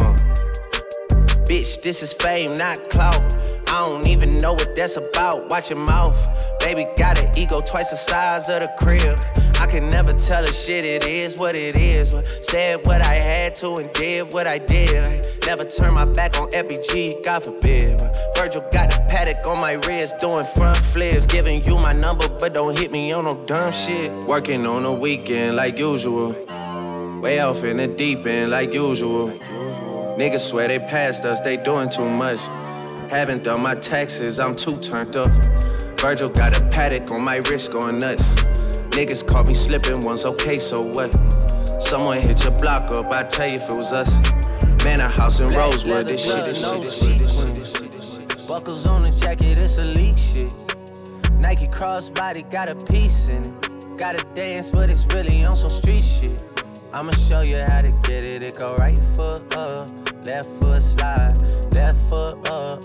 Bitch, 1.49 1.81
this 1.81 2.03
is 2.03 2.13
fame, 2.13 2.55
not 2.55 2.77
clout. 2.91 3.35
I 3.69 3.85
don't 3.85 4.07
even 4.07 4.39
know 4.39 4.53
what 4.53 4.77
that's 4.77 4.99
about. 4.99 5.51
Watch 5.51 5.71
your 5.71 5.79
mouth. 5.79 6.17
Baby 6.65 6.87
got 6.97 7.19
an 7.19 7.31
ego 7.37 7.61
twice 7.61 7.91
the 7.91 7.97
size 7.97 8.49
of 8.49 8.63
the 8.63 8.73
crib. 8.79 9.19
I 9.61 9.67
can 9.67 9.87
never 9.91 10.13
tell 10.13 10.43
a 10.43 10.51
shit, 10.51 10.87
it 10.87 11.07
is 11.07 11.37
what 11.37 11.59
it 11.59 11.77
is. 11.77 12.15
But 12.15 12.27
said 12.43 12.81
what 12.87 13.03
I 13.03 13.17
had 13.17 13.55
to 13.57 13.75
and 13.75 13.93
did 13.93 14.33
what 14.33 14.47
I 14.47 14.57
did. 14.57 15.29
Never 15.45 15.65
turn 15.65 15.93
my 15.93 16.07
back 16.07 16.41
on 16.41 16.49
FBG, 16.53 17.23
God 17.23 17.45
forbid. 17.45 17.99
But 17.99 18.19
Virgil 18.35 18.65
got 18.73 18.95
a 18.95 19.01
Patek 19.13 19.47
on 19.47 19.61
my 19.61 19.73
wrist, 19.73 20.17
doing 20.17 20.47
front 20.55 20.79
flips. 20.79 21.27
Giving 21.27 21.63
you 21.67 21.75
my 21.77 21.93
number, 21.93 22.29
but 22.41 22.55
don't 22.55 22.79
hit 22.79 22.93
me 22.93 23.13
on 23.13 23.25
no 23.25 23.45
dumb 23.45 23.71
shit. 23.71 24.11
Working 24.27 24.65
on 24.65 24.87
a 24.87 24.93
weekend 24.93 25.57
like 25.57 25.79
usual. 25.79 26.33
Way 27.21 27.41
off 27.41 27.63
in 27.63 27.77
the 27.77 27.89
deep 27.89 28.25
end 28.25 28.53
like 28.53 28.73
usual. 28.73 29.29
Niggas 30.17 30.49
swear 30.49 30.69
they 30.69 30.79
passed 30.79 31.27
us, 31.27 31.43
they 31.43 31.59
doing 31.59 31.91
too 31.91 32.09
much. 32.09 32.41
Haven't 33.11 33.45
done 33.45 33.61
my 33.61 33.75
taxes, 33.75 34.41
I'm 34.41 34.57
too 34.57 34.79
turned 34.81 35.15
up. 35.15 35.29
Virgil 36.05 36.29
got 36.29 36.55
a 36.55 36.61
Patek 36.65 37.11
on 37.13 37.25
my 37.25 37.37
wrist 37.37 37.73
going 37.73 37.97
nuts. 37.97 38.35
Niggas 38.91 39.27
caught 39.27 39.49
me 39.49 39.55
slipping 39.55 40.01
once, 40.01 40.27
okay, 40.27 40.59
so 40.59 40.83
what? 40.83 41.15
Someone 41.81 42.21
hit 42.21 42.45
your 42.45 42.53
block 42.59 42.91
up, 42.91 43.11
I 43.11 43.23
tell 43.23 43.49
you 43.49 43.57
if 43.57 43.71
it 43.71 43.75
was 43.75 43.91
us. 43.91 44.15
Man, 44.85 45.01
a 45.01 45.09
house 45.09 45.41
in 45.41 45.49
Rosewood, 45.53 46.07
this 46.07 46.27
shit, 46.27 46.45
this 46.45 46.63
shit, 46.63 46.83
this 46.83 47.01
shit. 47.01 47.19
This 47.91 48.17
shit. 48.17 48.47
Buckles 48.47 48.87
on 48.87 49.01
the 49.01 49.13
jacket, 49.13 49.57
it's 49.57 49.79
elite 49.79 50.19
shit. 50.19 50.55
Nike 51.41 51.69
crossbody 51.69 52.43
got 52.53 52.69
a 52.69 52.77
piece 52.93 53.31
in 53.31 53.41
it. 53.41 53.97
Gotta 53.97 54.23
dance, 54.35 54.69
but 54.69 54.91
it's 54.91 55.07
really 55.07 55.43
on 55.47 55.57
some 55.57 55.71
street 55.71 56.05
shit. 56.05 56.45
I'ma 56.93 57.13
show 57.13 57.41
you 57.41 57.57
how 57.57 57.81
to 57.81 57.93
get 58.03 58.27
it. 58.27 58.43
It 58.43 58.59
go 58.59 58.77
right 58.77 58.99
foot 59.17 59.57
up, 59.57 59.89
left 60.27 60.51
foot 60.61 60.83
slide, 60.83 61.35
left 61.73 61.97
foot 62.11 62.47
up, 62.51 62.85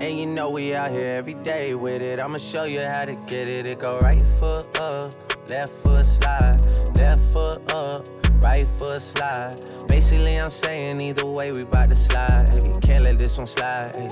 And 0.00 0.16
you 0.16 0.26
know 0.26 0.50
we 0.50 0.74
out 0.74 0.92
here 0.92 1.16
every 1.16 1.34
day 1.34 1.74
with 1.74 2.02
it. 2.02 2.20
I'ma 2.20 2.38
show 2.38 2.64
you 2.64 2.80
how 2.80 3.04
to 3.04 3.14
get 3.26 3.48
it. 3.48 3.66
It 3.66 3.80
go 3.80 3.98
right 3.98 4.22
foot 4.38 4.78
up, 4.78 5.12
left 5.48 5.72
foot 5.82 6.06
slide, 6.06 6.60
left 6.94 7.20
foot 7.32 7.72
up, 7.72 8.06
right 8.40 8.66
foot 8.78 9.00
slide. 9.00 9.56
Basically, 9.88 10.36
I'm 10.36 10.52
saying 10.52 11.00
either 11.00 11.26
way 11.26 11.50
we 11.50 11.64
bout 11.64 11.90
to 11.90 11.96
slide. 11.96 12.46
Can't 12.80 13.02
let 13.02 13.18
this 13.18 13.36
one 13.36 13.48
slide. 13.48 13.96
Hey. 13.96 14.10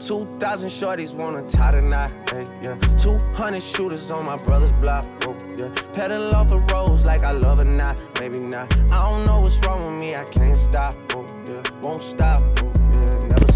2,000 0.00 0.70
shorties 0.70 1.14
wanna 1.14 1.46
tie 1.48 1.72
the 1.72 1.82
knot, 1.82 2.12
hey, 2.30 2.46
yeah. 2.62 2.74
200 2.96 3.62
shooters 3.62 4.10
on 4.10 4.24
my 4.24 4.36
brother's 4.38 4.72
block, 4.72 5.06
oh, 5.26 5.36
yeah. 5.58 5.68
Pedal 5.92 6.34
off 6.34 6.48
the 6.48 6.58
roads 6.72 7.04
like 7.04 7.22
I 7.22 7.32
love 7.32 7.60
or 7.60 7.64
not, 7.64 8.02
maybe 8.18 8.38
not. 8.38 8.72
I 8.90 9.08
don't 9.08 9.26
know 9.26 9.40
what's 9.40 9.58
wrong 9.58 9.84
with 9.86 10.00
me, 10.00 10.14
I 10.16 10.24
can't 10.24 10.56
stop, 10.56 10.94
oh, 11.14 11.26
yeah. 11.46 11.62
Won't 11.82 12.00
stop, 12.00 12.40
oh, 12.62 12.69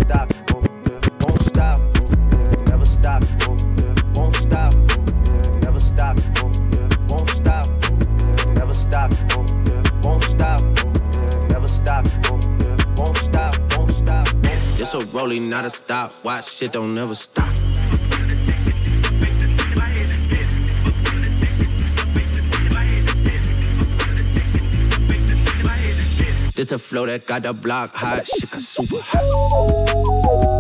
stop, 0.05 0.31
oh, 0.53 0.61
yeah. 0.87 1.01
Won't 1.21 1.41
stop, 1.43 1.81
oh. 1.81 2.65
Never 2.67 2.85
stop, 2.87 3.23
oh, 3.43 3.57
yeah. 3.79 3.95
Won't 4.15 4.35
stop, 4.37 4.75
oh. 4.75 5.59
Never 5.63 5.81
stop, 5.81 6.19
oh. 6.39 6.53
Won't 7.09 7.31
stop, 7.31 7.67
oh, 7.67 7.99
yeah. 8.07 9.83
Oh. 10.05 10.09
Won't 10.09 10.23
stop, 10.25 10.63
oh. 10.63 11.47
Never 11.49 11.69
stop, 11.69 12.07
oh. 12.31 12.39
Won't 12.97 13.17
stop, 13.17 13.17
won't 13.17 13.19
stop, 13.19 13.55
won't 13.77 13.91
stop. 13.91 14.29
It's 14.79 14.95
rolling, 15.13 15.49
not 15.49 15.65
a 15.65 15.71
stop. 15.71 16.13
Watch 16.25 16.51
shit 16.51 16.73
don't 16.73 16.95
never 16.95 17.15
stop. 17.15 17.64
This 26.55 26.67
the 26.67 26.79
flow 26.79 27.05
that 27.07 27.27
got 27.27 27.43
the 27.43 27.53
block 27.53 27.93
hot, 27.97 28.25
shit 28.29 28.49
got 28.49 28.61
super 28.61 28.99
hot. 29.01 30.54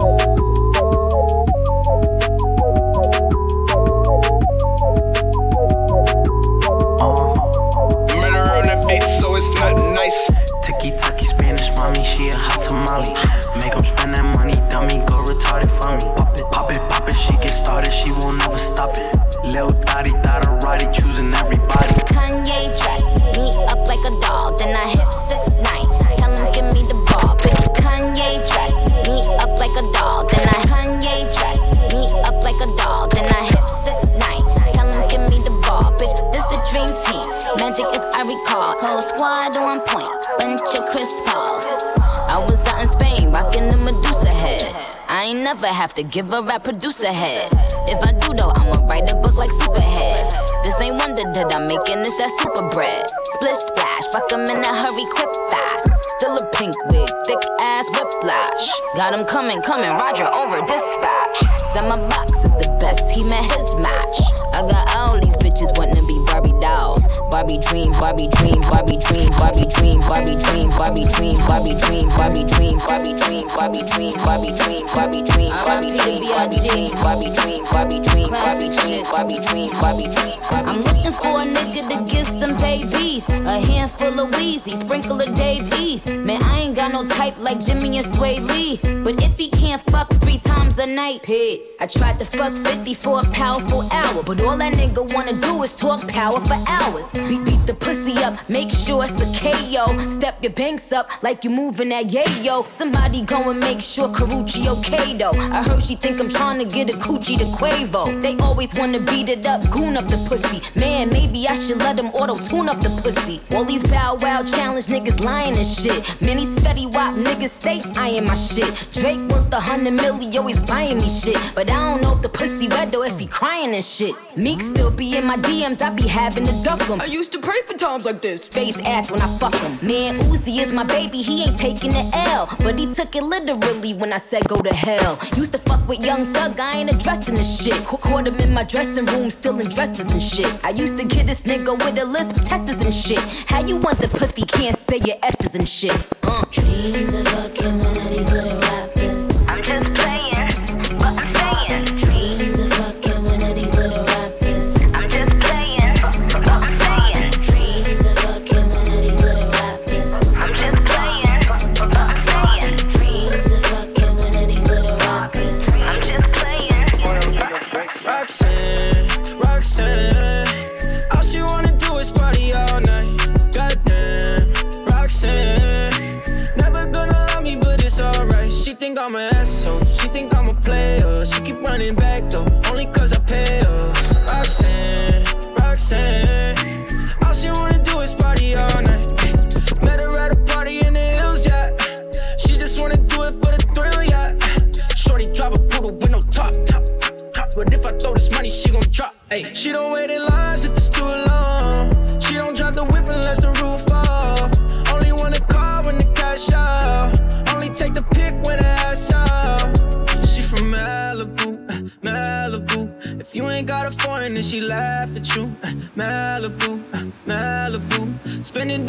Have 45.95 46.11
to 46.11 46.13
give 46.13 46.33
a 46.33 46.43
rap 46.43 46.65
producer 46.65 47.07
head. 47.07 47.49
If 47.87 48.03
I 48.03 48.13
do 48.13 48.35
though, 48.35 48.51
I'ma 48.51 48.87
write 48.87 49.11
a 49.11 49.15
book 49.17 49.37
like 49.37 49.51
Superhead. 49.63 50.27
This 50.65 50.75
ain't 50.83 50.99
wonder 50.99 51.23
that 51.23 51.55
I'm 51.55 51.67
making 51.67 52.03
this 52.03 52.17
that 52.19 52.31
super 52.43 52.69
bread. 52.71 53.05
Splish 53.35 53.61
splash, 53.71 54.07
fuck 54.11 54.33
'em 54.33 54.43
in 54.43 54.59
a 54.59 54.73
hurry, 54.75 55.07
quick 55.15 55.31
fast. 55.51 55.87
Still 56.19 56.37
a 56.37 56.47
pink 56.57 56.75
wig, 56.91 57.11
thick 57.27 57.43
ass 57.61 57.87
whiplash. 57.95 58.67
Got 58.97 59.13
'em 59.13 59.25
coming, 59.25 59.63
coming, 59.63 59.91
Roger 59.95 60.27
over 60.35 60.61
dispatch. 60.67 61.39
Said 61.75 61.87
my 61.87 61.99
box 62.09 62.33
is 62.43 62.55
the 62.59 62.69
best, 62.81 63.05
he 63.11 63.23
met 63.31 63.45
his 63.55 63.71
match. 63.79 64.17
I 64.55 64.63
got 64.67 64.85
all 64.97 65.21
these 65.21 65.37
bitches 65.37 65.71
wanting 65.79 65.95
to 65.95 66.07
be 66.07 66.19
Barbie 66.27 66.59
dolls. 66.61 67.07
Barbie 67.31 67.59
dream, 67.59 67.93
Barbie 68.01 68.31
dream, 68.39 68.59
Barbie 68.71 68.99
dream, 68.99 69.14
dream, 69.63 70.01
Barbie 70.03 70.35
dream, 70.35 70.71
Barbie 70.71 71.07
dream, 71.07 71.39
Barbie 71.47 71.75
dream, 71.79 72.09
Barbie 72.19 72.45
dream, 72.45 72.79
Barbie 72.83 73.15
dream, 73.15 73.47
Barbie 73.55 73.85
dream, 73.87 74.15
Barbie 74.27 74.53
dream, 74.53 74.83
Barbie 74.95 75.23
dream, 75.23 75.51
Barbie 75.63 75.91
dream, 75.95 76.11
Barbie 76.35 76.51
dream, 76.59 76.91
Barbie 76.99 77.31
dream, 77.31 77.63
Barbie 77.71 78.01
dream, 78.03 78.29
Barbie 78.31 78.69
dream, 78.75 79.05
Barbie 79.11 79.41
dream, 79.41 79.71
Barbie 79.81 80.09
dream. 80.09 80.35
I'm 80.51 80.81
looking 80.81 81.13
for 81.13 81.41
a 81.41 81.47
nigga 81.47 81.89
to 81.89 82.05
get 82.11 82.27
some 82.27 82.57
babies, 82.57 83.27
a 83.47 83.61
handful 83.61 84.21
of 84.21 84.31
Weezy, 84.33 84.77
sprinkle 84.79 85.21
of 85.21 85.35
Dave 85.35 85.73
East. 85.79 86.19
Man, 86.21 86.43
I 86.43 86.61
ain't 86.61 86.77
got 86.77 86.93
no 86.93 87.07
type 87.07 87.39
like 87.39 87.59
Jxmmi 87.59 88.03
and 88.03 88.07
Swae 88.15 88.41
Lee, 88.49 88.79
but 89.03 89.23
if 89.23 89.37
he 89.37 89.51
can't 89.51 89.83
fuck 89.91 90.11
three 90.21 90.39
times 90.39 90.79
a 90.79 90.87
night, 90.87 91.23
piss. 91.23 91.77
I 91.81 91.87
tried 91.87 92.19
to 92.21 92.25
fuck 92.25 92.53
50 92.67 92.95
for 92.95 93.21
a 93.21 93.25
powerful 93.31 93.83
hour, 93.93 94.23
but 94.23 94.43
all 94.43 94.57
that 94.57 94.73
nigga 94.75 95.13
wanna 95.15 95.35
do 95.35 95.63
is 95.63 95.75
talk 95.75 96.07
power 96.09 96.41
for 96.41 96.57
hours. 96.67 97.07
Beat, 97.13 97.45
beat 97.45 97.67
the 97.67 97.75
pussy 97.75 98.17
up, 98.25 98.39
make 98.49 98.71
sure 98.71 99.05
it's 99.05 99.21
a 99.21 99.29
KO. 99.39 99.87
Step 100.19 100.43
your 100.43 100.53
banks 100.53 100.91
up 100.93 101.11
like 101.23 101.45
you 101.45 101.51
moving 101.51 101.91
that 101.91 102.07
yayo. 102.07 102.67
Somebody 102.79 103.23
go 103.23 103.51
and 103.51 103.61
make 103.61 103.81
sure 103.81 104.09
Karrueche 104.09 104.67
okay 104.79 105.17
though. 105.17 105.39
I 105.53 105.63
heard 105.63 105.83
she 105.83 105.97
think 105.97 106.19
I'm 106.19 106.31
trying 106.31 106.59
to 106.59 106.65
get 106.65 106.93
a 106.93 106.97
coochie 106.97 107.39
to 107.39 107.45
Quavo. 107.57 108.23
They 108.23 108.37
always 108.39 108.75
wanna 108.75 109.01
beat 109.01 109.29
it 109.29 109.47
up, 109.47 109.69
goon 109.71 109.97
up 109.97 110.09
the 110.09 110.17
pussy. 110.29 110.63
Man, 110.75 111.11
maybe 111.11 111.47
I 111.47 111.57
should 111.57 111.79
let 111.79 111.97
them 111.97 112.07
auto 112.07 112.37
tune 112.49 112.69
up 112.69 112.81
the 112.81 112.91
pussy. 113.03 113.34
All 113.55 113.65
these 113.65 113.83
bow 113.83 114.17
wow 114.21 114.43
challenge 114.43 114.87
niggas 114.87 115.21
lying 115.25 115.57
and 115.57 115.67
shit. 115.67 116.01
Many 116.21 116.47
spetty 116.47 116.93
wop 116.93 117.15
niggas 117.15 117.51
stay 117.51 117.81
eyeing 117.97 118.25
my 118.25 118.35
shit. 118.37 118.73
Drake 118.93 119.21
worth 119.31 119.53
a 119.53 119.61
hundred 119.61 119.93
million, 119.93 120.37
always 120.37 120.59
buying 120.61 120.99
me 120.99 121.09
shit. 121.09 121.39
But 121.55 121.71
I 121.71 121.91
don't 121.91 122.03
know 122.03 122.15
if 122.17 122.23
the 122.23 122.29
pussy 122.29 122.69
wet 122.69 122.93
though 122.93 123.03
if 123.05 123.19
he 123.19 123.27
crying 123.27 123.75
and 123.75 123.85
shit. 123.85 124.15
Meek 124.37 124.61
still 124.61 124.91
be 124.91 125.17
in 125.17 125.27
my 125.27 125.37
DMs, 125.37 125.83
I 125.83 125.91
be 125.91 126.07
having 126.09 126.45
to 126.47 126.53
duck 126.63 126.81
him. 126.83 127.01
I 127.01 127.05
used 127.07 127.33
to 127.33 127.41
pray 127.41 127.61
for 127.67 127.75
times 127.75 128.05
like 128.05 128.21
this. 128.21 128.45
Face 128.49 128.77
ass 128.85 129.11
when 129.11 129.21
I 129.21 129.39
fuck 129.39 129.55
him. 129.55 129.79
Man, 129.87 130.17
Uzi 130.31 130.59
is 130.59 130.73
my 130.73 130.85
baby, 130.85 131.23
he 131.23 131.45
ain't 131.45 131.59
taking 131.59 131.91
the 131.91 132.05
L. 132.31 132.49
But 132.61 132.79
he 132.79 132.93
took 132.95 133.15
it 133.17 133.23
literally 133.23 133.95
when 133.95 134.13
I 134.13 134.19
said 134.19 134.47
go 134.49 134.61
to 134.61 134.73
hell. 134.75 135.19
Used 135.37 135.53
to 135.53 135.59
fuck 135.59 135.87
with 135.89 136.05
young 136.05 136.33
thug, 136.35 136.59
I 136.59 136.79
ain't 136.79 136.93
addressing 136.93 137.35
the 137.35 137.43
shit. 137.45 137.75
Ca- 137.85 137.99
Caught 137.99 138.29
him 138.29 138.37
in 138.37 138.53
my 138.53 138.65
dressing 138.65 139.07
room, 139.07 139.31
still 139.31 139.59
in 139.61 139.69
dresses 139.71 140.11
and 140.13 140.23
shit. 140.23 140.51
I 140.65 140.71
used 140.71 140.97
to 140.99 141.05
get 141.05 141.27
this 141.27 141.43
nigga 141.43 141.73
with 141.77 141.99
a 141.99 142.05
list 142.05 142.37
of 142.39 142.45
testers 142.47 142.85
and 142.85 142.95
shit. 142.95 143.24
How 143.47 143.61
you 143.65 143.77
want 143.77 143.99
the 143.99 144.09
pussy, 144.09 144.43
can't 144.43 144.79
say 144.89 144.99
your 145.05 145.17
S's 145.23 145.55
and 145.55 145.69
shit. 145.69 145.97
Uh. 146.23 146.45
Dreams 146.51 147.15
of 147.15 147.27
fucking 147.29 147.77
one 147.77 147.97
of 147.97 148.11
these 148.13 148.31
little 148.31 148.54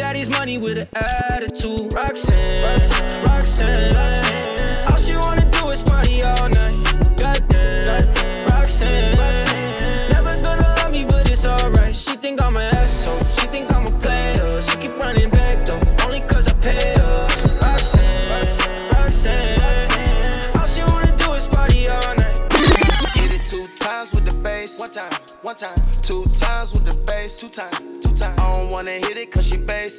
daddy's 0.05 0.29
money 0.29 0.59
with 0.59 0.77
an 0.77 0.87
attitude. 1.31 1.91
Roxanne, 1.91 3.23
Roxanne. 3.25 3.97
All 3.97 4.24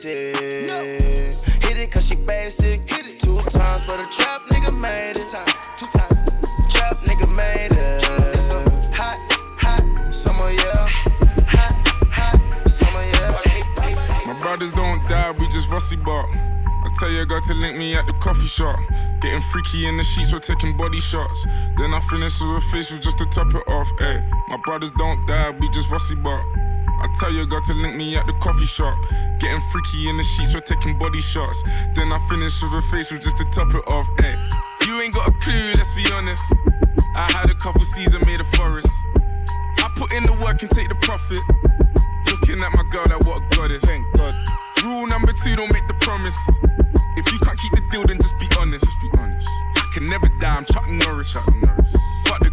basic. 0.07 1.65
Hit 1.65 1.79
it 1.79 1.91
cause 1.91 2.07
she 2.07 2.17
basic. 2.17 2.89
Hit 2.91 3.07
it 3.07 3.21
two 3.21 3.39
times 3.51 3.83
for 3.83 3.97
the 3.97 4.07
trap 4.15 4.43
nigga 4.47 4.79
made 4.79 5.17
it. 5.17 5.29
Two 5.79 5.87
times. 5.99 6.73
Trap 6.73 6.97
nigga 6.99 7.29
made 7.35 7.73
it. 7.73 8.03
It's 8.35 8.55
a 8.55 8.61
hot, 8.95 9.19
hot 9.59 10.15
summer, 10.15 10.51
yeah. 10.51 10.89
Hot, 11.49 11.75
hot 12.11 12.71
summer, 12.71 13.03
yeah. 13.03 14.33
My 14.33 14.41
brothers 14.41 14.73
don't 14.73 15.07
die, 15.09 15.33
we 15.33 15.49
just 15.49 15.69
rusty 15.71 15.97
bark. 15.97 16.27
I 16.31 16.91
tell 17.01 17.11
your 17.11 17.27
girl 17.27 17.41
to 17.43 17.55
link 17.55 17.77
me 17.77 17.95
at 17.97 18.07
the 18.07 18.13
coffee 18.15 18.47
shop. 18.47 18.79
Getting 19.21 19.41
freaky 19.53 19.87
in 19.89 19.97
the 19.97 20.05
sheets, 20.05 20.33
we're 20.33 20.39
taking 20.39 20.77
body 20.77 21.01
shots. 21.01 21.47
Then 21.79 21.93
I 21.95 22.01
finish 22.01 22.41
with 22.41 22.63
a 22.63 22.67
facial 22.71 22.99
just 22.99 23.19
to 23.19 23.27
top 23.27 23.53
it 23.55 23.69
off. 23.69 23.89
Ayy, 23.99 24.23
my 24.49 24.59
brothers 24.65 24.93
don't 24.93 25.27
die, 25.27 25.51
we 25.51 25.69
just 25.71 25.91
rusty 25.91 26.15
bark. 26.15 26.45
I 26.99 27.09
tell 27.21 27.31
your 27.31 27.45
girl 27.45 27.61
to 27.63 27.75
link 27.75 27.95
me 27.97 28.17
at 28.17 28.27
the 28.27 28.33
coffee 28.35 28.65
shop. 28.65 28.97
Getting 29.39 29.61
freaky 29.71 30.09
in 30.09 30.17
the 30.17 30.23
sheets, 30.23 30.55
we're 30.55 30.61
taking 30.61 30.99
body 30.99 31.21
shots. 31.21 31.63
Then 31.95 32.13
I 32.13 32.19
finish 32.29 32.63
with 32.63 32.73
a 32.73 32.83
facial 32.91 33.19
just 33.19 33.37
to 33.37 33.45
top 33.53 33.75
it 33.75 33.87
off. 33.87 34.07
Ayy, 34.19 34.35
eh. 34.35 34.87
you 34.87 35.01
ain't 35.03 35.13
got 35.13 35.29
a 35.29 35.33
clue, 35.43 35.73
let's 35.75 35.93
be 35.93 36.07
honest. 36.13 36.43
I 37.15 37.31
had 37.33 37.51
a 37.51 37.55
couple 37.55 37.85
seasons 37.85 38.27
made 38.27 38.41
a 38.41 38.45
forest. 38.57 38.89
I 39.79 39.91
put 39.97 40.13
in 40.15 40.25
the 40.25 40.33
work 40.33 40.63
and 40.63 40.71
take 40.71 40.89
the 40.89 40.95
profit. 40.97 41.39
Looking 42.31 42.61
at 42.63 42.73
my 42.73 42.85
girl 42.91 43.05
like 43.09 43.27
what 43.27 43.43
a 43.43 43.57
goddess. 43.57 43.85
Thank 43.85 44.05
God. 44.17 44.35
Rule 44.83 45.07
number 45.07 45.33
two, 45.45 45.55
don't 45.57 45.73
make 45.73 45.87
the 45.87 45.97
promise. 46.01 46.37
If 47.17 47.31
you 47.33 47.39
can't 47.41 47.59
keep 47.59 47.73
the 47.73 47.83
deal, 47.91 48.05
then 48.07 48.17
just 48.17 48.39
be 48.39 48.47
honest. 48.59 48.85
Just 48.85 49.01
be 49.01 49.11
honest. 49.19 49.49
I 49.77 49.89
can 49.93 50.07
never 50.07 50.29
die, 50.41 50.57
I'm 50.57 50.65
Chuck 50.65 50.89
Norris. 50.89 51.33
Chuck 51.33 51.55
Norris. 51.57 51.96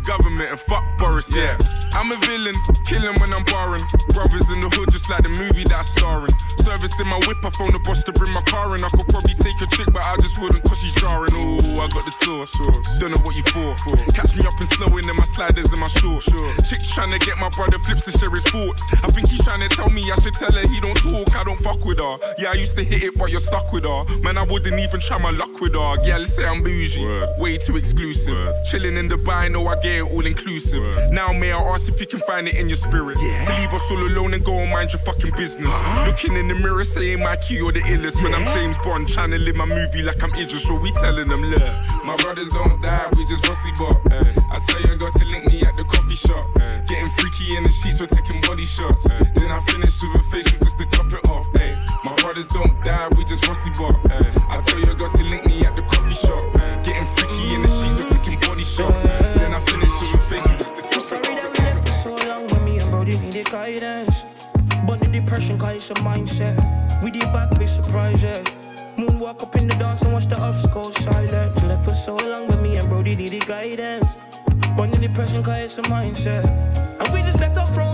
Government 0.04 0.52
and 0.52 0.60
fuck 0.60 0.84
Boris, 0.98 1.34
yeah. 1.34 1.56
I'm 1.96 2.12
a 2.12 2.18
villain, 2.28 2.54
killing 2.86 3.16
when 3.24 3.32
I'm 3.32 3.46
barring. 3.48 3.82
Brothers 4.12 4.52
in 4.52 4.60
the 4.60 4.68
hood, 4.76 4.92
just 4.92 5.08
like 5.10 5.24
the 5.24 5.32
movie 5.40 5.64
that 5.64 5.80
I'm 5.80 5.88
starring. 5.88 6.34
Servicing 6.60 7.08
my 7.08 7.22
whip, 7.24 7.40
I 7.40 7.50
phone 7.56 7.72
the 7.72 7.80
boss 7.88 8.04
to 8.04 8.12
bring 8.12 8.34
my 8.36 8.44
car 8.44 8.76
in. 8.76 8.84
I 8.84 8.90
could 8.92 9.08
probably 9.08 9.38
take 9.40 9.56
a 9.64 9.68
trick, 9.72 9.88
but 9.96 10.04
I 10.04 10.14
just 10.20 10.42
wouldn't 10.44 10.64
cause 10.68 10.84
she's 10.84 10.92
jarring. 11.00 11.32
Ooh, 11.46 11.80
I 11.80 11.88
got 11.88 12.04
the 12.04 12.12
sauce. 12.12 12.52
Don't 13.00 13.16
know 13.16 13.22
what 13.24 13.40
you 13.40 13.46
for. 13.48 13.72
Catch 14.12 14.36
me 14.36 14.44
up 14.44 14.58
and 14.60 14.70
slowing 14.76 15.08
in 15.08 15.16
my 15.16 15.28
sliders 15.32 15.72
and 15.72 15.80
my 15.80 15.92
shorts. 16.02 16.28
Chick's 16.68 16.92
trying 16.92 17.14
to 17.16 17.20
get 17.24 17.40
my 17.40 17.50
brother 17.56 17.80
flips 17.88 18.04
to 18.10 18.12
share 18.12 18.34
his 18.34 18.44
thoughts. 18.52 18.84
I 19.00 19.08
think 19.08 19.32
he's 19.32 19.46
trying 19.46 19.64
to 19.64 19.70
tell 19.72 19.88
me 19.88 20.04
I 20.12 20.18
should 20.20 20.36
tell 20.36 20.52
her 20.52 20.66
he 20.68 20.78
don't 20.84 21.00
talk, 21.00 21.30
I 21.40 21.48
don't 21.48 21.62
fuck 21.64 21.86
with 21.88 22.04
her. 22.04 22.20
Yeah, 22.42 22.52
I 22.52 22.60
used 22.60 22.76
to 22.76 22.84
hit 22.84 23.04
it, 23.04 23.14
but 23.16 23.32
you're 23.32 23.44
stuck 23.44 23.72
with 23.72 23.88
her. 23.88 24.04
Man, 24.20 24.36
I 24.36 24.44
wouldn't 24.44 24.76
even 24.76 25.00
try 25.00 25.18
my 25.18 25.32
luck 25.32 25.62
with 25.64 25.78
her. 25.78 25.96
Yeah, 26.04 26.20
let's 26.20 26.36
say 26.36 26.44
I'm 26.44 26.60
bougie. 26.64 27.06
Way 27.40 27.58
too 27.58 27.78
exclusive. 27.78 28.52
Chilling 28.68 28.98
in 28.98 29.08
Dubai, 29.08 29.52
know 29.52 29.68
I 29.68 29.80
get 29.80 29.93
it 29.94 30.02
all 30.02 30.26
inclusive. 30.26 31.12
Now, 31.12 31.32
may 31.32 31.52
I 31.52 31.60
ask 31.60 31.90
if 31.90 32.00
you 32.00 32.08
can 32.08 32.20
find 32.20 32.48
it 32.48 32.56
in 32.56 32.68
your 32.68 32.78
spirit? 32.78 33.16
To 33.16 33.54
leave 33.60 33.74
us 33.74 33.92
all 33.92 33.98
alone 33.98 34.34
and 34.34 34.44
go 34.44 34.54
and 34.60 34.72
mind 34.72 34.92
your 34.92 35.02
fucking 35.02 35.32
business. 35.36 35.68
Uh-huh. 35.68 36.08
Looking 36.08 36.36
in 36.36 36.48
the 36.48 36.56
mirror, 36.56 36.84
saying 36.84 37.20
my 37.20 37.36
key 37.38 37.62
or 37.62 37.72
the 37.72 37.82
illest. 37.82 38.22
When 38.24 38.34
I'm 38.34 38.44
James 38.54 38.78
Bond, 38.80 39.08
trying 39.08 39.32
to 39.32 39.38
live 39.40 39.56
my 39.56 39.66
movie 39.66 40.02
like 40.02 40.22
I'm 40.24 40.34
Idris, 40.34 40.68
so 40.68 40.76
we 40.76 40.92
telling 40.92 41.28
them, 41.28 41.44
look, 41.44 41.64
my 42.04 42.16
brothers 42.18 42.50
don't 42.50 42.82
die, 42.82 43.08
we 43.18 43.26
just 43.26 43.48
rusty 43.48 43.72
bop. 43.80 44.02
I 44.12 44.60
tell 44.68 44.82
you, 44.82 44.94
I 44.94 44.96
got 44.96 45.14
to 45.14 45.26
link 45.26 45.46
me 45.46 45.62
at 45.62 45.76
the 45.78 45.84
coffee 45.84 46.16
shop. 46.16 46.46
Getting 46.88 47.10
freaky 47.10 47.58
in 47.58 47.64
the 47.64 47.72
sheets, 47.72 48.00
we're 48.00 48.08
taking 48.08 48.42
body 48.42 48.66
shots. 48.66 49.08
Then 49.08 49.52
I 49.52 49.60
finish 49.62 49.94
with 50.02 50.22
a 50.22 50.24
facial 50.32 50.58
just 50.60 50.78
to 50.78 50.86
top 50.86 51.12
it 51.14 51.28
off. 51.30 51.48
Ay. 51.56 51.78
My 52.04 52.14
brothers 52.16 52.48
don't 52.50 52.84
die, 52.84 53.08
we 53.18 53.24
just 53.26 53.48
rusty 53.48 53.72
bop. 53.72 53.96
I 54.50 54.62
tell 54.62 54.80
you, 54.80 54.92
I 54.92 54.96
got 54.96 55.16
to 55.16 55.24
link 55.24 55.46
me 55.46 55.66
at 55.66 55.76
the 55.76 55.82
coffee 55.84 56.16
shop. 56.16 56.54
Getting 56.84 57.06
freaky 57.16 57.56
in 57.56 57.62
the 57.62 57.70
sheets, 57.70 58.00
we're 58.00 58.10
taking 58.10 58.40
body 58.40 58.64
shots. 58.64 59.23
Depression, 65.34 65.58
cause 65.58 65.76
it's 65.76 65.90
a 65.90 65.96
mindset. 65.96 67.02
We 67.02 67.10
did 67.10 67.34
back 67.34 67.50
with 67.58 67.68
surprise, 67.68 68.22
yeah. 68.22 68.44
Moonwalk 68.98 69.42
up 69.42 69.56
in 69.56 69.68
the 69.68 69.74
dance 69.74 70.04
and 70.04 70.14
watch 70.14 70.28
the 70.28 70.40
ups 70.40 70.68
go 70.70 70.92
silent. 70.92 71.64
Left 71.64 71.84
for 71.84 71.96
so 71.96 72.18
long 72.18 72.48
when 72.50 72.62
me 72.62 72.76
and 72.78 72.88
Brody 72.88 73.16
needed 73.16 73.48
guidance. 73.48 74.16
But 74.78 74.92
the 74.92 75.00
depression, 75.00 75.42
cause 75.42 75.58
it's 75.58 75.78
a 75.80 75.82
mindset. 75.84 76.46
And 77.00 77.12
we 77.12 77.24
just 77.24 77.33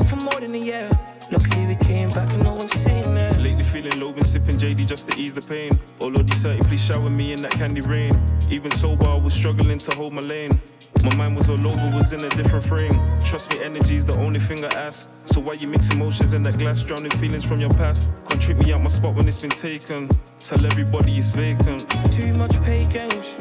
for 0.09 0.15
more 0.17 0.39
than 0.39 0.55
a 0.55 0.57
year. 0.57 0.89
Luckily 1.31 1.67
we 1.67 1.75
came 1.75 2.09
back 2.09 2.33
and 2.33 2.43
no 2.43 2.55
one's 2.55 2.71
seen 2.71 3.15
it. 3.15 3.39
Lately 3.39 3.61
feeling 3.61 3.99
low, 3.99 4.11
been 4.11 4.23
sipping 4.23 4.57
JD 4.57 4.87
just 4.87 5.07
to 5.09 5.19
ease 5.19 5.35
the 5.35 5.41
pain. 5.41 5.71
Oh 6.01 6.07
Lordy, 6.07 6.33
certain, 6.33 6.63
please 6.65 6.83
shower 6.83 7.09
me 7.09 7.33
in 7.33 7.41
that 7.43 7.51
candy 7.51 7.81
rain. 7.81 8.19
Even 8.49 8.71
sober, 8.71 9.07
I 9.07 9.15
was 9.15 9.33
struggling 9.33 9.77
to 9.77 9.91
hold 9.95 10.13
my 10.13 10.21
lane. 10.21 10.59
My 11.03 11.15
mind 11.15 11.35
was 11.35 11.49
all 11.49 11.67
over, 11.67 11.95
was 11.95 12.11
in 12.13 12.25
a 12.25 12.29
different 12.29 12.65
frame. 12.65 12.93
Trust 13.21 13.51
me, 13.51 13.63
energy's 13.63 14.05
the 14.05 14.17
only 14.19 14.39
thing 14.39 14.65
I 14.65 14.69
ask. 14.69 15.07
So 15.27 15.39
why 15.39 15.53
you 15.53 15.67
mix 15.67 15.89
emotions 15.91 16.33
in 16.33 16.41
that 16.43 16.57
glass, 16.57 16.83
drowning 16.83 17.11
feelings 17.11 17.45
from 17.45 17.59
your 17.59 17.69
past? 17.71 18.09
Can't 18.27 18.41
trip 18.41 18.57
me 18.57 18.73
out 18.73 18.81
my 18.81 18.89
spot 18.89 19.13
when 19.13 19.27
it's 19.27 19.41
been 19.41 19.51
taken. 19.51 20.09
Tell 20.39 20.65
everybody 20.65 21.17
it's 21.17 21.29
vacant. 21.29 21.89
Too 22.11 22.33
much 22.33 22.59
pay 22.63 22.87
games. 22.87 23.35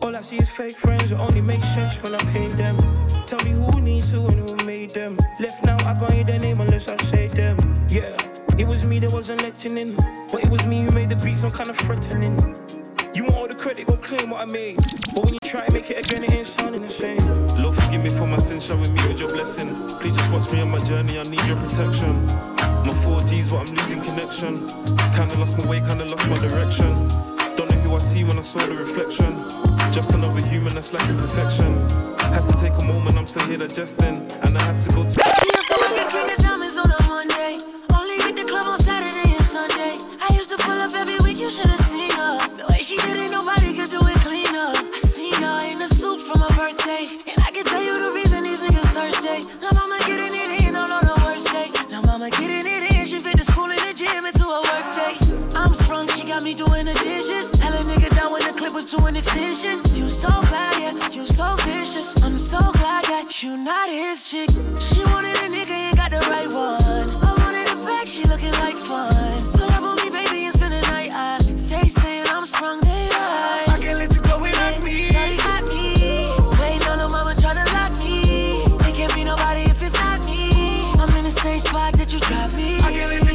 All 0.00 0.14
I 0.14 0.20
see 0.20 0.36
is 0.36 0.48
fake 0.48 0.76
friends. 0.76 1.10
It 1.10 1.18
only 1.18 1.40
makes 1.40 1.64
sense 1.74 2.00
when 2.02 2.14
I 2.14 2.18
pay 2.32 2.46
them. 2.48 2.76
Tell 3.26 3.42
me 3.44 3.50
who 3.50 3.80
needs 3.80 4.12
who 4.12 4.26
and 4.28 4.38
who 4.48 4.54
made 4.64 4.90
them. 4.90 5.18
Left 5.40 5.64
now, 5.64 5.76
I 5.78 5.98
can't 5.98 6.12
hear 6.12 6.24
their 6.24 6.38
name 6.38 6.60
unless 6.60 6.88
I 6.88 6.96
say 7.02 7.26
them. 7.26 7.56
Yeah, 7.88 8.16
it 8.56 8.66
was 8.66 8.84
me 8.84 9.00
that 9.00 9.12
wasn't 9.12 9.42
letting 9.42 9.76
in. 9.76 9.96
But 10.30 10.44
it 10.44 10.50
was 10.50 10.64
me 10.66 10.84
who 10.84 10.90
made 10.92 11.08
the 11.08 11.16
beats, 11.16 11.42
I'm 11.42 11.50
kinda 11.50 11.74
threatening. 11.74 12.36
You 13.14 13.24
want 13.24 13.36
all 13.36 13.48
the 13.48 13.56
credit, 13.56 13.86
go 13.86 13.96
claim 13.96 14.30
what 14.30 14.40
I 14.48 14.52
made. 14.52 14.76
But 15.14 15.24
when 15.24 15.32
you 15.34 15.40
try 15.44 15.64
and 15.64 15.74
make 15.74 15.90
it 15.90 15.98
again, 16.04 16.22
it 16.22 16.32
ain't 16.32 16.46
sounding 16.46 16.82
the 16.82 16.88
same. 16.88 17.18
Lord, 17.60 17.74
forgive 17.74 18.02
me 18.02 18.10
for 18.10 18.26
my 18.26 18.38
sins, 18.38 18.66
showing 18.66 18.94
me 18.94 19.00
with 19.08 19.18
your 19.18 19.30
blessing. 19.30 19.74
Please 19.98 20.16
just 20.16 20.30
watch 20.30 20.52
me 20.52 20.60
on 20.60 20.70
my 20.70 20.78
journey, 20.78 21.18
I 21.18 21.24
need 21.24 21.42
your 21.48 21.56
protection. 21.56 22.24
My 22.86 22.94
4G's, 23.02 23.50
but 23.50 23.66
I'm 23.66 23.74
losing 23.74 24.00
connection. 24.02 24.68
Kinda 25.12 25.38
lost 25.38 25.58
my 25.58 25.66
way, 25.68 25.80
kinda 25.80 26.04
lost 26.04 26.28
my 26.28 26.38
direction. 26.48 27.27
Who 27.88 27.94
I 27.94 27.98
see 28.00 28.22
when 28.22 28.36
I 28.36 28.42
saw 28.42 28.60
the 28.66 28.76
reflection. 28.76 29.32
Just 29.90 30.12
another 30.12 30.44
human 30.44 30.74
that's 30.74 30.92
lacking 30.92 31.16
perfection. 31.16 31.72
Had 32.36 32.44
to 32.44 32.52
take 32.60 32.76
a 32.76 32.84
moment, 32.84 33.16
I'm 33.16 33.26
still 33.26 33.48
here 33.48 33.56
digesting. 33.56 34.28
And 34.44 34.52
I 34.52 34.60
had 34.60 34.76
to 34.84 34.88
go 34.92 35.08
to. 35.08 35.16
She 35.16 35.48
used 35.56 35.68
to 35.72 35.76
work 35.80 35.96
at 35.96 36.12
King 36.12 36.28
of 36.28 36.36
Diamonds 36.36 36.76
on 36.76 36.92
a 36.92 37.00
Monday. 37.08 37.56
Only 37.96 38.20
hit 38.20 38.36
the 38.36 38.44
club 38.44 38.66
on 38.68 38.76
Saturday 38.76 39.32
and 39.32 39.40
Sunday. 39.40 39.96
I 40.20 40.28
used 40.36 40.50
to 40.52 40.58
pull 40.60 40.76
up 40.76 40.92
every 40.92 41.16
week, 41.24 41.40
you 41.40 41.48
should 41.48 41.72
have 41.72 41.80
seen 41.80 42.12
her. 42.12 42.36
The 42.60 42.68
way 42.68 42.84
she 42.84 42.98
did 42.98 43.16
it, 43.16 43.30
nobody 43.32 43.72
could 43.72 43.88
do 43.88 44.04
it 44.04 44.20
cleaner. 44.20 44.68
I 44.76 45.00
seen 45.00 45.40
her 45.40 45.60
in 45.72 45.80
a 45.80 45.88
suit 45.88 46.20
for 46.20 46.36
my 46.36 46.52
birthday. 46.60 47.08
And 47.24 47.40
I 47.40 47.48
can 47.56 47.64
tell 47.64 47.80
you 47.80 47.96
the 47.96 48.12
reason 48.12 48.44
these 48.44 48.60
niggas 48.60 48.92
thirsty. 48.92 49.48
La 49.64 49.72
mama 49.72 49.96
getting 50.04 50.27
it 50.27 50.27
to 58.88 59.04
an 59.04 59.16
extension. 59.16 59.82
You 59.92 60.08
so 60.08 60.28
bad, 60.28 60.80
yeah, 60.80 61.10
you 61.10 61.26
so 61.26 61.56
vicious. 61.66 62.22
I'm 62.22 62.38
so 62.38 62.58
glad 62.72 63.04
that 63.04 63.42
you 63.42 63.58
not 63.58 63.90
his 63.90 64.24
chick. 64.30 64.48
She 64.80 65.04
wanted 65.12 65.36
a 65.44 65.48
nigga, 65.52 65.76
ain't 65.76 65.96
got 65.96 66.10
the 66.10 66.20
right 66.32 66.48
one. 66.48 67.04
I 67.20 67.30
wanted 67.36 67.68
a 67.68 67.76
back, 67.84 68.06
she 68.06 68.24
looking 68.24 68.52
like 68.52 68.78
fun. 68.78 69.42
Pull 69.52 69.68
up 69.76 69.82
on 69.82 69.96
me, 69.96 70.08
baby, 70.08 70.46
and 70.46 70.54
spend 70.54 70.72
the 70.72 70.80
night. 70.88 71.10
I, 71.12 71.36
they 71.68 71.86
saying 71.86 72.24
I'm 72.28 72.46
sprung, 72.46 72.80
they 72.80 73.08
right. 73.12 73.68
I 73.68 73.78
can't 73.78 73.98
let 73.98 74.14
you 74.14 74.22
go 74.22 74.40
without 74.40 74.82
me. 74.82 75.08
Shawty 75.08 75.36
got 75.36 75.68
me. 75.68 76.24
Waiting 76.56 76.88
on 76.88 76.98
her 76.98 77.10
mama 77.10 77.34
tryna 77.36 77.68
lock 77.76 77.92
me. 77.98 78.64
It 78.88 78.94
can't 78.94 79.14
be 79.14 79.22
nobody 79.22 79.68
if 79.68 79.82
it's 79.82 79.92
not 80.00 80.24
me. 80.24 80.80
I'm 80.96 81.14
in 81.14 81.24
the 81.24 81.30
same 81.30 81.60
spot 81.60 81.92
that 82.00 82.10
you 82.14 82.20
dropped 82.20 82.56
me. 82.56 82.76
I 82.80 82.90
can't 82.90 83.10
let 83.10 83.27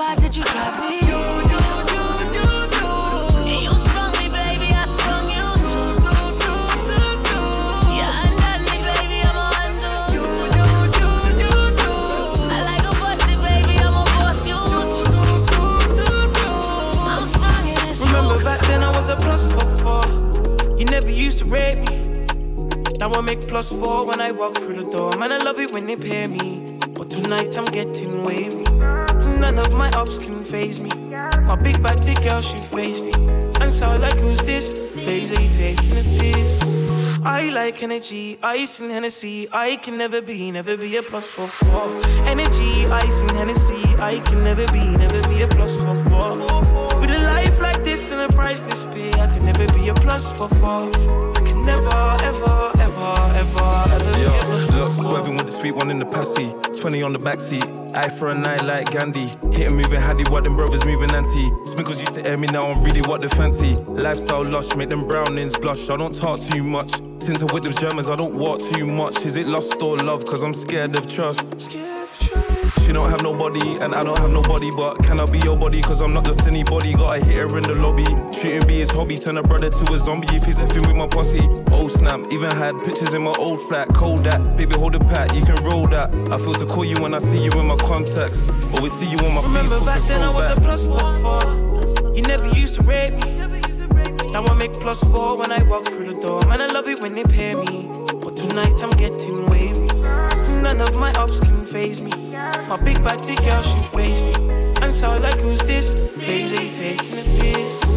in 0.00 0.16
the 0.16 0.18
same 0.18 0.18
spot 0.18 0.18
that 0.18 0.36
you 0.36 0.42
dropped 0.44 0.78
me. 0.80 1.00
You, 1.02 1.18
you, 1.48 1.62
you, 1.90 2.04
you, 2.36 2.48
you. 2.78 2.90
And 3.50 3.60
you 3.62 3.74
sprung 3.78 4.12
me, 4.18 4.28
baby. 4.30 4.68
I 4.70 4.86
sprung 4.86 5.26
you 5.26 5.46
too. 5.58 5.98
Yeah, 7.98 8.22
undone 8.24 8.62
me, 8.68 8.78
baby. 8.86 9.18
I'm 9.26 9.38
a 9.38 9.46
undo. 9.64 9.94
You, 10.14 10.24
you, 10.54 10.66
you, 10.98 11.10
you, 11.42 11.52
you. 11.82 11.94
I 12.50 12.62
like 12.62 12.86
a 12.86 12.94
bossy, 13.00 13.34
baby. 13.42 13.74
I'm 13.78 13.94
a 13.94 14.04
boss 14.04 14.46
you 14.46 14.60
I'm 17.06 17.22
sprung 17.22 17.66
in 17.68 17.74
this 17.86 17.98
Remember 18.06 18.38
back 18.44 18.60
then 18.68 18.82
I 18.82 18.90
was 18.94 19.08
a 19.08 19.16
plus 19.16 19.42
four 19.52 19.68
four. 19.82 20.04
You 20.78 20.84
never 20.84 21.10
used 21.10 21.38
to 21.40 21.44
rate 21.44 21.78
me. 21.88 21.96
Now 23.00 23.12
I 23.12 23.20
make 23.20 23.46
plus 23.48 23.70
four 23.70 24.06
when 24.06 24.20
I 24.20 24.32
walk 24.32 24.56
through 24.56 24.82
the 24.82 24.90
door. 24.90 25.16
Man, 25.16 25.32
I 25.32 25.38
love 25.38 25.58
it 25.58 25.72
when 25.72 25.86
they 25.86 25.96
pay 25.96 26.26
me. 26.26 26.78
But 26.94 27.10
tonight 27.10 27.56
I'm 27.56 27.64
getting 27.66 28.24
wavy. 28.24 28.57
None 29.38 29.58
of 29.58 29.72
my 29.72 29.88
ups 29.90 30.18
can 30.18 30.44
phase 30.44 30.82
me. 30.82 30.90
My 31.42 31.56
big 31.56 31.82
body 31.82 32.14
girl, 32.14 32.40
she 32.40 32.58
faced 32.58 33.06
it. 33.06 33.16
And 33.60 33.72
so 33.72 33.94
like, 33.94 34.18
who's 34.18 34.40
this? 34.40 34.76
Lazy 34.94 35.48
taking 35.56 35.92
a 35.92 36.02
piss. 36.18 36.78
I 37.24 37.50
like 37.50 37.82
energy, 37.82 38.38
ice 38.42 38.80
and 38.80 38.90
Hennessy. 38.90 39.48
I 39.52 39.76
can 39.76 39.98
never 39.98 40.20
be, 40.22 40.50
never 40.50 40.76
be 40.76 40.96
a 40.96 41.02
plus 41.02 41.26
for 41.26 41.46
four. 41.46 41.88
Energy, 42.26 42.86
ice 42.86 43.20
and 43.22 43.30
Hennessy. 43.32 43.84
I 43.98 44.20
can 44.26 44.44
never 44.44 44.66
be, 44.68 44.84
never 44.96 45.20
be 45.28 45.42
a 45.42 45.48
plus 45.48 45.74
for 45.74 45.94
four. 46.08 46.30
With 47.00 47.10
a 47.10 47.18
life 47.18 47.60
like 47.60 47.84
this 47.84 48.10
and 48.12 48.20
a 48.20 48.32
price 48.34 48.60
this 48.62 48.82
big, 48.94 49.14
I 49.16 49.26
can 49.26 49.44
never 49.44 49.66
be 49.74 49.88
a 49.88 49.94
plus 49.94 50.30
for 50.32 50.48
four. 50.48 50.90
I 51.36 51.42
can 51.44 51.64
never, 51.66 52.16
ever, 52.22 52.72
ever, 53.16 53.38
ever, 53.38 53.94
ever 53.94 54.18
Yo, 54.18 54.78
look, 54.78 54.94
swerving 54.94 55.36
with 55.36 55.46
the 55.46 55.52
sweet 55.52 55.72
one 55.72 55.90
in 55.90 55.98
the 55.98 56.06
passy. 56.06 56.52
20 56.80 57.02
on 57.02 57.12
the 57.12 57.18
backseat. 57.18 57.94
Eye 57.94 58.08
for 58.08 58.30
a 58.30 58.34
night 58.34 58.64
like 58.64 58.90
Gandhi. 58.90 59.28
Hitting 59.52 59.76
moving 59.76 60.00
handy, 60.00 60.24
what 60.30 60.44
them 60.44 60.56
brothers 60.56 60.84
moving 60.84 61.10
anti. 61.10 61.48
Sminkles 61.66 62.00
used 62.00 62.14
to 62.14 62.26
air 62.26 62.36
me, 62.36 62.46
now 62.48 62.70
I'm 62.70 62.82
really 62.82 63.02
what 63.02 63.20
they 63.20 63.28
fancy. 63.28 63.74
Lifestyle 63.76 64.44
lush, 64.44 64.74
make 64.76 64.88
them 64.88 65.06
brownings 65.06 65.56
blush. 65.56 65.88
I 65.90 65.96
don't 65.96 66.14
talk 66.14 66.40
too 66.40 66.62
much. 66.62 66.92
Since 67.20 67.42
I'm 67.42 67.48
with 67.48 67.64
them 67.64 67.74
Germans, 67.74 68.08
I 68.08 68.16
don't 68.16 68.34
walk 68.34 68.60
too 68.60 68.86
much. 68.86 69.24
Is 69.26 69.36
it 69.36 69.46
lust 69.46 69.80
or 69.82 69.96
love? 69.96 70.24
Cause 70.24 70.42
I'm 70.42 70.54
scared 70.54 70.96
of 70.96 71.08
trust. 71.08 71.44
She 72.82 72.92
don't 72.92 73.10
have 73.10 73.22
nobody, 73.22 73.76
and 73.76 73.94
I 73.94 74.02
don't 74.02 74.18
have 74.18 74.30
nobody. 74.30 74.70
But 74.70 75.02
can 75.04 75.20
I 75.20 75.26
be 75.26 75.38
your 75.40 75.56
body? 75.56 75.82
Cause 75.82 76.00
I'm 76.00 76.12
not 76.12 76.24
just 76.24 76.46
anybody. 76.46 76.94
Gotta 76.94 77.24
hit 77.24 77.36
her 77.36 77.58
in 77.58 77.64
the 77.64 77.74
lobby. 77.74 78.06
Shooting 78.36 78.66
be 78.66 78.78
his 78.80 78.90
hobby. 78.90 79.18
Turn 79.18 79.36
a 79.36 79.42
brother 79.42 79.70
to 79.70 79.92
a 79.92 79.98
zombie 79.98 80.28
if 80.36 80.44
he's 80.44 80.58
effing 80.58 80.86
with 80.86 80.96
my 80.96 81.06
posse. 81.06 81.46
Oh 81.70 81.88
snap, 81.88 82.20
even 82.30 82.50
had 82.50 82.76
pictures 82.84 83.14
in 83.14 83.22
my 83.22 83.34
old 83.38 83.60
flat. 83.62 83.88
Cold 83.88 84.24
that, 84.24 84.56
baby, 84.56 84.74
hold 84.74 84.94
a 84.94 85.00
pat, 85.00 85.34
you 85.34 85.44
can 85.44 85.62
roll 85.64 85.86
that. 85.88 86.12
I 86.32 86.38
feel 86.38 86.54
to 86.54 86.66
call 86.66 86.84
you 86.84 87.00
when 87.00 87.14
I 87.14 87.18
see 87.18 87.42
you 87.42 87.50
in 87.52 87.66
my 87.66 87.76
contacts. 87.76 88.48
Always 88.74 88.92
see 88.92 89.10
you 89.10 89.18
on 89.18 89.34
my 89.34 89.42
face, 89.42 89.70
Remember 89.70 89.84
back 89.84 90.02
then 90.02 90.22
I 90.22 90.34
was 90.34 90.56
a 90.56 90.60
plus 90.60 90.86
four. 90.86 92.14
You 92.14 92.22
never 92.22 92.48
used 92.48 92.74
to 92.76 92.82
rate 92.82 93.12
me. 93.12 93.38
Now 94.32 94.44
I 94.44 94.54
make 94.54 94.72
plus 94.74 95.02
four 95.04 95.38
when 95.38 95.52
I 95.52 95.62
walk 95.62 95.86
through 95.86 96.14
the 96.14 96.20
door. 96.20 96.42
Man, 96.46 96.60
I 96.60 96.66
love 96.66 96.88
it 96.88 97.00
when 97.00 97.14
they 97.14 97.24
pay 97.24 97.54
me. 97.54 97.88
But 98.20 98.36
tonight 98.36 98.80
I'm 98.80 98.90
getting 98.90 99.46
wavy. 99.46 99.86
None 100.62 100.80
of 100.80 100.94
my 100.96 101.12
ups 101.12 101.40
can 101.40 101.64
phase 101.64 102.02
me. 102.02 102.27
My 102.68 102.76
big 102.76 103.02
body 103.02 103.36
girl, 103.36 103.62
she 103.62 103.78
faced 103.94 104.26
it. 104.26 104.82
And 104.82 104.94
so 104.94 105.16
like, 105.16 105.38
who's 105.38 105.60
this? 105.60 105.98
Lazy 106.16 106.70
taking 106.76 107.18
a 107.18 107.22
piss. 107.22 107.88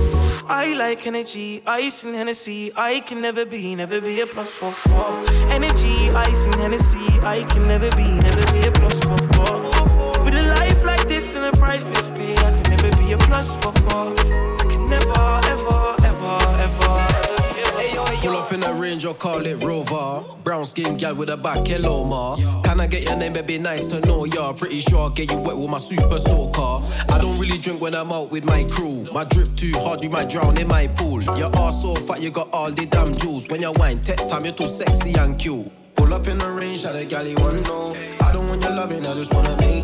I 0.48 0.74
like 0.74 1.08
energy, 1.08 1.62
ice 1.66 2.04
and 2.04 2.14
Hennessy. 2.14 2.74
I 2.76 3.00
can 3.00 3.22
never 3.22 3.46
be, 3.46 3.74
never 3.76 4.02
be 4.02 4.20
a 4.22 4.28
plus 4.28 4.52
for 4.52 4.72
four. 4.72 5.14
Energy, 5.50 6.10
ice 6.12 6.46
and 6.46 6.56
Hennessy. 6.56 7.08
I 7.22 7.46
can 7.52 7.68
never 7.68 7.90
be, 7.92 8.08
never 8.20 8.52
be 8.52 8.68
a 8.68 8.72
plus 8.72 9.00
for 9.00 9.18
four. 9.34 10.26
With 10.26 10.36
a 10.36 10.44
life 10.60 10.84
like 10.84 11.08
this 11.08 11.36
and 11.36 11.46
a 11.46 11.58
price 11.58 11.86
this 11.86 12.08
big, 12.10 12.38
I 12.40 12.52
can 12.52 12.76
never 12.76 12.92
be 12.98 13.14
a 13.14 13.18
plus 13.18 13.48
for 13.64 13.72
four. 13.72 14.14
I 14.18 14.66
can 14.70 14.90
never, 14.90 15.42
ever, 15.46 15.52
ever, 15.52 15.91
Pull 18.20 18.36
up 18.36 18.52
in 18.52 18.64
a 18.64 18.74
range 18.74 19.06
or 19.06 19.14
call 19.14 19.46
it 19.46 19.64
Rover. 19.64 20.24
Brown 20.44 20.66
skin 20.66 20.98
gal 20.98 21.16
with 21.16 21.30
a 21.30 21.38
back, 21.38 21.66
hello 21.66 22.04
ma. 22.04 22.36
Can 22.64 22.80
I 22.80 22.88
get 22.88 23.04
your 23.04 23.16
name, 23.16 23.34
baby? 23.34 23.58
Nice 23.58 23.88
to 23.88 24.00
know 24.02 24.26
ya. 24.26 24.54
Pretty 24.54 24.80
sure 24.82 25.00
I'll 25.00 25.10
get 25.10 25.32
you 25.32 25.38
wet 25.38 25.58
with 25.58 25.70
my 25.70 25.78
super 25.78 26.20
soaker. 26.20 26.86
I 27.12 27.18
don't 27.20 27.40
really 27.40 27.58
drink 27.58 27.82
when 27.82 27.96
I'm 27.96 28.12
out 28.12 28.32
with 28.32 28.46
my 28.46 28.64
crew. 28.66 29.06
My 29.14 29.24
drip 29.24 29.56
too 29.56 29.74
hard, 29.80 30.04
you 30.04 30.10
might 30.10 30.30
drown 30.30 30.58
in 30.58 30.68
my 30.68 30.88
pool. 30.88 31.22
Your 31.38 31.56
ass 31.58 31.82
so 31.82 31.96
fat, 31.96 32.22
you 32.22 32.30
got 32.30 32.50
all 32.54 32.72
the 32.72 32.86
damn 32.86 33.14
jewels. 33.14 33.48
When 33.48 33.62
you 33.62 33.72
wine, 33.74 34.00
tech 34.02 34.28
time, 34.28 34.46
you're 34.46 34.54
too 34.54 34.68
sexy 34.68 35.14
and 35.14 35.40
cute. 35.40 35.72
Pull 35.96 36.14
up 36.14 36.28
in 36.28 36.38
the 36.38 36.50
range, 36.50 36.82
shot 36.82 36.96
a 36.96 37.06
galley 37.06 37.36
one 37.36 37.62
no. 37.64 37.96
I 38.22 38.32
don't 38.34 38.48
want 38.50 38.62
your 38.62 38.72
loving, 38.72 39.06
I 39.06 39.14
just 39.14 39.34
wanna 39.34 39.56
make 39.58 39.81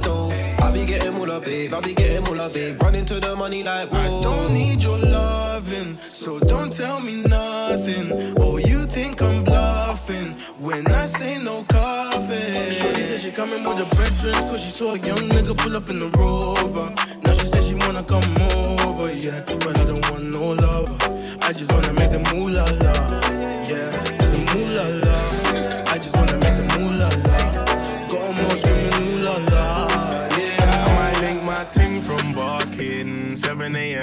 be 0.78 0.86
getting 0.86 1.13
moolah, 1.13 1.39
babe. 1.39 1.73
I 1.73 1.82
be 1.82 1.93
getting 1.93 2.23
moolah, 2.23 2.49
babe. 2.49 2.82
Running 2.82 3.05
to 3.05 3.19
the 3.19 3.36
money 3.36 3.63
like 3.63 3.89
whoa. 3.91 3.99
I 3.99 4.21
don't 4.21 4.53
need 4.53 4.84
your 4.84 4.97
loving, 4.97 5.97
so 5.97 6.39
don't 6.39 6.71
tell 6.71 6.99
me 6.99 7.23
nothing. 7.23 8.36
Oh, 8.39 8.57
you 8.57 8.86
think 8.86 9.21
I'm 9.21 9.43
bluffing 9.43 10.34
when 10.59 10.86
I 10.88 11.05
say 11.05 11.38
no 11.41 11.63
coffee. 11.63 12.71
Shorty 12.71 13.03
said 13.03 13.19
she 13.19 13.32
coming 13.32 13.63
with 13.63 13.78
her 13.78 13.95
brethren, 13.95 14.49
cause 14.49 14.61
she 14.63 14.69
saw 14.69 14.93
a 14.93 14.99
young 14.99 15.23
nigga 15.34 15.57
pull 15.57 15.75
up 15.75 15.89
in 15.89 15.99
the 15.99 16.09
rover. 16.17 16.93
Now 17.23 17.34
she 17.34 17.45
said 17.47 17.63
she 17.63 17.75
wanna 17.75 18.03
come 18.03 18.30
over, 18.88 19.11
yeah. 19.11 19.41
But 19.45 19.78
I 19.78 19.84
don't 19.86 20.11
want 20.11 20.23
no 20.25 20.51
lover. 20.51 20.97
I 21.41 21.53
just 21.53 21.71
wanna 21.73 21.93
make 21.93 22.11
the 22.11 22.19
moolah 22.32 22.67
la, 22.84 22.93
yeah. 23.71 23.89
The 24.34 24.39
moolah 24.53 25.05
la. 25.05 25.36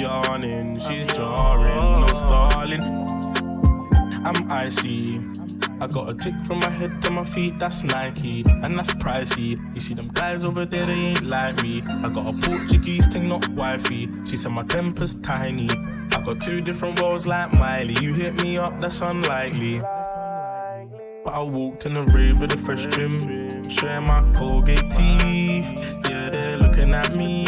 yawning. 0.00 0.78
She's 0.78 1.06
jarring, 1.06 2.00
no 2.00 2.06
stalling. 2.08 2.82
I'm 4.24 4.50
icy. 4.50 5.20
I 5.80 5.86
got 5.86 6.10
a 6.10 6.14
tick 6.14 6.34
from 6.44 6.58
my 6.58 6.68
head 6.68 7.02
to 7.04 7.10
my 7.10 7.24
feet, 7.24 7.58
that's 7.58 7.84
Nike, 7.84 8.44
and 8.46 8.78
that's 8.78 8.92
pricey. 8.94 9.58
You 9.74 9.80
see 9.80 9.94
them 9.94 10.08
guys 10.12 10.44
over 10.44 10.66
there, 10.66 10.84
they 10.84 10.92
ain't 10.92 11.22
like 11.22 11.62
me. 11.62 11.82
I 11.86 12.08
got 12.12 12.32
a 12.32 12.36
Portuguese 12.46 13.06
thing, 13.06 13.28
not 13.28 13.48
wifey. 13.48 14.08
She 14.26 14.36
said 14.36 14.52
my 14.52 14.62
temper's 14.64 15.14
tiny. 15.16 15.68
I 16.12 16.22
got 16.22 16.40
two 16.40 16.60
different 16.60 17.00
roles 17.00 17.26
like 17.26 17.52
Miley. 17.54 17.96
You 18.02 18.12
hit 18.12 18.42
me 18.42 18.58
up, 18.58 18.78
that's 18.80 19.00
unlikely. 19.00 19.80
But 21.24 21.34
I 21.34 21.42
walked 21.42 21.86
in 21.86 21.94
the 21.94 22.02
rave 22.04 22.40
with 22.40 22.52
a 22.54 22.58
fresh 22.58 22.86
trim, 22.86 23.20
showing 23.70 24.04
my 24.04 24.20
Colgate 24.34 24.90
teeth. 24.90 25.98
Yeah, 26.10 26.28
they're 26.30 26.58
looking 26.58 26.92
at 26.94 27.14
me, 27.14 27.44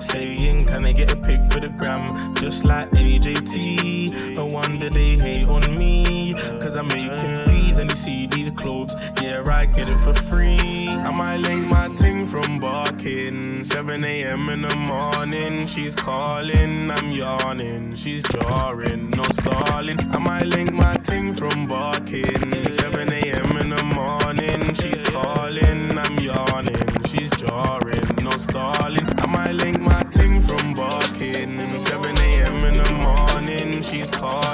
saying, 0.00 0.66
Can 0.66 0.84
I 0.84 0.92
get 0.92 1.12
a 1.12 1.16
pic 1.16 1.40
for 1.52 1.60
the 1.60 1.68
gram? 1.68 2.06
Just 2.34 2.64
like 2.64 2.90
AJT. 2.90 4.36
No 4.36 4.46
wonder 4.46 4.90
they 4.90 5.16
hate 5.16 5.48
on 5.48 5.76
me, 5.76 6.34
cause 6.60 6.76
I'm 6.76 6.88
making 6.88 7.44
bees 7.46 7.78
and 7.78 7.90
you 7.90 7.96
see 7.96 8.26
these 8.26 8.50
clothes. 8.50 8.94
Yeah, 9.22 9.42
I 9.46 9.66
get 9.66 9.88
it 9.88 9.98
for 9.98 10.14
free. 10.14 10.88
I 10.88 11.10
might 11.10 11.38
link 11.38 11.68
my 11.68 11.88
ting 11.96 12.26
from 12.26 12.58
barking. 12.58 13.64
7 13.64 14.04
a.m. 14.04 14.48
in 14.48 14.62
the 14.62 14.76
morning, 14.76 15.66
she's 15.66 15.94
calling, 15.94 16.90
I'm 16.90 17.10
yawning. 17.10 17.94
She's 17.94 18.22
jarring, 18.22 19.10
no 19.10 19.22
stalling. 19.24 19.98
I 20.12 20.18
might 20.18 20.46
link 20.46 20.72
my 20.72 20.96
ting 20.98 21.34
from 21.34 21.66
barking. 21.66 22.50
7 22.72 23.07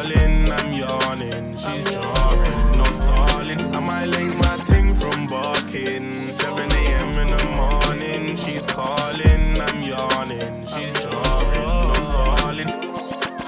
calling, 0.04 0.52
I'm 0.52 0.72
yawning. 0.72 1.56
She's 1.56 1.84
jarring, 1.84 2.78
no 2.78 2.84
stalling. 2.84 3.60
I 3.74 3.80
might 3.80 4.06
lay 4.06 4.28
my 4.36 4.56
ting 4.66 4.94
from 4.94 5.26
barking. 5.26 6.10
7 6.10 6.70
a.m. 6.70 7.08
in 7.18 7.36
the 7.36 7.44
morning, 7.56 8.36
she's 8.36 8.66
calling, 8.66 9.60
I'm 9.60 9.82
yawning. 9.82 10.66
She's 10.66 10.92
jarring, 10.92 11.88
no 11.88 11.94
stalling. 11.94 12.66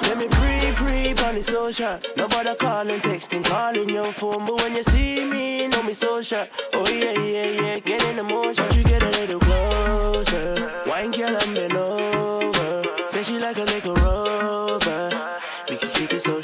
Let 0.03 0.19
me 0.19 0.29
pre 0.29 0.73
pre 0.73 1.27
on 1.27 1.35
the 1.35 1.43
social. 1.43 1.99
Nobody 2.17 2.55
calling, 2.55 3.01
texting, 3.01 3.45
calling 3.45 3.89
your 3.89 4.13
phone. 4.13 4.45
But 4.47 4.63
when 4.63 4.77
you 4.77 4.83
see 4.83 5.25
me, 5.25 5.69
know 5.69 5.83
me 5.83 5.95
social. 5.95 6.45
Oh, 6.75 6.89
yeah, 6.89 7.19
yeah, 7.21 7.63
yeah, 7.63 7.79
get 7.81 8.05
in 8.05 8.17
the 8.17 8.23
motion. 8.23 8.67
You 8.73 8.85
get 8.85 9.03
a 9.03 9.11
little 9.11 9.46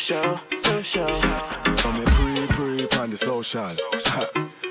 social, 0.02 0.36
social. 0.58 1.06
I'm 1.06 2.00
in 2.00 2.06
pre 2.06 2.46
pre 2.48 2.98
on 2.98 3.10
the 3.10 3.16
social. 3.16 3.70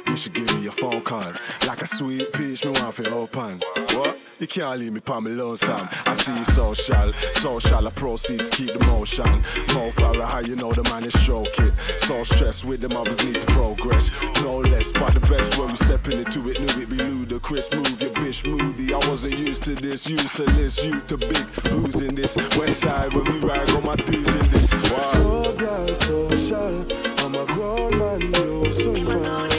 you 0.08 0.18
should 0.18 0.34
give 0.34 0.54
me 0.60 0.68
a 0.68 0.72
phone 0.72 1.02
call. 1.02 1.32
Like 1.66 1.82
a 1.82 1.88
sweet 1.88 2.34
peach, 2.34 2.66
me 2.66 2.72
want 2.72 2.96
to 2.96 3.10
open. 3.12 3.62
What? 3.96 4.26
You 4.40 4.48
can't 4.48 4.78
leave 4.80 4.92
me 4.92 5.00
pa 5.00 5.22
me 5.22 5.32
lonesome. 5.32 5.88
I 6.06 6.16
see 6.16 6.38
you 6.38 6.44
social, 6.46 7.14
social. 7.36 7.88
I 7.88 7.92
proceed 7.92 8.40
to 8.40 8.50
keep 8.50 8.74
the 8.78 8.86
motion. 8.88 9.32
Mo 9.74 9.92
Farah, 9.92 10.28
how 10.28 10.40
you 10.40 10.58
know 10.58 10.74
the 10.74 10.84
man 10.84 11.06
is 11.06 11.18
stroke 11.22 11.58
it. 11.60 11.78
So 12.00 12.24
stressed 12.24 12.66
with 12.66 12.82
them 12.82 12.98
others 12.98 13.24
need 13.24 13.36
to 13.36 13.48
progress. 13.48 14.12
No 14.42 14.58
less, 14.58 14.92
but 14.92 15.14
the 15.14 15.22
best 15.22 15.58
when 15.58 15.70
we 15.70 15.76
stepping 15.78 16.20
into 16.20 16.50
it, 16.50 16.60
knew 16.60 16.82
it 16.82 16.90
be 16.90 16.98
ludicrous. 16.98 17.72
Move 17.74 18.02
your 18.02 18.12
bitch 18.12 18.46
moody. 18.46 18.94
I 18.94 18.98
wasn't 19.08 19.38
used 19.38 19.64
to 19.64 19.76
this, 19.76 20.10
useless. 20.10 20.84
You 20.84 21.00
to 21.02 21.18
big, 21.18 21.46
who's 21.72 22.02
in 22.02 22.16
this? 22.16 22.36
West 22.58 22.82
side 22.82 23.14
when 23.14 23.24
we 23.26 23.40
ride, 23.40 23.68
got 23.70 23.86
my 23.86 23.96
dudes 23.96 24.36
in 24.36 24.52
this. 24.52 24.61
So 24.92 25.54
girl, 25.58 25.88
social. 25.88 26.86
I'm 27.20 27.36
a 27.36 27.46
grown 27.46 27.98
man, 27.98 28.22
you 28.22 28.72
soon 28.74 29.06
find 29.06 29.51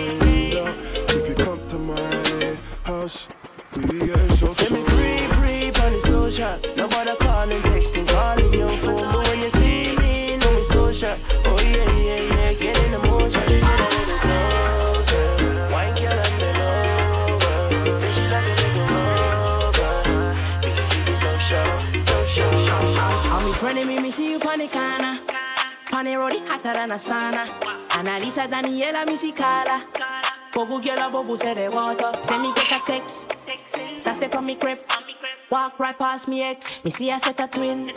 the 26.63 26.69
road, 26.69 26.75
it 26.75 26.75
hotter 26.75 26.75
than 26.75 26.91
a 26.91 26.95
sauna. 26.95 27.47
Analisa 27.89 28.49
Daniela, 28.49 29.37
Carla. 29.37 29.85
Bobu 30.53 30.83
girl, 30.83 31.11
bobu 31.11 31.39
the 31.39 31.71
water. 31.75 32.13
Send 32.25 32.43
me 32.43 32.53
get 32.55 32.73
a 32.73 32.85
text. 32.85 33.37
That's 34.05 34.19
the 34.19 34.29
from 34.29 34.47
me 34.47 34.55
crib. 34.55 34.79
Walk 35.51 35.79
right 35.79 35.99
past 35.99 36.29
me 36.29 36.43
ex. 36.43 36.85
Me 36.85 36.91
see 36.91 37.11
I 37.11 37.19
set 37.19 37.41
a 37.41 37.47
twin. 37.47 37.93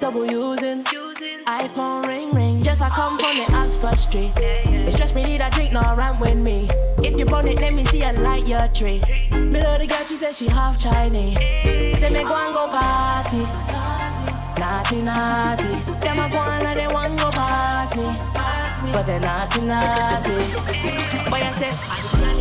Double 0.00 0.26
using. 0.26 0.84
iPhone 1.46 2.06
ring 2.06 2.30
ring. 2.32 2.62
Just 2.62 2.82
I 2.82 2.88
come 2.88 3.18
from 3.18 3.36
the 3.36 3.52
Oxford 3.54 3.98
Street. 3.98 4.32
It's 4.36 4.96
just 4.96 5.14
me 5.14 5.24
need 5.24 5.40
a 5.40 5.50
drink, 5.50 5.72
no 5.72 5.80
rant 5.96 6.20
with 6.20 6.36
me. 6.36 6.68
If 6.98 7.18
you 7.18 7.24
burn 7.24 7.48
it, 7.48 7.60
let 7.60 7.74
me 7.74 7.84
see 7.84 8.02
a 8.02 8.12
light 8.12 8.46
your 8.46 8.68
tree. 8.68 9.00
Me 9.32 9.60
love 9.62 9.80
the 9.80 9.86
girl, 9.86 10.04
she 10.04 10.16
said 10.16 10.34
she 10.34 10.48
half 10.48 10.78
Chinese. 10.78 11.38
Say 11.98 12.10
me 12.10 12.24
go 12.24 12.34
and 12.34 12.54
go 12.54 12.68
party. 12.68 13.46
Naughty, 14.58 15.02
naughty. 15.02 15.92
Them 16.00 16.18
a 16.18 16.28
go 16.30 16.38
and 16.38 16.76
they 16.76 16.86
want 16.86 17.18
go 17.18 17.31
past 17.94 18.86
me. 18.86 18.92
But 18.92 19.06
they 19.06 19.18
naughty, 19.18 19.60
naughty. 19.66 20.34
Boy, 21.30 21.40
I 21.40 21.52
say, 21.52 21.68
I 21.68 21.72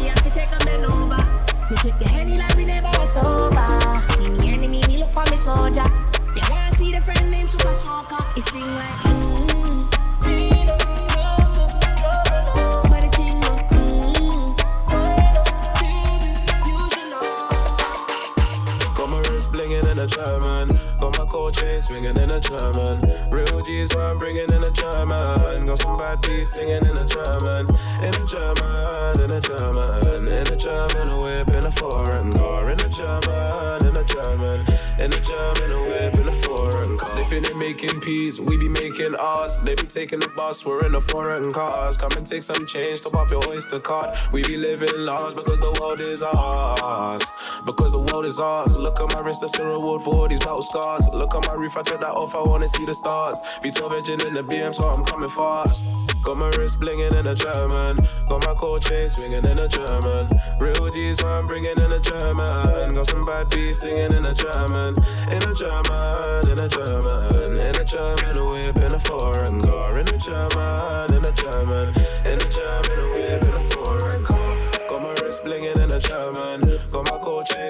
have 0.10 0.24
to 0.24 0.30
take 0.32 0.52
a 0.52 0.66
man 0.66 0.86
over. 0.86 1.18
Me 1.70 1.78
take 1.78 1.99
the 1.99 2.08
henny 2.08 2.38
like 2.38 2.56
we 2.56 2.66
never 2.66 2.88
was 2.88 3.14
sober. 3.14 4.02
See 4.16 4.30
me 4.30 4.54
enemy, 4.54 4.82
me 4.88 4.97
look 4.97 5.12
for 5.12 5.24
me 5.30 5.38
soldier. 5.38 5.86
You 6.36 6.41
wanna 6.49 6.76
see 6.76 6.91
the 6.91 7.02
friend 7.02 7.32
named 7.32 7.49
Super 7.49 7.74
Soccer? 7.74 8.24
He 8.36 8.41
sing 8.41 8.62
like, 8.62 8.99
mm, 9.06 9.88
we 10.26 10.66
don't 10.66 10.91
German. 20.08 20.80
Chain 21.32 21.79
swinging 21.79 22.17
in 22.17 22.29
a 22.29 22.41
German. 22.41 22.99
Real 23.32 23.61
G's 23.63 23.95
I'm 23.95 24.19
bringing 24.19 24.51
in 24.51 24.63
a 24.63 24.71
German. 24.71 25.65
Got 25.65 25.79
some 25.79 25.97
bad 25.97 26.21
beats 26.21 26.51
singing 26.51 26.84
in 26.84 26.97
a 26.97 27.05
German. 27.05 27.69
In 28.03 28.13
a 28.13 28.25
German, 28.27 29.21
in 29.21 29.32
a 29.32 29.39
German. 29.39 30.27
In 30.27 30.47
a 30.47 30.55
German, 30.57 31.07
a 31.07 31.21
whip 31.21 31.47
in 31.47 31.65
a 31.65 31.71
foreign 31.71 32.34
car. 32.34 32.69
In 32.69 32.79
a 32.82 32.89
German, 32.89 33.88
in 33.88 33.95
a 33.95 34.03
German. 34.03 34.65
In 34.99 35.13
a 35.13 35.21
German, 35.21 35.71
a 35.71 35.82
whip 35.89 36.13
in 36.15 36.27
a 36.27 36.34
foreign 36.43 36.97
car. 36.97 37.15
They 37.15 37.23
finish 37.23 37.55
making 37.55 38.01
peas, 38.01 38.39
we 38.41 38.57
be 38.57 38.67
making 38.67 39.15
ours. 39.15 39.57
They 39.59 39.75
be 39.75 39.88
taking 39.88 40.19
the 40.19 40.27
bus, 40.36 40.65
we're 40.65 40.86
in 40.86 40.95
a 40.95 41.01
foreign 41.01 41.53
cars. 41.53 41.95
Come 41.95 42.11
and 42.17 42.27
take 42.27 42.43
some 42.43 42.67
change, 42.67 43.01
top 43.01 43.15
up 43.15 43.32
your 43.32 43.47
oyster 43.47 43.79
card. 43.79 44.17
We 44.34 44.43
be 44.43 44.57
living 44.57 44.89
large 44.97 45.36
because 45.36 45.59
the 45.59 45.77
world 45.79 46.01
is 46.01 46.21
ours. 46.21 47.23
Because 47.66 47.91
the 47.91 47.99
world 47.99 48.26
is 48.26 48.39
ours. 48.39 48.78
Look 48.78 48.99
at 48.99 49.14
my 49.14 49.22
wrist, 49.22 49.41
that's 49.41 49.57
a 49.59 49.66
reward 49.66 50.03
for 50.03 50.16
all 50.16 50.28
these 50.28 50.39
battle 50.39 50.64
scars. 50.64 51.05
Look 51.14 51.36
at 51.36 51.47
my 51.47 51.53
roof, 51.53 51.78
I 51.78 51.84
took 51.84 51.99
that 51.99 52.14
off, 52.14 52.36
I 52.36 52.41
wanna 52.41 52.68
see 52.68 52.86
the 52.86 52.93
stars. 52.93 53.38
V12 53.64 53.97
engine 53.97 54.28
in 54.28 54.34
the 54.34 54.43
BM, 54.43 54.74
so 54.74 54.84
I'm 54.86 55.05
coming 55.05 55.30
fast. 55.30 56.12
Got 56.24 56.38
my 56.38 56.49
wrist 56.49 56.80
blinging 56.80 57.20
in 57.20 57.26
a 57.26 57.34
German. 57.34 58.07
Got 58.30 58.45
my 58.45 58.53
gold 58.53 58.84
chain 58.84 59.09
swinging 59.09 59.43
in 59.43 59.59
a 59.59 59.68
German. 59.68 60.30
Real 60.59 60.91
D's 60.91 61.24
I'm 61.24 61.47
bringing 61.47 61.78
in 61.78 61.91
a 61.91 61.99
German. 61.99 62.93
Got 62.93 63.07
some 63.07 63.26
bad 63.26 63.49
beats 63.49 63.80
singing 63.80 64.14
in 64.14 64.26
a 64.26 64.34
German. 64.34 64.97
In 65.32 65.41
a 65.41 65.53
German, 65.55 66.49
in 66.51 66.59
a 66.59 66.70
German. 66.70 67.57
In 67.57 67.76
a 67.76 67.84
German, 67.84 68.38
a 68.38 68.49
whip 68.49 68.78
in 68.78 68.93
a 68.93 68.99
foreign 68.99 69.62
car. 69.62 69.97
In 69.97 70.07
a 70.07 70.18
German, 70.18 71.14
in 71.16 71.26
a 71.26 71.32
German. 71.32 71.95
In 72.26 72.39
a 72.39 72.49
German, 72.49 72.99
a 72.99 73.14
whip 73.14 73.41
in 73.41 73.49
a 73.49 73.64
foreign 73.74 74.24
car. 74.24 74.57
Got 74.89 75.01
my 75.01 75.09
wrist 75.22 75.43
blinging 75.43 75.84
in 75.84 75.89
a 75.89 75.99
German. 75.99 76.61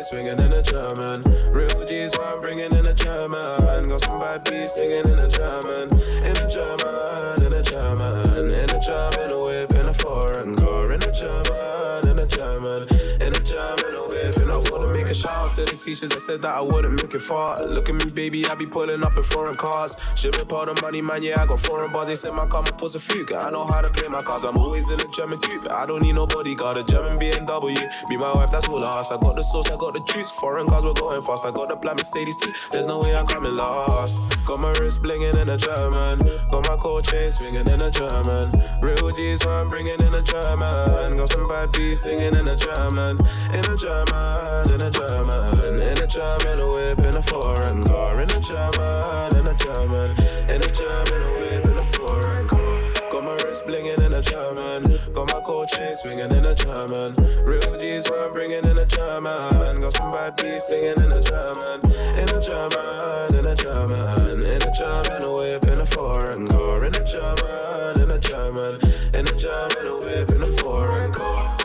Swinging 0.10 0.40
in 0.40 0.52
a 0.52 0.64
German. 0.64 1.24
Real 1.52 1.86
G's 1.86 2.12
what 2.18 2.34
I'm 2.34 2.42
bringing 2.42 2.72
in 2.72 2.86
a 2.88 2.94
German. 2.94 3.88
Got 3.88 4.02
some 4.02 4.20
bad 4.20 4.44
beats 4.44 4.74
singing 4.74 5.06
in 5.06 5.20
a 5.20 5.30
German. 5.30 5.90
In 6.26 6.38
a 6.38 6.50
German, 6.50 7.46
in 7.46 7.54
a 7.54 7.62
German. 7.62 8.52
In 8.52 8.70
a 8.70 8.80
German, 8.80 9.32
a 9.32 9.44
whip 9.44 9.72
in 9.72 9.86
a 9.86 9.94
foreign 9.94 10.56
car. 10.56 10.92
In 10.92 11.04
a 11.04 11.12
German, 11.14 12.10
in 12.10 12.20
a 12.20 12.28
German. 12.28 12.88
In 13.22 13.34
a 13.34 13.40
German, 13.40 13.96
a 13.96 14.08
whip 14.10 14.38
in 14.38 14.50
a 14.50 14.71
make 14.94 15.08
a 15.08 15.14
shout 15.14 15.32
out 15.32 15.56
to 15.56 15.66
the 15.66 15.78
teachers 15.78 16.10
that 16.10 16.20
said 16.20 16.42
that 16.42 16.56
I 16.56 16.62
wouldn't 16.62 17.02
make 17.02 17.14
it 17.14 17.20
far. 17.20 17.64
Look 17.66 17.90
at 17.90 17.96
me, 17.96 18.06
baby, 18.06 18.46
I 18.48 18.56
be 18.56 18.66
pulling 18.66 19.04
up 19.04 19.16
in 19.18 19.24
foreign 19.24 19.56
cars. 19.56 19.96
Shipping 20.16 20.46
part 20.46 20.70
of 20.70 20.82
money, 20.82 21.02
man, 21.02 21.24
yeah, 21.24 21.42
I 21.42 21.46
got 21.46 21.60
foreign 21.60 21.92
bars. 21.92 22.08
They 22.08 22.16
said 22.16 22.34
my 22.34 22.48
car, 22.48 22.64
my 22.64 22.72
a 22.82 23.00
fugue. 23.00 23.34
I 23.34 23.50
know 23.50 23.66
how 23.66 23.82
to 23.82 23.90
play 23.90 24.08
my 24.08 24.22
cards. 24.22 24.44
I'm 24.44 24.58
always 24.58 24.90
in 24.90 25.00
a 25.00 25.08
German 25.08 25.40
coupe. 25.40 25.70
I 25.70 25.86
don't 25.86 26.02
need 26.02 26.14
no 26.14 26.28
bodyguard, 26.28 26.78
a 26.78 26.84
German 26.84 27.20
BMW. 27.20 27.78
Be 28.10 28.18
my 28.18 28.34
wife, 28.34 28.52
that's 28.52 28.68
all 28.68 28.84
I 28.84 29.00
ask. 29.00 29.12
I 29.12 29.18
got 29.18 29.36
the 29.36 29.44
sauce, 29.44 29.70
I 29.70 29.78
got 29.78 29.94
the 29.94 30.02
juice. 30.14 30.32
Foreign 30.32 30.68
cars, 30.68 30.84
we're 30.84 30.94
going 30.94 31.22
fast. 31.22 31.46
I 31.46 31.52
got 31.52 31.70
the 31.70 31.76
black 31.76 31.98
Mercedes 31.98 32.38
too. 32.38 32.52
There's 32.72 32.88
no 32.88 33.00
way 33.00 33.16
I'm 33.16 33.28
coming 33.28 33.56
last. 33.56 34.18
Got 34.46 34.60
my 34.60 34.72
wrist 34.80 35.02
blinging 35.02 35.40
in 35.42 35.50
a 35.50 35.58
German. 35.58 36.20
Got 36.50 36.68
my 36.68 36.78
gold 36.82 37.06
chain 37.06 37.30
swinging 37.30 37.68
in 37.68 37.82
a 37.82 37.92
German. 37.92 38.52
Real 38.82 39.02
what 39.02 39.48
I'm 39.48 39.70
bringing 39.70 40.00
in 40.00 40.14
a 40.14 40.22
German. 40.22 41.18
Got 41.18 41.30
some 41.30 41.48
bad 41.48 41.72
beats 41.72 42.02
singing 42.02 42.36
in 42.36 42.48
a 42.48 42.56
German. 42.56 43.20
In 43.54 43.66
a 43.66 43.78
German, 43.78 44.72
in 44.74 44.81
a 44.81 44.81
German. 44.90 45.82
In 45.82 45.98
a 46.02 46.08
German, 46.08 46.60
a 46.60 46.74
whip 46.74 47.00
in 47.00 47.16
a 47.16 47.22
foreign 47.22 47.84
car. 47.84 48.22
In 48.22 48.30
a 48.32 48.40
German, 48.40 49.36
in 49.38 49.48
a 49.48 49.54
German. 49.56 50.12
In 50.50 50.62
a 50.62 50.72
German, 50.72 51.22
a 51.22 51.32
whip 51.40 51.66
in 51.66 51.78
a 51.78 51.86
foreign 51.94 52.48
car. 52.48 52.82
Got 53.12 53.24
my 53.24 53.34
wrist 53.34 53.66
blinging 53.68 54.00
in 54.06 54.14
a 54.14 54.22
German. 54.22 55.00
Got 55.14 55.34
my 55.34 55.42
gold 55.46 55.68
chain 55.70 55.94
swinging 55.96 56.32
in 56.32 56.46
a 56.46 56.56
German. 56.56 57.16
Real 57.44 57.78
G's 57.78 58.10
what 58.10 58.28
I'm 58.28 58.34
bringing 58.34 58.64
in 58.64 58.78
a 58.78 58.86
German. 58.86 59.82
Got 59.82 59.94
some 59.94 60.12
bad 60.12 60.36
beats 60.38 60.68
singing 60.68 60.98
in 60.98 61.12
a 61.12 61.22
German. 61.22 61.82
In 62.18 62.30
a 62.30 62.42
German, 62.42 63.36
in 63.38 63.46
a 63.46 63.56
German. 63.56 64.46
In 64.46 64.62
a 64.62 64.72
German, 64.74 65.24
a 65.24 65.34
whip 65.34 65.64
in 65.66 65.80
a 65.80 65.86
foreign 65.86 66.48
car. 66.48 66.86
In 66.86 66.96
a 66.96 67.04
German, 67.04 68.02
in 68.02 68.10
a 68.10 68.20
German. 68.20 68.80
In 69.14 69.28
a 69.28 69.36
German, 69.38 69.86
a 69.86 69.98
whip 70.00 70.30
in 70.32 70.42
a 70.42 70.48
foreign 70.58 71.14
car. 71.14 71.61